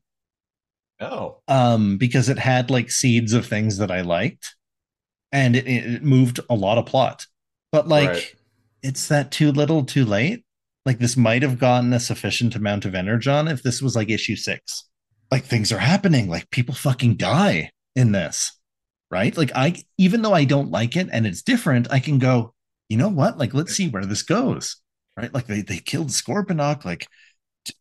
oh. 0.99 1.43
Um, 1.47 1.97
because 1.97 2.29
it 2.29 2.39
had 2.39 2.69
like 2.71 2.89
seeds 2.89 3.33
of 3.33 3.45
things 3.45 3.77
that 3.77 3.91
I 3.91 4.01
liked, 4.01 4.55
and 5.31 5.55
it, 5.55 5.67
it 5.67 6.03
moved 6.03 6.39
a 6.49 6.55
lot 6.55 6.77
of 6.77 6.87
plot. 6.87 7.27
But 7.71 7.87
like 7.87 8.17
Right. 8.17 8.35
it's 8.83 9.07
that 9.09 9.31
too 9.31 9.51
little, 9.51 9.85
too 9.85 10.05
late. 10.05 10.45
Like 10.85 10.99
this 10.99 11.15
might 11.15 11.43
have 11.43 11.59
gotten 11.59 11.93
a 11.93 11.99
sufficient 11.99 12.55
amount 12.55 12.85
of 12.85 12.95
energon 12.95 13.47
if 13.47 13.63
this 13.63 13.81
was 13.81 13.95
like 13.95 14.09
issue 14.09 14.35
six. 14.35 14.85
Like 15.31 15.45
things 15.45 15.71
are 15.71 15.79
happening, 15.79 16.29
like 16.29 16.49
people 16.51 16.75
fucking 16.75 17.15
die 17.15 17.71
in 17.95 18.11
this, 18.11 18.59
right? 19.09 19.35
Like 19.35 19.51
I, 19.55 19.83
even 19.97 20.21
though 20.21 20.33
I 20.33 20.43
don't 20.43 20.71
like 20.71 20.95
it 20.95 21.07
and 21.11 21.25
it's 21.25 21.41
different, 21.41 21.91
I 21.91 21.99
can 21.99 22.19
go, 22.19 22.53
you 22.89 22.97
know 22.97 23.09
what? 23.09 23.37
Like 23.37 23.53
let's 23.53 23.73
see 23.75 23.87
where 23.87 24.05
this 24.05 24.23
goes, 24.23 24.77
right? 25.17 25.33
Like 25.33 25.47
they 25.47 25.61
they 25.61 25.79
killed 25.79 26.09
Scorponok, 26.09 26.85
like 26.85 27.07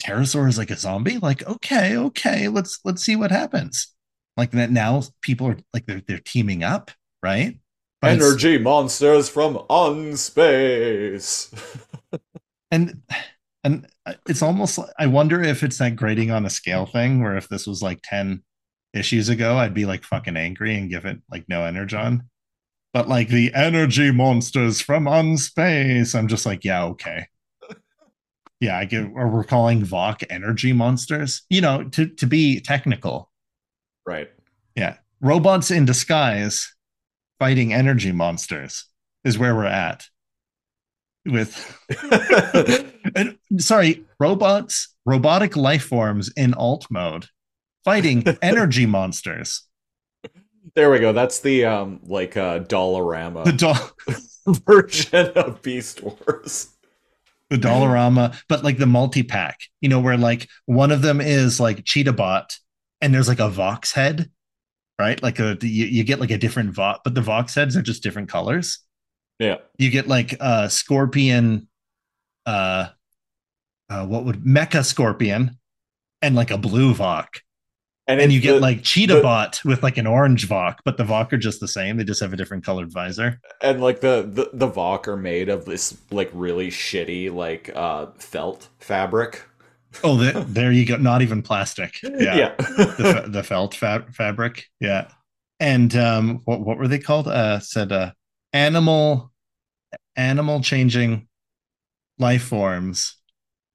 Terrorsaur 0.02 0.48
is 0.48 0.58
like 0.58 0.70
a 0.70 0.76
zombie. 0.76 1.18
Like 1.18 1.46
okay, 1.46 1.96
okay, 1.96 2.48
let's 2.48 2.78
let's 2.84 3.02
see 3.02 3.16
what 3.16 3.30
happens. 3.30 3.88
Like 4.36 4.52
that 4.52 4.70
now, 4.70 5.02
people 5.20 5.48
are 5.48 5.56
like 5.74 5.86
they're 5.86 6.02
they're 6.06 6.18
teaming 6.18 6.62
up, 6.62 6.90
right? 7.22 7.58
But 8.00 8.12
Energy 8.12 8.58
monsters 8.58 9.28
from 9.28 9.64
unspace. 9.68 11.52
and 12.72 13.00
and 13.62 13.86
it's 14.28 14.42
almost 14.42 14.78
like- 14.78 14.90
i 14.98 15.06
wonder 15.06 15.40
if 15.40 15.62
it's 15.62 15.78
that 15.78 15.94
grading 15.94 16.32
on 16.32 16.44
a 16.44 16.50
scale 16.50 16.86
thing 16.86 17.22
where 17.22 17.36
if 17.36 17.48
this 17.48 17.66
was 17.66 17.80
like 17.82 18.00
10 18.02 18.42
issues 18.94 19.28
ago 19.28 19.56
i'd 19.58 19.74
be 19.74 19.86
like 19.86 20.02
fucking 20.02 20.36
angry 20.36 20.74
and 20.74 20.90
give 20.90 21.04
it 21.04 21.18
like 21.30 21.44
no 21.48 21.64
energon 21.64 22.24
but 22.92 23.08
like 23.08 23.28
the 23.28 23.54
energy 23.54 24.10
monsters 24.10 24.80
from 24.80 25.06
unspace 25.06 26.14
i'm 26.16 26.26
just 26.26 26.44
like 26.44 26.64
yeah 26.64 26.82
okay 26.84 27.26
yeah 28.60 28.76
i 28.76 28.84
get 28.84 29.04
or 29.14 29.28
we're 29.28 29.44
calling 29.44 29.82
vok 29.82 30.24
energy 30.30 30.72
monsters 30.72 31.42
you 31.48 31.60
know 31.60 31.84
to 31.84 32.06
to 32.08 32.26
be 32.26 32.58
technical 32.60 33.28
Right. 34.04 34.30
Yeah. 34.74 34.96
Robots 35.20 35.70
in 35.70 35.84
disguise 35.84 36.74
fighting 37.38 37.72
energy 37.72 38.10
monsters 38.10 38.86
is 39.24 39.38
where 39.38 39.54
we're 39.54 39.64
at. 39.64 40.06
With 41.24 41.78
and, 43.14 43.38
sorry, 43.58 44.04
robots, 44.18 44.94
robotic 45.04 45.56
life 45.56 45.84
forms 45.84 46.32
in 46.36 46.54
alt 46.54 46.86
mode 46.90 47.28
fighting 47.84 48.24
energy 48.42 48.86
monsters. 48.86 49.62
there 50.74 50.90
we 50.90 50.98
go. 50.98 51.12
That's 51.12 51.40
the 51.40 51.64
um 51.64 52.00
like 52.04 52.36
uh 52.36 52.60
Dollarama 52.60 53.44
The 53.44 53.52
doll 53.52 53.90
version 54.64 55.26
of 55.36 55.62
Beast 55.62 56.02
Wars. 56.02 56.68
the 57.50 57.56
Dollarama, 57.56 58.36
but 58.48 58.64
like 58.64 58.78
the 58.78 58.86
multi-pack, 58.86 59.60
you 59.80 59.88
know, 59.88 60.00
where 60.00 60.16
like 60.16 60.48
one 60.66 60.90
of 60.90 61.02
them 61.02 61.20
is 61.20 61.60
like 61.60 61.84
Cheetah 61.84 62.14
Bot 62.14 62.56
and 63.00 63.12
there's 63.14 63.28
like 63.28 63.40
a 63.40 63.48
Vox 63.48 63.92
head, 63.92 64.30
right? 64.98 65.22
Like 65.22 65.38
a 65.38 65.56
you, 65.62 65.86
you 65.86 66.04
get 66.04 66.20
like 66.20 66.30
a 66.30 66.38
different 66.38 66.70
Vox, 66.74 67.00
but 67.04 67.14
the 67.14 67.20
Vox 67.20 67.54
heads 67.54 67.76
are 67.76 67.82
just 67.82 68.02
different 68.02 68.28
colors. 68.28 68.80
Yeah. 69.38 69.56
You 69.78 69.90
get 69.90 70.08
like 70.08 70.34
uh 70.40 70.68
Scorpion, 70.68 71.68
uh, 72.46 72.88
uh 73.90 74.06
what 74.06 74.24
would 74.24 74.42
Mecha 74.44 74.84
Scorpion 74.84 75.58
and 76.20 76.34
like 76.34 76.50
a 76.50 76.58
blue 76.58 76.94
Vok. 76.94 77.26
And 78.08 78.20
it's 78.20 78.32
you 78.32 78.40
get 78.40 78.54
the- 78.54 78.60
like 78.60 78.82
Cheetah 78.82 79.16
the- 79.16 79.22
Bot 79.22 79.60
with 79.64 79.82
like 79.82 79.96
an 79.96 80.06
orange 80.06 80.48
Vok, 80.48 80.76
but 80.84 80.96
the 80.96 81.04
Vok 81.04 81.32
are 81.32 81.38
just 81.38 81.60
the 81.60 81.68
same. 81.68 81.96
They 81.96 82.04
just 82.04 82.20
have 82.20 82.32
a 82.32 82.36
different 82.36 82.64
colored 82.64 82.92
visor. 82.92 83.40
and 83.62 83.80
like 83.80 84.00
the 84.00 84.28
the 84.30 84.50
the 84.52 84.68
Vok 84.68 85.06
are 85.08 85.16
made 85.16 85.48
of 85.48 85.64
this 85.64 85.96
like 86.10 86.30
really 86.32 86.68
shitty 86.68 87.32
like 87.32 87.70
uh 87.74 88.06
felt 88.18 88.68
fabric. 88.80 89.42
Oh, 90.02 90.16
the, 90.16 90.44
there 90.48 90.72
you 90.72 90.86
go. 90.86 90.96
Not 90.96 91.20
even 91.22 91.42
plastic. 91.42 92.00
Yeah. 92.02 92.54
the, 92.58 93.24
the 93.28 93.42
felt 93.42 93.74
fa- 93.74 94.06
fabric. 94.12 94.64
Yeah. 94.80 95.08
And 95.60 95.94
um, 95.94 96.40
what 96.44 96.60
what 96.60 96.78
were 96.78 96.88
they 96.88 96.98
called? 96.98 97.28
Uh, 97.28 97.60
said 97.60 97.92
uh, 97.92 98.12
animal 98.52 99.32
animal 100.16 100.60
changing 100.60 101.26
life 102.18 102.42
forms 102.44 103.16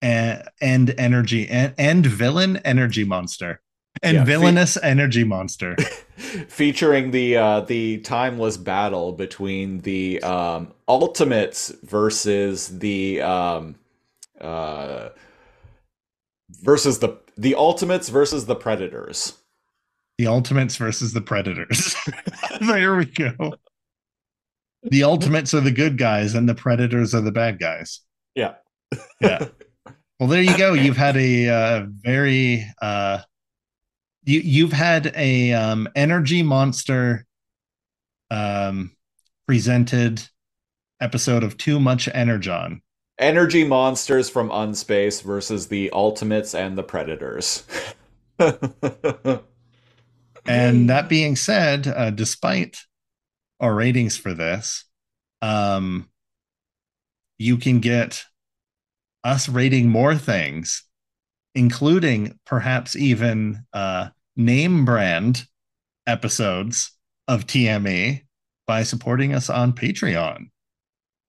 and 0.01 0.43
and 0.61 0.93
energy 0.97 1.47
and, 1.47 1.73
and 1.77 2.05
villain 2.05 2.57
energy 2.57 3.03
monster 3.03 3.61
and 4.03 4.15
Yeah, 4.17 4.25
fe- 4.25 4.31
villainous 4.31 4.77
energy 4.81 5.23
monster. 5.23 5.75
featuring 6.47 7.11
the 7.11 7.37
uh 7.37 7.61
the 7.61 7.99
timeless 7.99 8.57
battle 8.57 9.13
between 9.13 9.79
the 9.79 10.21
um 10.21 10.73
ultimates 10.87 11.69
versus 11.83 12.79
the 12.79 13.21
um 13.21 13.75
uh 14.39 15.09
versus 16.61 16.99
the 16.99 17.17
the 17.37 17.55
ultimates 17.55 18.09
versus 18.09 18.45
the 18.45 18.55
predators 18.55 19.33
the 20.17 20.27
ultimates 20.27 20.77
versus 20.77 21.13
the 21.13 21.21
predators. 21.21 21.95
there 22.61 22.95
we 22.95 23.05
go. 23.05 23.53
The 24.83 25.03
ultimates 25.03 25.53
are 25.53 25.61
the 25.61 25.71
good 25.71 25.97
guys 25.97 26.33
and 26.35 26.47
the 26.47 26.55
predators 26.55 27.13
are 27.13 27.21
the 27.21 27.31
bad 27.31 27.59
guys. 27.59 28.01
yeah. 28.35 28.55
Yeah. 29.21 29.47
Well 30.19 30.29
there 30.29 30.41
you 30.41 30.57
go. 30.57 30.73
You've 30.73 30.97
had 30.97 31.15
a 31.15 31.47
uh, 31.47 31.85
very 31.87 32.65
uh 32.81 33.19
you 34.23 34.39
you've 34.39 34.73
had 34.73 35.13
a 35.15 35.53
um 35.53 35.87
energy 35.95 36.41
monster 36.41 37.23
um 38.31 38.95
presented 39.45 40.23
episode 40.99 41.43
of 41.43 41.55
too 41.57 41.79
much 41.79 42.09
energon. 42.15 42.81
Energy 43.19 43.63
monsters 43.63 44.27
from 44.27 44.49
unspace 44.51 45.21
versus 45.21 45.67
the 45.67 45.91
ultimates 45.91 46.55
and 46.55 46.75
the 46.75 46.83
predators. 46.83 47.63
And 50.47 50.89
that 50.89 51.09
being 51.09 51.35
said 51.35 51.87
uh 51.87 52.09
despite 52.09 52.79
our 53.59 53.73
ratings 53.73 54.17
for 54.17 54.33
this 54.33 54.85
um 55.41 56.09
you 57.37 57.57
can 57.57 57.79
get 57.79 58.23
us 59.23 59.49
rating 59.49 59.89
more 59.89 60.15
things 60.15 60.83
including 61.55 62.37
perhaps 62.45 62.95
even 62.95 63.63
uh 63.73 64.09
name 64.35 64.85
brand 64.85 65.45
episodes 66.05 66.91
of 67.27 67.45
TME 67.45 68.21
by 68.65 68.83
supporting 68.83 69.33
us 69.33 69.49
on 69.49 69.73
Patreon. 69.73 70.49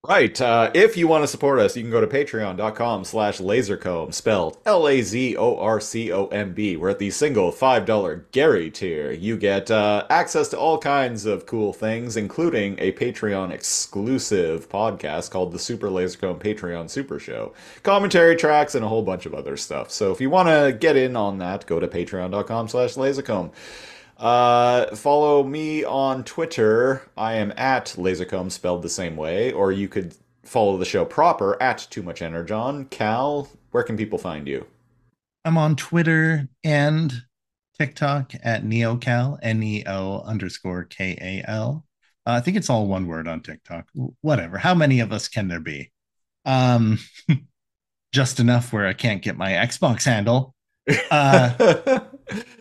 Right. 0.06 0.40
Uh, 0.40 0.70
if 0.74 0.96
you 0.96 1.08
want 1.08 1.24
to 1.24 1.28
support 1.28 1.58
us, 1.58 1.76
you 1.76 1.82
can 1.82 1.90
go 1.90 2.00
to 2.00 2.06
patreon.com 2.06 3.02
slash 3.02 3.38
lazorcomb, 3.38 4.14
spelled 4.14 4.56
L-A-Z-O-R-C-O-M-B. 4.64 5.16
We're 6.76 6.90
at 6.90 7.00
the 7.00 7.10
single 7.10 7.50
$5 7.50 8.24
Gary 8.30 8.70
tier. 8.70 9.10
You 9.10 9.36
get 9.36 9.72
uh, 9.72 10.06
access 10.08 10.46
to 10.50 10.58
all 10.58 10.78
kinds 10.78 11.26
of 11.26 11.46
cool 11.46 11.72
things, 11.72 12.16
including 12.16 12.76
a 12.78 12.92
Patreon 12.92 13.50
exclusive 13.50 14.68
podcast 14.68 15.32
called 15.32 15.50
the 15.50 15.58
Super 15.58 15.88
Lazorcomb 15.88 16.38
Patreon 16.38 16.88
Super 16.88 17.18
Show, 17.18 17.52
commentary 17.82 18.36
tracks, 18.36 18.76
and 18.76 18.84
a 18.84 18.88
whole 18.88 19.02
bunch 19.02 19.26
of 19.26 19.34
other 19.34 19.56
stuff. 19.56 19.90
So 19.90 20.12
if 20.12 20.20
you 20.20 20.30
want 20.30 20.48
to 20.48 20.78
get 20.78 20.94
in 20.96 21.16
on 21.16 21.38
that, 21.38 21.66
go 21.66 21.80
to 21.80 21.88
patreon.com 21.88 22.68
slash 22.68 22.94
lazorcomb. 22.94 23.50
Uh, 24.18 24.96
follow 24.96 25.44
me 25.44 25.84
on 25.84 26.24
Twitter. 26.24 27.02
I 27.16 27.34
am 27.34 27.52
at 27.56 27.94
Lazorcomb, 27.96 28.50
spelled 28.50 28.82
the 28.82 28.88
same 28.88 29.16
way. 29.16 29.52
Or 29.52 29.70
you 29.70 29.88
could 29.88 30.14
follow 30.42 30.76
the 30.76 30.84
show 30.84 31.04
proper 31.04 31.60
at 31.62 31.86
Too 31.90 32.02
Much 32.02 32.20
Energon. 32.20 32.86
Kal, 32.86 33.48
where 33.70 33.84
can 33.84 33.96
people 33.96 34.18
find 34.18 34.48
you? 34.48 34.66
I'm 35.44 35.56
on 35.56 35.76
Twitter 35.76 36.48
and 36.64 37.22
TikTok 37.78 38.32
at 38.42 38.64
NeoKal, 38.64 39.38
N 39.42 39.62
E 39.62 39.84
O 39.86 40.20
underscore 40.22 40.84
K 40.84 41.16
A 41.46 41.48
L. 41.48 41.84
Uh, 42.26 42.32
I 42.32 42.40
think 42.40 42.56
it's 42.56 42.68
all 42.68 42.86
one 42.86 43.06
word 43.06 43.28
on 43.28 43.40
TikTok. 43.40 43.88
Whatever. 44.20 44.58
How 44.58 44.74
many 44.74 45.00
of 45.00 45.12
us 45.12 45.28
can 45.28 45.48
there 45.48 45.60
be? 45.60 45.92
Um, 46.44 46.98
just 48.12 48.40
enough 48.40 48.72
where 48.72 48.86
I 48.86 48.94
can't 48.94 49.22
get 49.22 49.36
my 49.36 49.52
Xbox 49.52 50.04
handle. 50.04 50.54
Uh, 51.10 52.00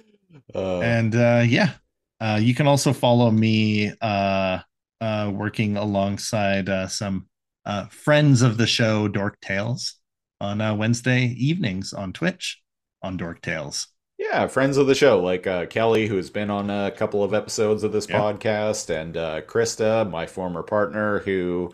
Uh, 0.57 0.79
and 0.81 1.15
uh 1.15 1.43
yeah 1.47 1.73
uh 2.19 2.39
you 2.41 2.53
can 2.55 2.67
also 2.67 2.93
follow 2.93 3.29
me 3.31 3.93
uh 4.01 4.59
uh 5.01 5.31
working 5.33 5.77
alongside 5.77 6.67
uh 6.69 6.87
some 6.87 7.27
uh 7.65 7.85
friends 7.87 8.41
of 8.41 8.57
the 8.57 8.67
show 8.67 9.07
dork 9.07 9.39
tales 9.41 9.95
on 10.41 10.59
uh 10.61 10.73
wednesday 10.73 11.25
evenings 11.37 11.93
on 11.93 12.11
twitch 12.13 12.61
on 13.03 13.17
dork 13.17 13.41
tales 13.41 13.87
yeah, 14.19 14.47
friends 14.47 14.77
of 14.77 14.87
the 14.87 14.95
show, 14.95 15.19
like 15.21 15.45
uh, 15.45 15.67
Kelly, 15.67 16.07
who's 16.07 16.31
been 16.31 16.49
on 16.49 16.71
a 16.71 16.89
couple 16.89 17.23
of 17.23 17.35
episodes 17.35 17.83
of 17.83 17.91
this 17.91 18.09
Yeah. 18.09 18.19
podcast, 18.19 18.89
and 18.89 19.15
uh, 19.15 19.41
Krista, 19.43 20.09
my 20.09 20.25
former 20.25 20.63
partner, 20.63 21.19
who 21.19 21.71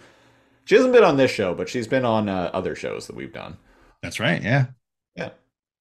she 0.66 0.76
hasn't 0.76 0.94
been 0.94 1.06
on 1.06 1.18
this 1.18 1.32
show, 1.32 1.54
but 1.56 1.70
she's 1.70 1.88
been 1.88 2.04
on 2.06 2.28
uh, 2.30 2.50
other 2.54 2.76
shows 2.76 3.08
that 3.08 3.16
we've 3.16 3.32
done. 3.34 3.58
that's 4.02 4.20
right 4.20 4.42
yeah 4.44 4.66
Yeah. 5.16 5.30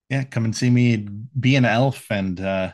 yeah 0.09 0.25
come 0.25 0.45
and 0.45 0.55
see 0.57 0.71
me 0.71 1.09
be 1.39 1.57
an 1.57 1.65
elf 1.65 2.07
and 2.11 2.41
uh 2.41 2.73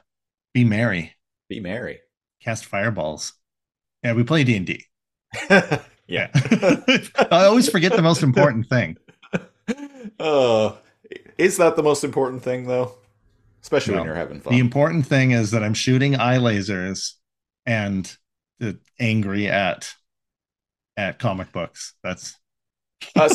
be 0.59 0.65
merry 0.65 1.13
Be 1.49 1.61
merry. 1.61 2.01
cast 2.43 2.65
fireballs 2.65 3.35
yeah 4.03 4.13
we 4.13 4.25
play 4.25 4.45
d&d 4.45 4.85
yeah. 6.09 6.31
i 7.31 7.45
always 7.45 7.69
forget 7.69 7.93
the 7.93 8.03
most 8.03 8.23
important 8.23 8.69
thing 8.69 8.97
Uh, 10.19 10.73
is 11.39 11.59
that 11.59 11.77
the 11.77 11.83
most 11.83 12.03
important 12.03 12.43
thing, 12.43 12.67
though? 12.67 12.95
Especially 13.63 13.95
when 13.95 14.05
you're 14.05 14.15
having 14.15 14.41
fun. 14.41 14.53
The 14.55 14.59
important 14.59 15.07
thing 15.07 15.33
is 15.33 15.51
that 15.51 15.63
I'm 15.63 15.75
shooting 15.75 16.17
eye 16.17 16.39
lasers 16.39 17.13
and 17.67 18.11
uh, 18.63 18.73
angry 18.99 19.49
at 19.49 19.93
at 20.97 21.19
comic 21.19 21.53
books. 21.53 21.95
That's 22.03 22.35
Uh, 23.15 23.29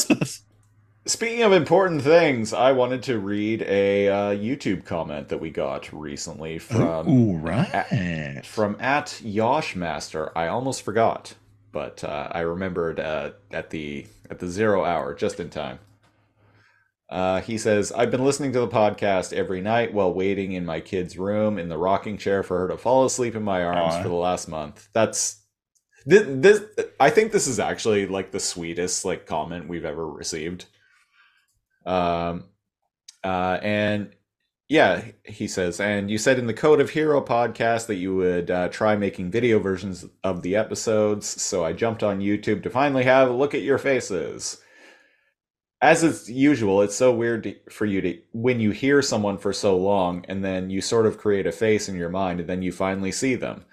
speaking 1.05 1.43
of 1.43 1.51
important 1.51 2.01
things, 2.01 2.53
I 2.53 2.71
wanted 2.71 3.03
to 3.03 3.19
read 3.19 3.61
a 3.63 4.07
uh, 4.07 4.13
YouTube 4.31 4.85
comment 4.85 5.29
that 5.29 5.39
we 5.39 5.49
got 5.49 5.91
recently 5.91 6.59
from 6.59 7.09
Ooh, 7.09 7.37
right. 7.37 8.41
from 8.45 8.77
at 8.79 9.07
Yoshmaster. 9.23 10.31
I 10.35 10.47
almost 10.47 10.83
forgot, 10.83 11.35
but 11.71 12.03
uh, 12.03 12.29
I 12.31 12.41
remembered 12.41 12.99
uh, 12.99 13.31
at 13.51 13.69
the 13.69 14.07
at 14.29 14.39
the 14.39 14.47
zero 14.47 14.85
hour 14.85 15.13
just 15.13 15.39
in 15.39 15.49
time. 15.49 15.79
Uh, 17.09 17.41
he 17.41 17.57
says, 17.57 17.91
"I've 17.91 18.09
been 18.09 18.25
listening 18.25 18.53
to 18.53 18.59
the 18.59 18.67
podcast 18.67 19.33
every 19.33 19.61
night 19.61 19.93
while 19.93 20.13
waiting 20.13 20.53
in 20.53 20.65
my 20.65 20.79
kid's 20.79 21.17
room 21.17 21.59
in 21.59 21.69
the 21.69 21.77
rocking 21.77 22.17
chair 22.17 22.43
for 22.43 22.59
her 22.59 22.67
to 22.69 22.77
fall 22.77 23.05
asleep 23.05 23.35
in 23.35 23.43
my 23.43 23.63
arms 23.63 23.95
Aw. 23.95 24.01
for 24.01 24.09
the 24.09 24.15
last 24.15 24.47
month. 24.47 24.87
That's 24.93 25.41
this, 26.05 26.23
this. 26.27 26.61
I 26.99 27.09
think 27.09 27.31
this 27.31 27.45
is 27.47 27.59
actually 27.59 28.07
like 28.07 28.31
the 28.31 28.39
sweetest 28.39 29.05
like 29.05 29.25
comment 29.25 29.67
we've 29.67 29.85
ever 29.85 30.07
received. 30.07 30.65
Um, 31.85 32.45
uh, 33.23 33.59
and 33.61 34.11
yeah, 34.69 35.03
he 35.25 35.47
says, 35.47 35.79
and 35.79 36.09
you 36.09 36.17
said 36.17 36.39
in 36.39 36.47
the 36.47 36.53
Code 36.53 36.81
of 36.81 36.89
Hero 36.89 37.21
podcast 37.21 37.87
that 37.87 37.95
you 37.95 38.15
would 38.15 38.49
uh, 38.49 38.69
try 38.69 38.95
making 38.95 39.29
video 39.29 39.59
versions 39.59 40.05
of 40.23 40.41
the 40.41 40.55
episodes. 40.55 41.41
So 41.41 41.63
I 41.63 41.73
jumped 41.73 42.01
on 42.01 42.21
YouTube 42.21 42.63
to 42.63 42.69
finally 42.69 43.03
have 43.03 43.29
a 43.29 43.33
look 43.33 43.53
at 43.53 43.61
your 43.61 43.77
faces. 43.77 44.61
as 45.81 46.03
is 46.03 46.29
usual, 46.31 46.81
it's 46.81 46.95
so 46.95 47.13
weird 47.13 47.43
to, 47.43 47.55
for 47.69 47.85
you 47.85 48.01
to 48.01 48.17
when 48.31 48.59
you 48.59 48.71
hear 48.71 49.01
someone 49.01 49.37
for 49.37 49.53
so 49.53 49.77
long 49.77 50.25
and 50.27 50.43
then 50.43 50.69
you 50.69 50.81
sort 50.81 51.05
of 51.05 51.17
create 51.17 51.45
a 51.45 51.51
face 51.51 51.89
in 51.89 51.95
your 51.95 52.09
mind 52.09 52.39
and 52.39 52.49
then 52.49 52.61
you 52.61 52.71
finally 52.71 53.11
see 53.11 53.35
them. 53.35 53.65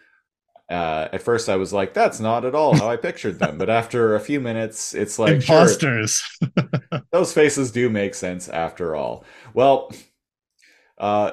Uh, 0.69 1.09
at 1.13 1.23
first, 1.23 1.49
I 1.49 1.57
was 1.57 1.73
like, 1.73 1.95
"That's 1.95 2.21
not 2.21 2.45
at 2.45 2.55
all 2.55 2.77
how 2.77 2.89
I 2.89 2.97
pictured 2.97 3.41
them," 3.41 3.59
but 3.59 3.69
after 3.69 4.15
a 4.15 4.21
few 4.21 4.39
minutes, 4.41 4.95
it's 4.95 5.19
like, 5.19 5.35
Imposters. 5.37 6.23
those 7.13 7.33
faces 7.33 7.71
do 7.71 7.91
make 7.91 8.15
sense 8.15 8.49
after 8.49 8.95
all. 8.95 9.25
Well, 9.55 9.93
uh, 10.99 11.33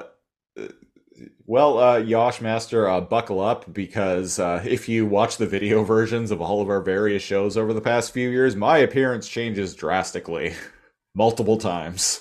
well, 1.46 1.78
uh, 1.78 1.98
Yosh 1.98 2.40
Master, 2.40 2.88
uh, 2.88 3.00
buckle 3.00 3.40
up 3.40 3.72
because 3.72 4.38
uh, 4.38 4.62
if 4.66 4.88
you 4.88 5.06
watch 5.06 5.38
the 5.38 5.46
video 5.46 5.82
versions 5.96 6.30
of 6.30 6.40
all 6.40 6.60
of 6.60 6.68
our 6.68 6.82
various 6.82 7.22
shows 7.22 7.56
over 7.56 7.72
the 7.72 7.80
past 7.80 8.12
few 8.12 8.28
years, 8.28 8.54
my 8.54 8.78
appearance 8.78 9.28
changes 9.28 9.74
drastically, 9.74 10.54
multiple 11.14 11.56
times. 11.56 12.20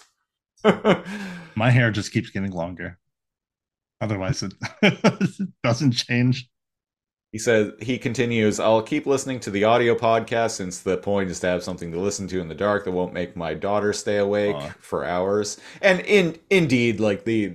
My 1.56 1.70
hair 1.70 1.92
just 1.92 2.12
keeps 2.12 2.30
getting 2.30 2.52
longer. 2.52 2.98
Otherwise, 4.02 4.44
it, 4.44 4.54
doesn't 5.64 5.92
change. 5.92 6.50
He 7.38 7.42
says 7.42 7.72
he 7.80 8.00
continues, 8.00 8.60
I'll 8.60 8.82
keep 8.82 9.06
listening 9.06 9.40
to 9.42 9.52
the 9.52 9.64
audio 9.64 9.94
podcast 9.94 10.54
since 10.56 10.80
the 10.80 10.98
point 10.98 11.30
is 11.30 11.40
to 11.42 11.48
have 11.48 11.62
something 11.64 11.92
to 11.92 12.00
listen 12.00 12.28
to 12.30 12.42
in 12.42 12.48
the 12.48 12.56
dark 12.56 12.86
that 12.86 12.94
won't 12.94 13.14
make 13.14 13.36
my 13.36 13.54
daughter 13.54 13.94
stay 13.94 14.18
awake 14.18 14.56
Aw. 14.56 14.74
for 14.80 15.06
hours. 15.06 15.60
And 15.80 16.00
in 16.00 16.40
indeed, 16.50 17.00
like 17.00 17.26
the 17.26 17.54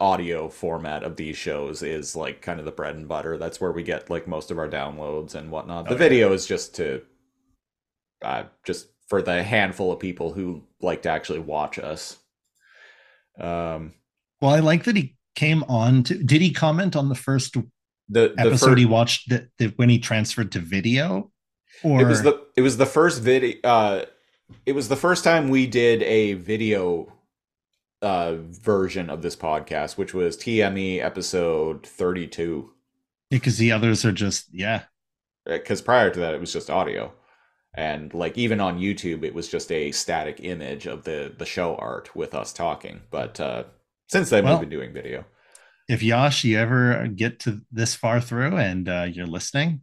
audio 0.00 0.48
format 0.48 1.04
of 1.04 1.14
these 1.14 1.36
shows 1.36 1.80
is 1.84 2.16
like 2.16 2.42
kind 2.42 2.58
of 2.58 2.64
the 2.64 2.72
bread 2.72 2.96
and 2.96 3.06
butter. 3.06 3.38
That's 3.38 3.60
where 3.60 3.70
we 3.70 3.84
get 3.84 4.10
like 4.10 4.26
most 4.26 4.50
of 4.50 4.58
our 4.58 4.68
downloads 4.68 5.36
and 5.36 5.52
whatnot. 5.52 5.84
The 5.84 5.90
Oh, 5.90 5.92
yeah. 5.92 5.98
video 5.98 6.32
is 6.32 6.44
just 6.44 6.74
to 6.74 7.02
uh 8.22 8.42
just 8.64 8.88
for 9.06 9.22
the 9.22 9.44
handful 9.44 9.92
of 9.92 10.00
people 10.00 10.32
who 10.32 10.64
like 10.80 11.02
to 11.02 11.08
actually 11.08 11.38
watch 11.38 11.78
us. 11.78 12.16
Um 13.38 13.92
Well, 14.40 14.54
I 14.54 14.58
like 14.58 14.82
that 14.84 14.96
he 14.96 15.14
came 15.36 15.62
on 15.68 16.02
to. 16.02 16.20
Did 16.20 16.42
he 16.42 16.52
comment 16.52 16.96
on 16.96 17.08
the 17.08 17.14
first 17.14 17.56
the, 18.10 18.32
the 18.36 18.40
episode 18.40 18.70
fir- 18.70 18.76
he 18.76 18.86
watched 18.86 19.28
that, 19.30 19.48
that 19.58 19.78
when 19.78 19.88
he 19.88 19.98
transferred 19.98 20.52
to 20.52 20.58
video? 20.58 21.30
Or 21.82 22.00
it 22.00 22.06
was 22.06 22.22
the 22.22 22.44
it 22.56 22.62
was 22.62 22.76
the 22.76 22.86
first 22.86 23.22
video 23.22 23.56
uh 23.64 24.04
it 24.66 24.72
was 24.72 24.88
the 24.88 24.96
first 24.96 25.24
time 25.24 25.48
we 25.48 25.66
did 25.66 26.02
a 26.02 26.34
video 26.34 27.10
uh 28.02 28.34
version 28.38 29.08
of 29.08 29.22
this 29.22 29.36
podcast 29.36 29.96
which 29.96 30.12
was 30.12 30.36
TME 30.36 31.02
episode 31.02 31.86
32 31.86 32.70
because 33.30 33.56
the 33.56 33.72
others 33.72 34.04
are 34.04 34.12
just 34.12 34.48
yeah. 34.52 34.82
because 35.46 35.80
prior 35.80 36.10
to 36.10 36.20
that 36.20 36.34
it 36.34 36.40
was 36.40 36.52
just 36.52 36.68
audio 36.68 37.12
and 37.72 38.12
like 38.12 38.36
even 38.36 38.60
on 38.60 38.78
YouTube 38.78 39.22
it 39.22 39.32
was 39.32 39.48
just 39.48 39.70
a 39.72 39.92
static 39.92 40.40
image 40.42 40.86
of 40.86 41.04
the 41.04 41.32
the 41.38 41.46
show 41.46 41.76
art 41.76 42.14
with 42.14 42.34
us 42.34 42.52
talking 42.52 43.00
but 43.10 43.40
uh 43.40 43.64
since 44.08 44.28
then 44.28 44.44
Well- 44.44 44.54
we've 44.54 44.68
been 44.68 44.78
doing 44.78 44.92
video 44.92 45.24
If 45.90 46.04
Yash, 46.04 46.44
you 46.44 46.56
ever 46.56 47.08
get 47.08 47.40
to 47.40 47.62
this 47.72 47.96
far 47.96 48.20
through 48.20 48.56
and 48.58 48.88
uh, 48.88 49.08
you're 49.10 49.26
listening, 49.26 49.80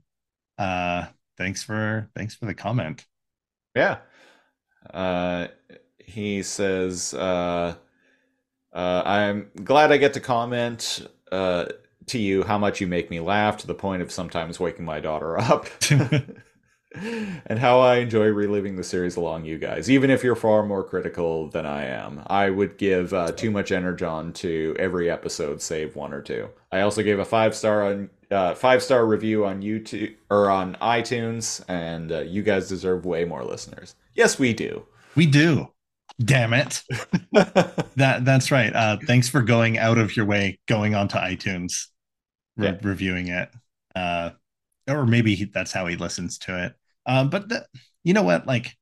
uh, 0.58 1.08
thanks 1.38 1.64
for 1.64 2.10
thanks 2.16 2.34
for 2.34 2.46
the 2.46 2.54
comment. 2.54 3.06
Yeah. 3.76 3.98
Uh, 4.94 5.48
he 5.98 6.44
says, 6.44 7.14
uh, 7.14 7.76
uh, 8.72 9.02
I'm 9.06 9.52
glad 9.66 9.92
I 9.92 9.98
get 9.98 10.14
to 10.14 10.22
comment 10.22 11.06
uh, 11.30 11.66
to 12.06 12.18
you 12.18 12.44
how 12.44 12.58
much 12.58 12.80
you 12.80 12.88
make 12.88 13.10
me 13.10 13.20
laugh 13.20 13.58
to 13.58 13.68
the 13.68 13.76
point 13.76 14.02
of 14.02 14.10
sometimes 14.10 14.62
waking 14.62 14.86
my 14.86 15.02
daughter 15.02 15.38
up. 15.38 15.68
and 17.46 17.60
how 17.60 17.80
I 17.80 17.98
enjoy 17.98 18.28
reliving 18.28 18.76
the 18.76 18.84
series 18.84 19.16
along 19.16 19.46
you 19.46 19.58
guys, 19.58 19.90
even 19.90 20.10
if 20.10 20.24
you're 20.24 20.36
far 20.36 20.64
more 20.64 20.84
critical 20.84 21.50
than 21.50 21.66
I 21.66 21.86
am. 21.86 22.24
I 22.28 22.50
would 22.50 22.78
give 22.78 23.14
uh, 23.14 23.32
too 23.32 23.52
much 23.52 23.72
energon 23.72 24.34
to 24.34 24.76
every 24.80 25.10
episode, 25.10 25.62
save 25.62 25.96
one 25.96 26.14
or 26.14 26.22
two. 26.22 26.50
I 26.72 26.82
also 26.82 27.04
gave 27.04 27.20
a 27.20 27.26
five 27.26 27.56
star 27.56 27.84
on 27.86 28.10
uh, 28.30 28.54
five 28.56 28.84
star 28.84 29.06
review 29.06 29.46
on 29.46 29.62
YouTube 29.62 30.16
or 30.30 30.50
on 30.50 30.76
iTunes, 30.82 31.64
and 31.70 32.12
uh, 32.12 32.20
you 32.22 32.44
guys 32.44 32.68
deserve 32.68 33.06
way 33.06 33.24
more 33.26 33.44
listeners. 33.44 33.96
Yes, 34.16 34.38
we 34.40 34.54
do. 34.54 34.86
We 35.16 35.26
do. 35.26 35.68
Damn 36.20 36.54
it. 36.54 36.84
That 37.96 38.26
that's 38.26 38.52
right. 38.52 38.74
Uh, 38.76 38.98
thanks 39.08 39.28
for 39.28 39.42
going 39.42 39.78
out 39.80 39.98
of 39.98 40.16
your 40.16 40.26
way, 40.26 40.60
going 40.68 40.94
onto 40.94 41.18
iTunes, 41.18 41.88
re- 42.56 42.68
Yeah. 42.68 42.78
reviewing 42.84 43.28
it. 43.30 43.50
Uh, 43.96 44.32
or 44.88 45.06
maybe 45.08 45.34
he, 45.36 45.46
that's 45.46 45.72
how 45.72 45.88
he 45.88 45.96
listens 45.96 46.38
to 46.40 46.66
it. 46.66 46.76
Um, 47.08 47.30
but 47.30 47.50
the, 47.50 47.66
you 48.04 48.14
know 48.14 48.24
what? 48.24 48.46
Like, 48.46 48.76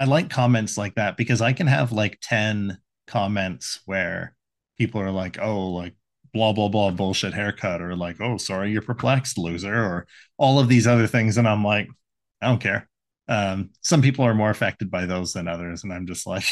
I 0.00 0.04
like 0.06 0.30
comments 0.30 0.76
like 0.76 0.96
that 0.96 1.16
because 1.16 1.40
I 1.40 1.52
can 1.52 1.66
have 1.66 1.92
like 1.92 2.18
ten 2.22 2.78
comments 3.06 3.80
where 3.86 4.34
people 4.78 5.00
are 5.00 5.10
like, 5.10 5.38
"Oh, 5.40 5.70
like 5.70 5.94
blah 6.34 6.52
blah 6.52 6.68
blah 6.68 6.90
bullshit 6.90 7.34
haircut," 7.34 7.80
or 7.82 7.94
like, 7.96 8.20
"Oh, 8.20 8.38
sorry, 8.38 8.72
you're 8.72 8.82
perplexed, 8.82 9.38
loser," 9.38 9.74
or 9.74 10.06
all 10.38 10.58
of 10.58 10.68
these 10.68 10.86
other 10.86 11.06
things, 11.06 11.36
and 11.38 11.46
I'm 11.48 11.64
like, 11.64 11.88
I 12.42 12.48
don't 12.48 12.60
care. 12.60 12.88
Um, 13.28 13.70
some 13.80 14.02
people 14.02 14.24
are 14.24 14.34
more 14.34 14.50
affected 14.50 14.90
by 14.90 15.06
those 15.06 15.32
than 15.32 15.48
others, 15.48 15.84
and 15.84 15.92
I'm 15.92 16.06
just 16.06 16.26
like 16.26 16.44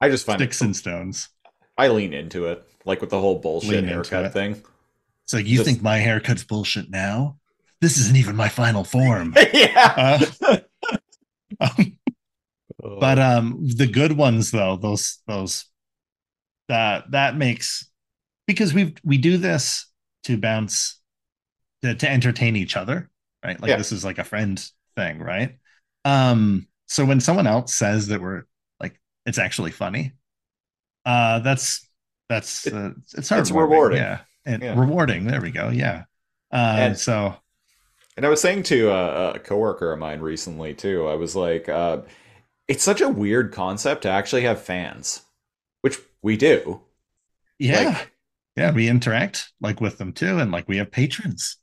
I 0.00 0.08
just 0.08 0.26
find 0.26 0.38
sticks 0.38 0.60
it, 0.60 0.64
and 0.66 0.76
stones. 0.76 1.28
I 1.78 1.88
lean 1.88 2.12
into 2.12 2.46
it, 2.46 2.62
like 2.84 3.00
with 3.00 3.10
the 3.10 3.20
whole 3.20 3.38
bullshit 3.38 3.70
Lean 3.70 3.84
haircut 3.86 4.32
thing. 4.32 4.62
It's 5.24 5.32
like 5.32 5.46
you 5.46 5.64
think 5.64 5.82
my 5.82 5.98
haircut's 5.98 6.44
bullshit 6.44 6.90
now? 6.90 7.38
This 7.80 7.98
isn't 7.98 8.16
even 8.16 8.36
my 8.36 8.48
final 8.48 8.84
form. 8.84 9.34
yeah. 9.52 10.20
Uh, 10.40 10.56
um, 11.60 11.98
but 12.78 13.18
um 13.18 13.58
the 13.76 13.86
good 13.86 14.12
ones 14.12 14.50
though 14.50 14.76
those 14.76 15.18
those 15.26 15.66
that 16.68 17.10
that 17.12 17.36
makes 17.36 17.88
because 18.46 18.74
we 18.74 18.94
we 19.04 19.16
do 19.18 19.36
this 19.36 19.86
to 20.24 20.36
bounce 20.36 21.00
to, 21.82 21.94
to 21.94 22.10
entertain 22.10 22.56
each 22.56 22.76
other 22.76 23.10
right 23.44 23.60
like 23.60 23.68
Yeah. 23.70 23.76
this 23.76 23.92
is 23.92 24.04
like 24.04 24.18
a 24.18 24.24
friend 24.24 24.62
thing 24.96 25.18
right 25.20 25.56
um 26.04 26.66
so 26.86 27.04
when 27.04 27.20
someone 27.20 27.46
else 27.46 27.72
says 27.74 28.08
that 28.08 28.20
we're 28.20 28.42
like 28.80 29.00
it's 29.24 29.38
actually 29.38 29.70
funny 29.70 30.12
uh 31.06 31.38
that's 31.40 31.88
that's 32.28 32.66
uh, 32.66 32.90
it's 32.98 33.14
it's 33.14 33.30
heartwarming, 33.30 33.60
rewarding. 33.60 33.98
yeah 33.98 34.20
and 34.44 34.62
Yeah. 34.62 34.78
rewarding 34.78 35.24
there 35.26 35.40
we 35.40 35.50
go 35.52 35.68
yeah 35.70 36.04
uh 36.52 36.76
And- 36.78 36.98
so 36.98 37.36
And 38.16 38.24
I 38.24 38.28
was 38.28 38.40
saying 38.40 38.62
to 38.64 38.90
a, 38.90 39.32
a 39.32 39.38
coworker 39.38 39.92
of 39.92 39.98
mine 39.98 40.20
recently 40.20 40.74
too. 40.74 41.06
I 41.08 41.14
was 41.14 41.34
like, 41.34 41.68
uh, 41.68 42.02
"It's 42.68 42.84
such 42.84 43.00
a 43.02 43.08
weird 43.08 43.52
concept 43.52 44.02
to 44.02 44.10
actually 44.10 44.42
have 44.42 44.62
fans, 44.62 45.22
which 45.82 45.98
we 46.22 46.36
do. 46.36 46.82
yeah 47.58 47.88
Like, 47.90 48.12
yeah 48.56 48.70
we 48.72 48.88
interact 48.88 49.52
like 49.60 49.80
with 49.80 49.98
them 49.98 50.12
too 50.12 50.38
and 50.38 50.50
like 50.52 50.68
we 50.68 50.76
have 50.78 50.90
patrons 50.90 51.56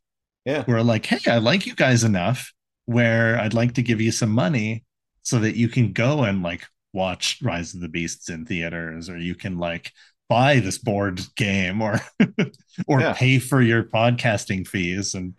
yeah, 0.45 0.63
who 0.63 0.73
are 0.73 0.83
like 0.83 1.05
hey 1.05 1.19
i 1.31 1.37
like 1.37 1.65
you 1.65 1.75
guys 1.75 2.03
enough 2.03 2.53
where 2.85 3.39
i'd 3.39 3.53
like 3.53 3.73
to 3.75 3.83
give 3.83 4.01
you 4.01 4.11
some 4.11 4.31
money 4.31 4.83
so 5.23 5.39
that 5.39 5.55
you 5.55 5.67
can 5.69 5.93
go 5.93 6.23
and 6.23 6.43
like 6.43 6.65
watch 6.93 7.39
rise 7.41 7.73
of 7.73 7.81
the 7.81 7.87
beasts 7.89 8.29
in 8.29 8.45
theaters 8.45 9.09
or 9.09 9.17
you 9.17 9.35
can 9.35 9.57
like 9.57 9.91
buy 10.29 10.59
this 10.59 10.77
board 10.77 11.21
game 11.35 11.81
or 11.81 11.99
or 12.87 13.01
Yeah. 13.01 13.13
pay 13.13 13.39
for 13.39 13.61
your 13.61 13.83
podcasting 13.83 14.67
fees 14.67 15.13
and 15.13 15.35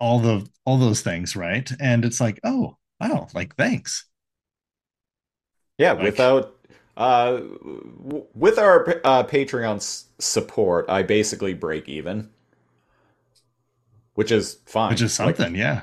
all 0.00 0.20
the 0.20 0.46
all 0.64 0.78
those 0.78 1.00
things 1.00 1.34
right 1.36 1.70
and 1.80 2.04
it's 2.04 2.20
like 2.20 2.38
oh 2.44 2.76
wow 3.00 3.26
like 3.34 3.54
thanks 3.56 4.04
yeah. 5.78 5.92
Like- 5.92 6.02
without 6.02 6.56
uh, 6.96 7.36
w- 7.36 8.26
with 8.34 8.58
our 8.58 9.00
uh, 9.04 9.22
Patreon 9.22 9.80
support, 10.18 10.86
I 10.90 11.04
basically 11.04 11.54
break 11.54 11.88
even, 11.88 12.30
which 14.14 14.32
is 14.32 14.58
fine. 14.66 14.90
which 14.90 15.02
is 15.02 15.18
Like, 15.18 15.36
something 15.36 15.54
yeah 15.54 15.82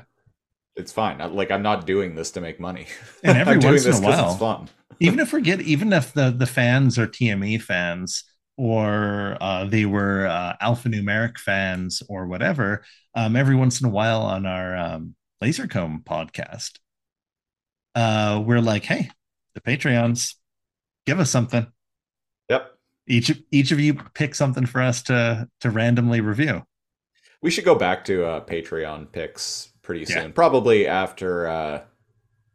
it's 0.76 0.92
fine. 0.92 1.20
I- 1.22 1.26
Like 1.26 1.50
I'm 1.50 1.62
not 1.62 1.86
doing 1.86 2.14
this 2.14 2.30
to 2.32 2.40
make 2.40 2.60
money. 2.60 2.86
And 3.24 3.38
every 3.38 3.56
once 3.58 3.84
in 3.86 3.92
this 3.92 4.00
a 4.00 4.02
while- 4.02 4.68
even 5.00 5.18
if 5.20 5.32
we 5.32 5.40
get 5.42 5.60
even 5.62 5.92
if 5.92 6.12
the 6.12 6.30
the 6.30 6.46
fans 6.46 6.98
are 6.98 7.06
TME 7.06 7.60
fans 7.62 8.24
or 8.58 9.36
uh, 9.40 9.64
they 9.64 9.84
were 9.86 10.26
uh, 10.26 10.56
alphanumeric 10.62 11.38
fans 11.38 12.02
or 12.08 12.26
whatever, 12.26 12.82
um, 13.16 13.34
every 13.34 13.56
once 13.56 13.80
in 13.80 13.86
a 13.86 13.90
while 13.90 14.22
on 14.22 14.46
our 14.46 14.76
um, 14.76 15.16
Lazorcomb 15.42 16.04
podcast, 16.04 16.78
uh, 17.94 18.42
we're 18.44 18.60
like, 18.60 18.84
hey, 18.84 19.10
the 19.54 19.60
Patreons, 19.60 20.34
give 21.06 21.18
us 21.18 21.30
something. 21.30 21.66
Yep. 22.48 22.72
Each 23.08 23.32
each 23.50 23.72
of 23.72 23.80
you 23.80 23.94
pick 24.14 24.34
something 24.34 24.66
for 24.66 24.80
us 24.82 25.02
to 25.04 25.48
to 25.60 25.70
randomly 25.70 26.20
review. 26.20 26.64
We 27.42 27.50
should 27.50 27.64
go 27.64 27.74
back 27.74 28.04
to 28.06 28.24
uh, 28.26 28.44
Patreon 28.44 29.12
picks 29.12 29.72
pretty 29.82 30.04
Yeah. 30.08 30.22
soon. 30.22 30.32
Probably 30.32 30.86
after, 30.86 31.46
uh, 31.46 31.82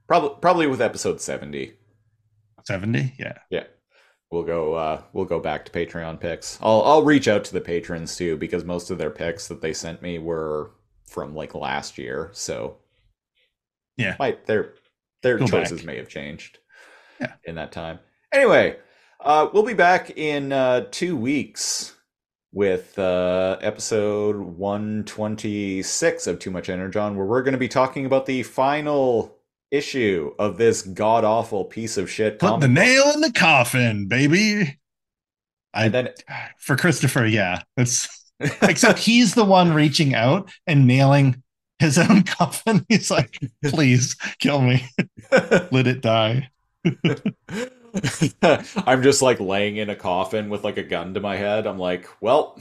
probably 0.08 0.38
probably 0.42 0.68
with 0.68 0.82
episode 0.82 1.22
seventy. 1.22 1.74
Seventy, 2.66 3.14
yeah. 3.18 3.38
Yeah, 3.50 3.64
we'll 4.32 4.44
go. 4.44 4.74
Uh, 4.74 5.02
we'll 5.14 5.26
go 5.26 5.40
back 5.40 5.66
to 5.66 5.72
Patreon 5.72 6.20
picks. 6.20 6.58
I'll 6.62 6.82
I'll 6.84 7.04
reach 7.04 7.28
out 7.28 7.44
to 7.46 7.54
the 7.54 7.62
patrons 7.62 8.16
too 8.16 8.38
because 8.38 8.64
most 8.64 8.90
of 8.92 8.98
their 8.98 9.10
picks 9.12 9.48
that 9.50 9.62
they 9.62 9.74
sent 9.74 10.02
me 10.02 10.18
were 10.20 10.72
from 11.08 11.36
like 11.36 11.54
last 11.54 11.98
year. 11.98 12.30
So 12.34 12.78
Yeah. 13.98 14.16
might 14.20 14.46
their 14.48 14.74
their 15.22 15.38
Go 15.38 15.46
choices 15.48 15.80
back. 15.82 15.86
may 15.88 15.98
have 15.98 16.08
changed. 16.10 16.60
Yeah. 17.20 17.34
in 17.44 17.54
that 17.56 17.72
time. 17.72 18.00
Anyway, 18.34 18.78
uh, 19.20 19.48
we'll 19.54 19.62
be 19.62 19.76
back 19.76 20.10
in 20.18 20.52
uh, 20.52 20.86
two 20.90 21.16
weeks 21.16 21.96
with 22.52 22.98
uh, 22.98 23.58
episode 23.62 24.38
126 24.38 26.28
of 26.28 26.40
Too 26.40 26.50
Much 26.50 26.68
Energon, 26.70 27.16
where 27.16 27.26
we're 27.28 27.44
going 27.44 27.52
to 27.54 27.58
be 27.60 27.68
talking 27.68 28.06
about 28.08 28.26
the 28.26 28.42
final 28.44 29.38
issue 29.72 30.36
of 30.38 30.58
this 30.58 30.82
god 30.82 31.24
awful 31.24 31.66
piece 31.66 31.98
of 31.98 32.12
shit. 32.12 32.40
Put 32.40 32.60
the 32.60 32.68
comic 32.68 32.72
nail 32.72 33.12
in 33.14 33.22
the 33.22 33.32
coffin, 33.32 34.08
baby. 34.08 34.78
I 35.74 35.86
And 35.86 35.94
then 35.94 36.10
for 36.58 36.76
Christopher, 36.76 37.26
yeah. 37.26 37.64
It's 37.78 38.08
except 38.62 39.00
he's 39.00 39.34
the 39.34 39.46
one 39.46 39.74
reaching 39.74 40.14
out 40.14 40.52
and 40.68 40.86
nailing 40.86 41.42
his 41.80 41.98
own 41.98 42.24
coffin. 42.26 42.86
He's 42.90 43.10
like, 43.10 43.40
please 43.64 44.16
kill 44.40 44.62
me. 44.62 44.86
Let 45.32 45.88
it 45.88 46.02
die. 46.02 46.50
I'm 48.86 49.04
just 49.04 49.22
like 49.22 49.40
laying 49.40 49.78
in 49.78 49.90
a 49.90 49.96
coffin 49.96 50.50
with 50.50 50.64
like 50.64 50.78
a 50.78 50.84
gun 50.84 51.14
to 51.14 51.20
my 51.20 51.38
head. 51.38 51.68
I'm 51.68 51.80
like, 51.80 52.08
well, 52.22 52.60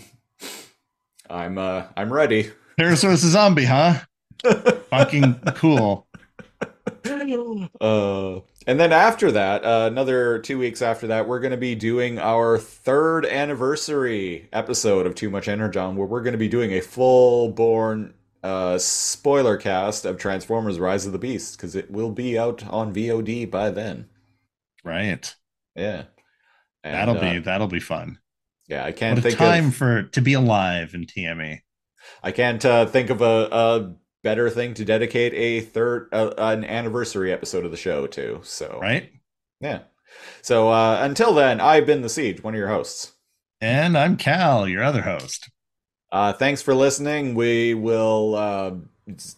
I'm 1.28 1.58
uh 1.58 1.84
I'm 1.96 2.12
ready. 2.12 2.50
Terrorsaur's 2.78 3.24
a 3.24 3.28
zombie, 3.28 3.64
huh? 3.64 4.00
Fucking 4.90 5.34
cool. 5.54 6.06
Uh, 7.80 8.40
and 8.66 8.78
then 8.78 8.92
after 8.92 9.32
that, 9.32 9.64
uh, 9.64 9.88
another 9.90 10.38
two 10.38 10.58
weeks 10.58 10.82
after 10.82 11.06
that, 11.06 11.26
we're 11.26 11.40
going 11.40 11.50
to 11.50 11.56
be 11.56 11.74
doing 11.74 12.18
our 12.18 12.58
third 12.58 13.24
anniversary 13.26 14.48
episode 14.52 15.06
of 15.06 15.14
Too 15.14 15.30
Much 15.30 15.48
Energon, 15.48 15.96
where 15.96 16.06
we're 16.06 16.22
going 16.22 16.32
to 16.32 16.38
be 16.38 16.48
doing 16.48 16.72
a 16.72 16.80
full-born 16.80 18.14
uh, 18.42 18.78
spoiler 18.78 19.56
cast 19.56 20.04
of 20.04 20.18
Transformers: 20.18 20.78
Rise 20.78 21.06
of 21.06 21.12
the 21.12 21.18
Beast 21.18 21.56
because 21.56 21.74
it 21.74 21.90
will 21.90 22.10
be 22.10 22.38
out 22.38 22.66
on 22.66 22.92
VOD 22.92 23.50
by 23.50 23.70
then. 23.70 24.08
Right. 24.84 25.34
Yeah, 25.74 26.04
And, 26.82 26.94
that'll 26.94 27.16
uh, 27.16 27.20
be 27.20 27.38
that'll 27.40 27.66
be 27.68 27.80
fun. 27.80 28.18
Yeah, 28.68 28.84
I 28.84 28.92
can't 28.92 29.16
What 29.16 29.18
a 29.18 29.22
think 29.22 29.38
time 29.38 29.68
of. 29.68 29.74
for 29.74 30.02
to 30.04 30.20
be 30.20 30.34
alive 30.34 30.94
in. 30.94 31.06
TME. 31.06 31.60
I 32.22 32.32
can't 32.32 32.64
uh, 32.64 32.86
think 32.86 33.10
of 33.10 33.20
a, 33.20 33.48
a 33.50 33.94
better 34.22 34.50
thing 34.50 34.74
to 34.74 34.84
dedicate 34.84 35.32
a 35.34 35.60
third 35.60 36.08
uh, 36.12 36.32
an 36.38 36.64
anniversary 36.64 37.32
episode 37.32 37.64
of 37.64 37.70
the 37.70 37.76
show 37.76 38.06
to. 38.08 38.40
So 38.42 38.78
Right? 38.80 39.10
yeah. 39.60 39.80
So 40.42 40.68
uh, 40.70 40.98
until 41.02 41.32
then, 41.34 41.60
I've 41.60 41.86
been 41.86 42.02
the 42.02 42.08
Siege, 42.08 42.42
one 42.42 42.54
of 42.54 42.58
your 42.58 42.68
hosts. 42.68 43.12
And 43.60 43.96
I'm 43.96 44.16
Kal, 44.16 44.66
your 44.68 44.82
other 44.82 45.02
host. 45.02 45.50
Uh, 46.10 46.32
thanks 46.32 46.60
for 46.62 46.74
listening. 46.74 47.34
We 47.34 47.74
will 47.74 48.34
uh, 48.34 48.72
z- 49.18 49.36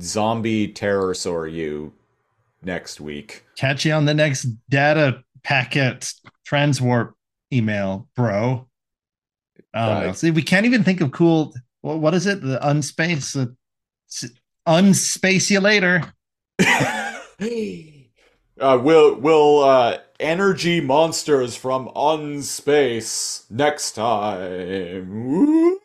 zombie 0.00 0.68
terrorsaur 0.72 1.50
you 1.50 1.94
next 2.62 3.00
week. 3.00 3.44
Catch 3.56 3.84
you 3.86 3.92
on 3.92 4.04
the 4.04 4.14
next 4.14 4.42
data 4.68 5.22
packet 5.42 6.12
transwarp 6.46 7.12
email, 7.52 8.08
bro. 8.14 8.66
I 9.72 9.86
don't 9.86 10.00
know. 10.00 10.06
Right. 10.08 10.16
See, 10.16 10.30
we 10.30 10.42
can't 10.42 10.66
even 10.66 10.84
think 10.84 11.00
of 11.00 11.12
cool. 11.12 11.54
What, 11.80 12.12
is 12.14 12.26
it? 12.26 12.42
The 12.42 12.58
unspace. 12.68 13.34
Uh, 13.36 13.46
unspace 14.66 15.50
you 15.50 15.60
later. 15.60 16.12
uh, 18.60 18.78
we'll 18.82 19.14
we'll 19.16 19.60
uh, 19.60 19.98
energy 20.20 20.80
monsters 20.80 21.56
from 21.56 21.90
unspace 21.94 23.44
next 23.50 23.92
time. 23.92 25.78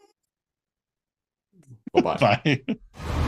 Bye. 1.93 2.17
Bye. 2.43 3.19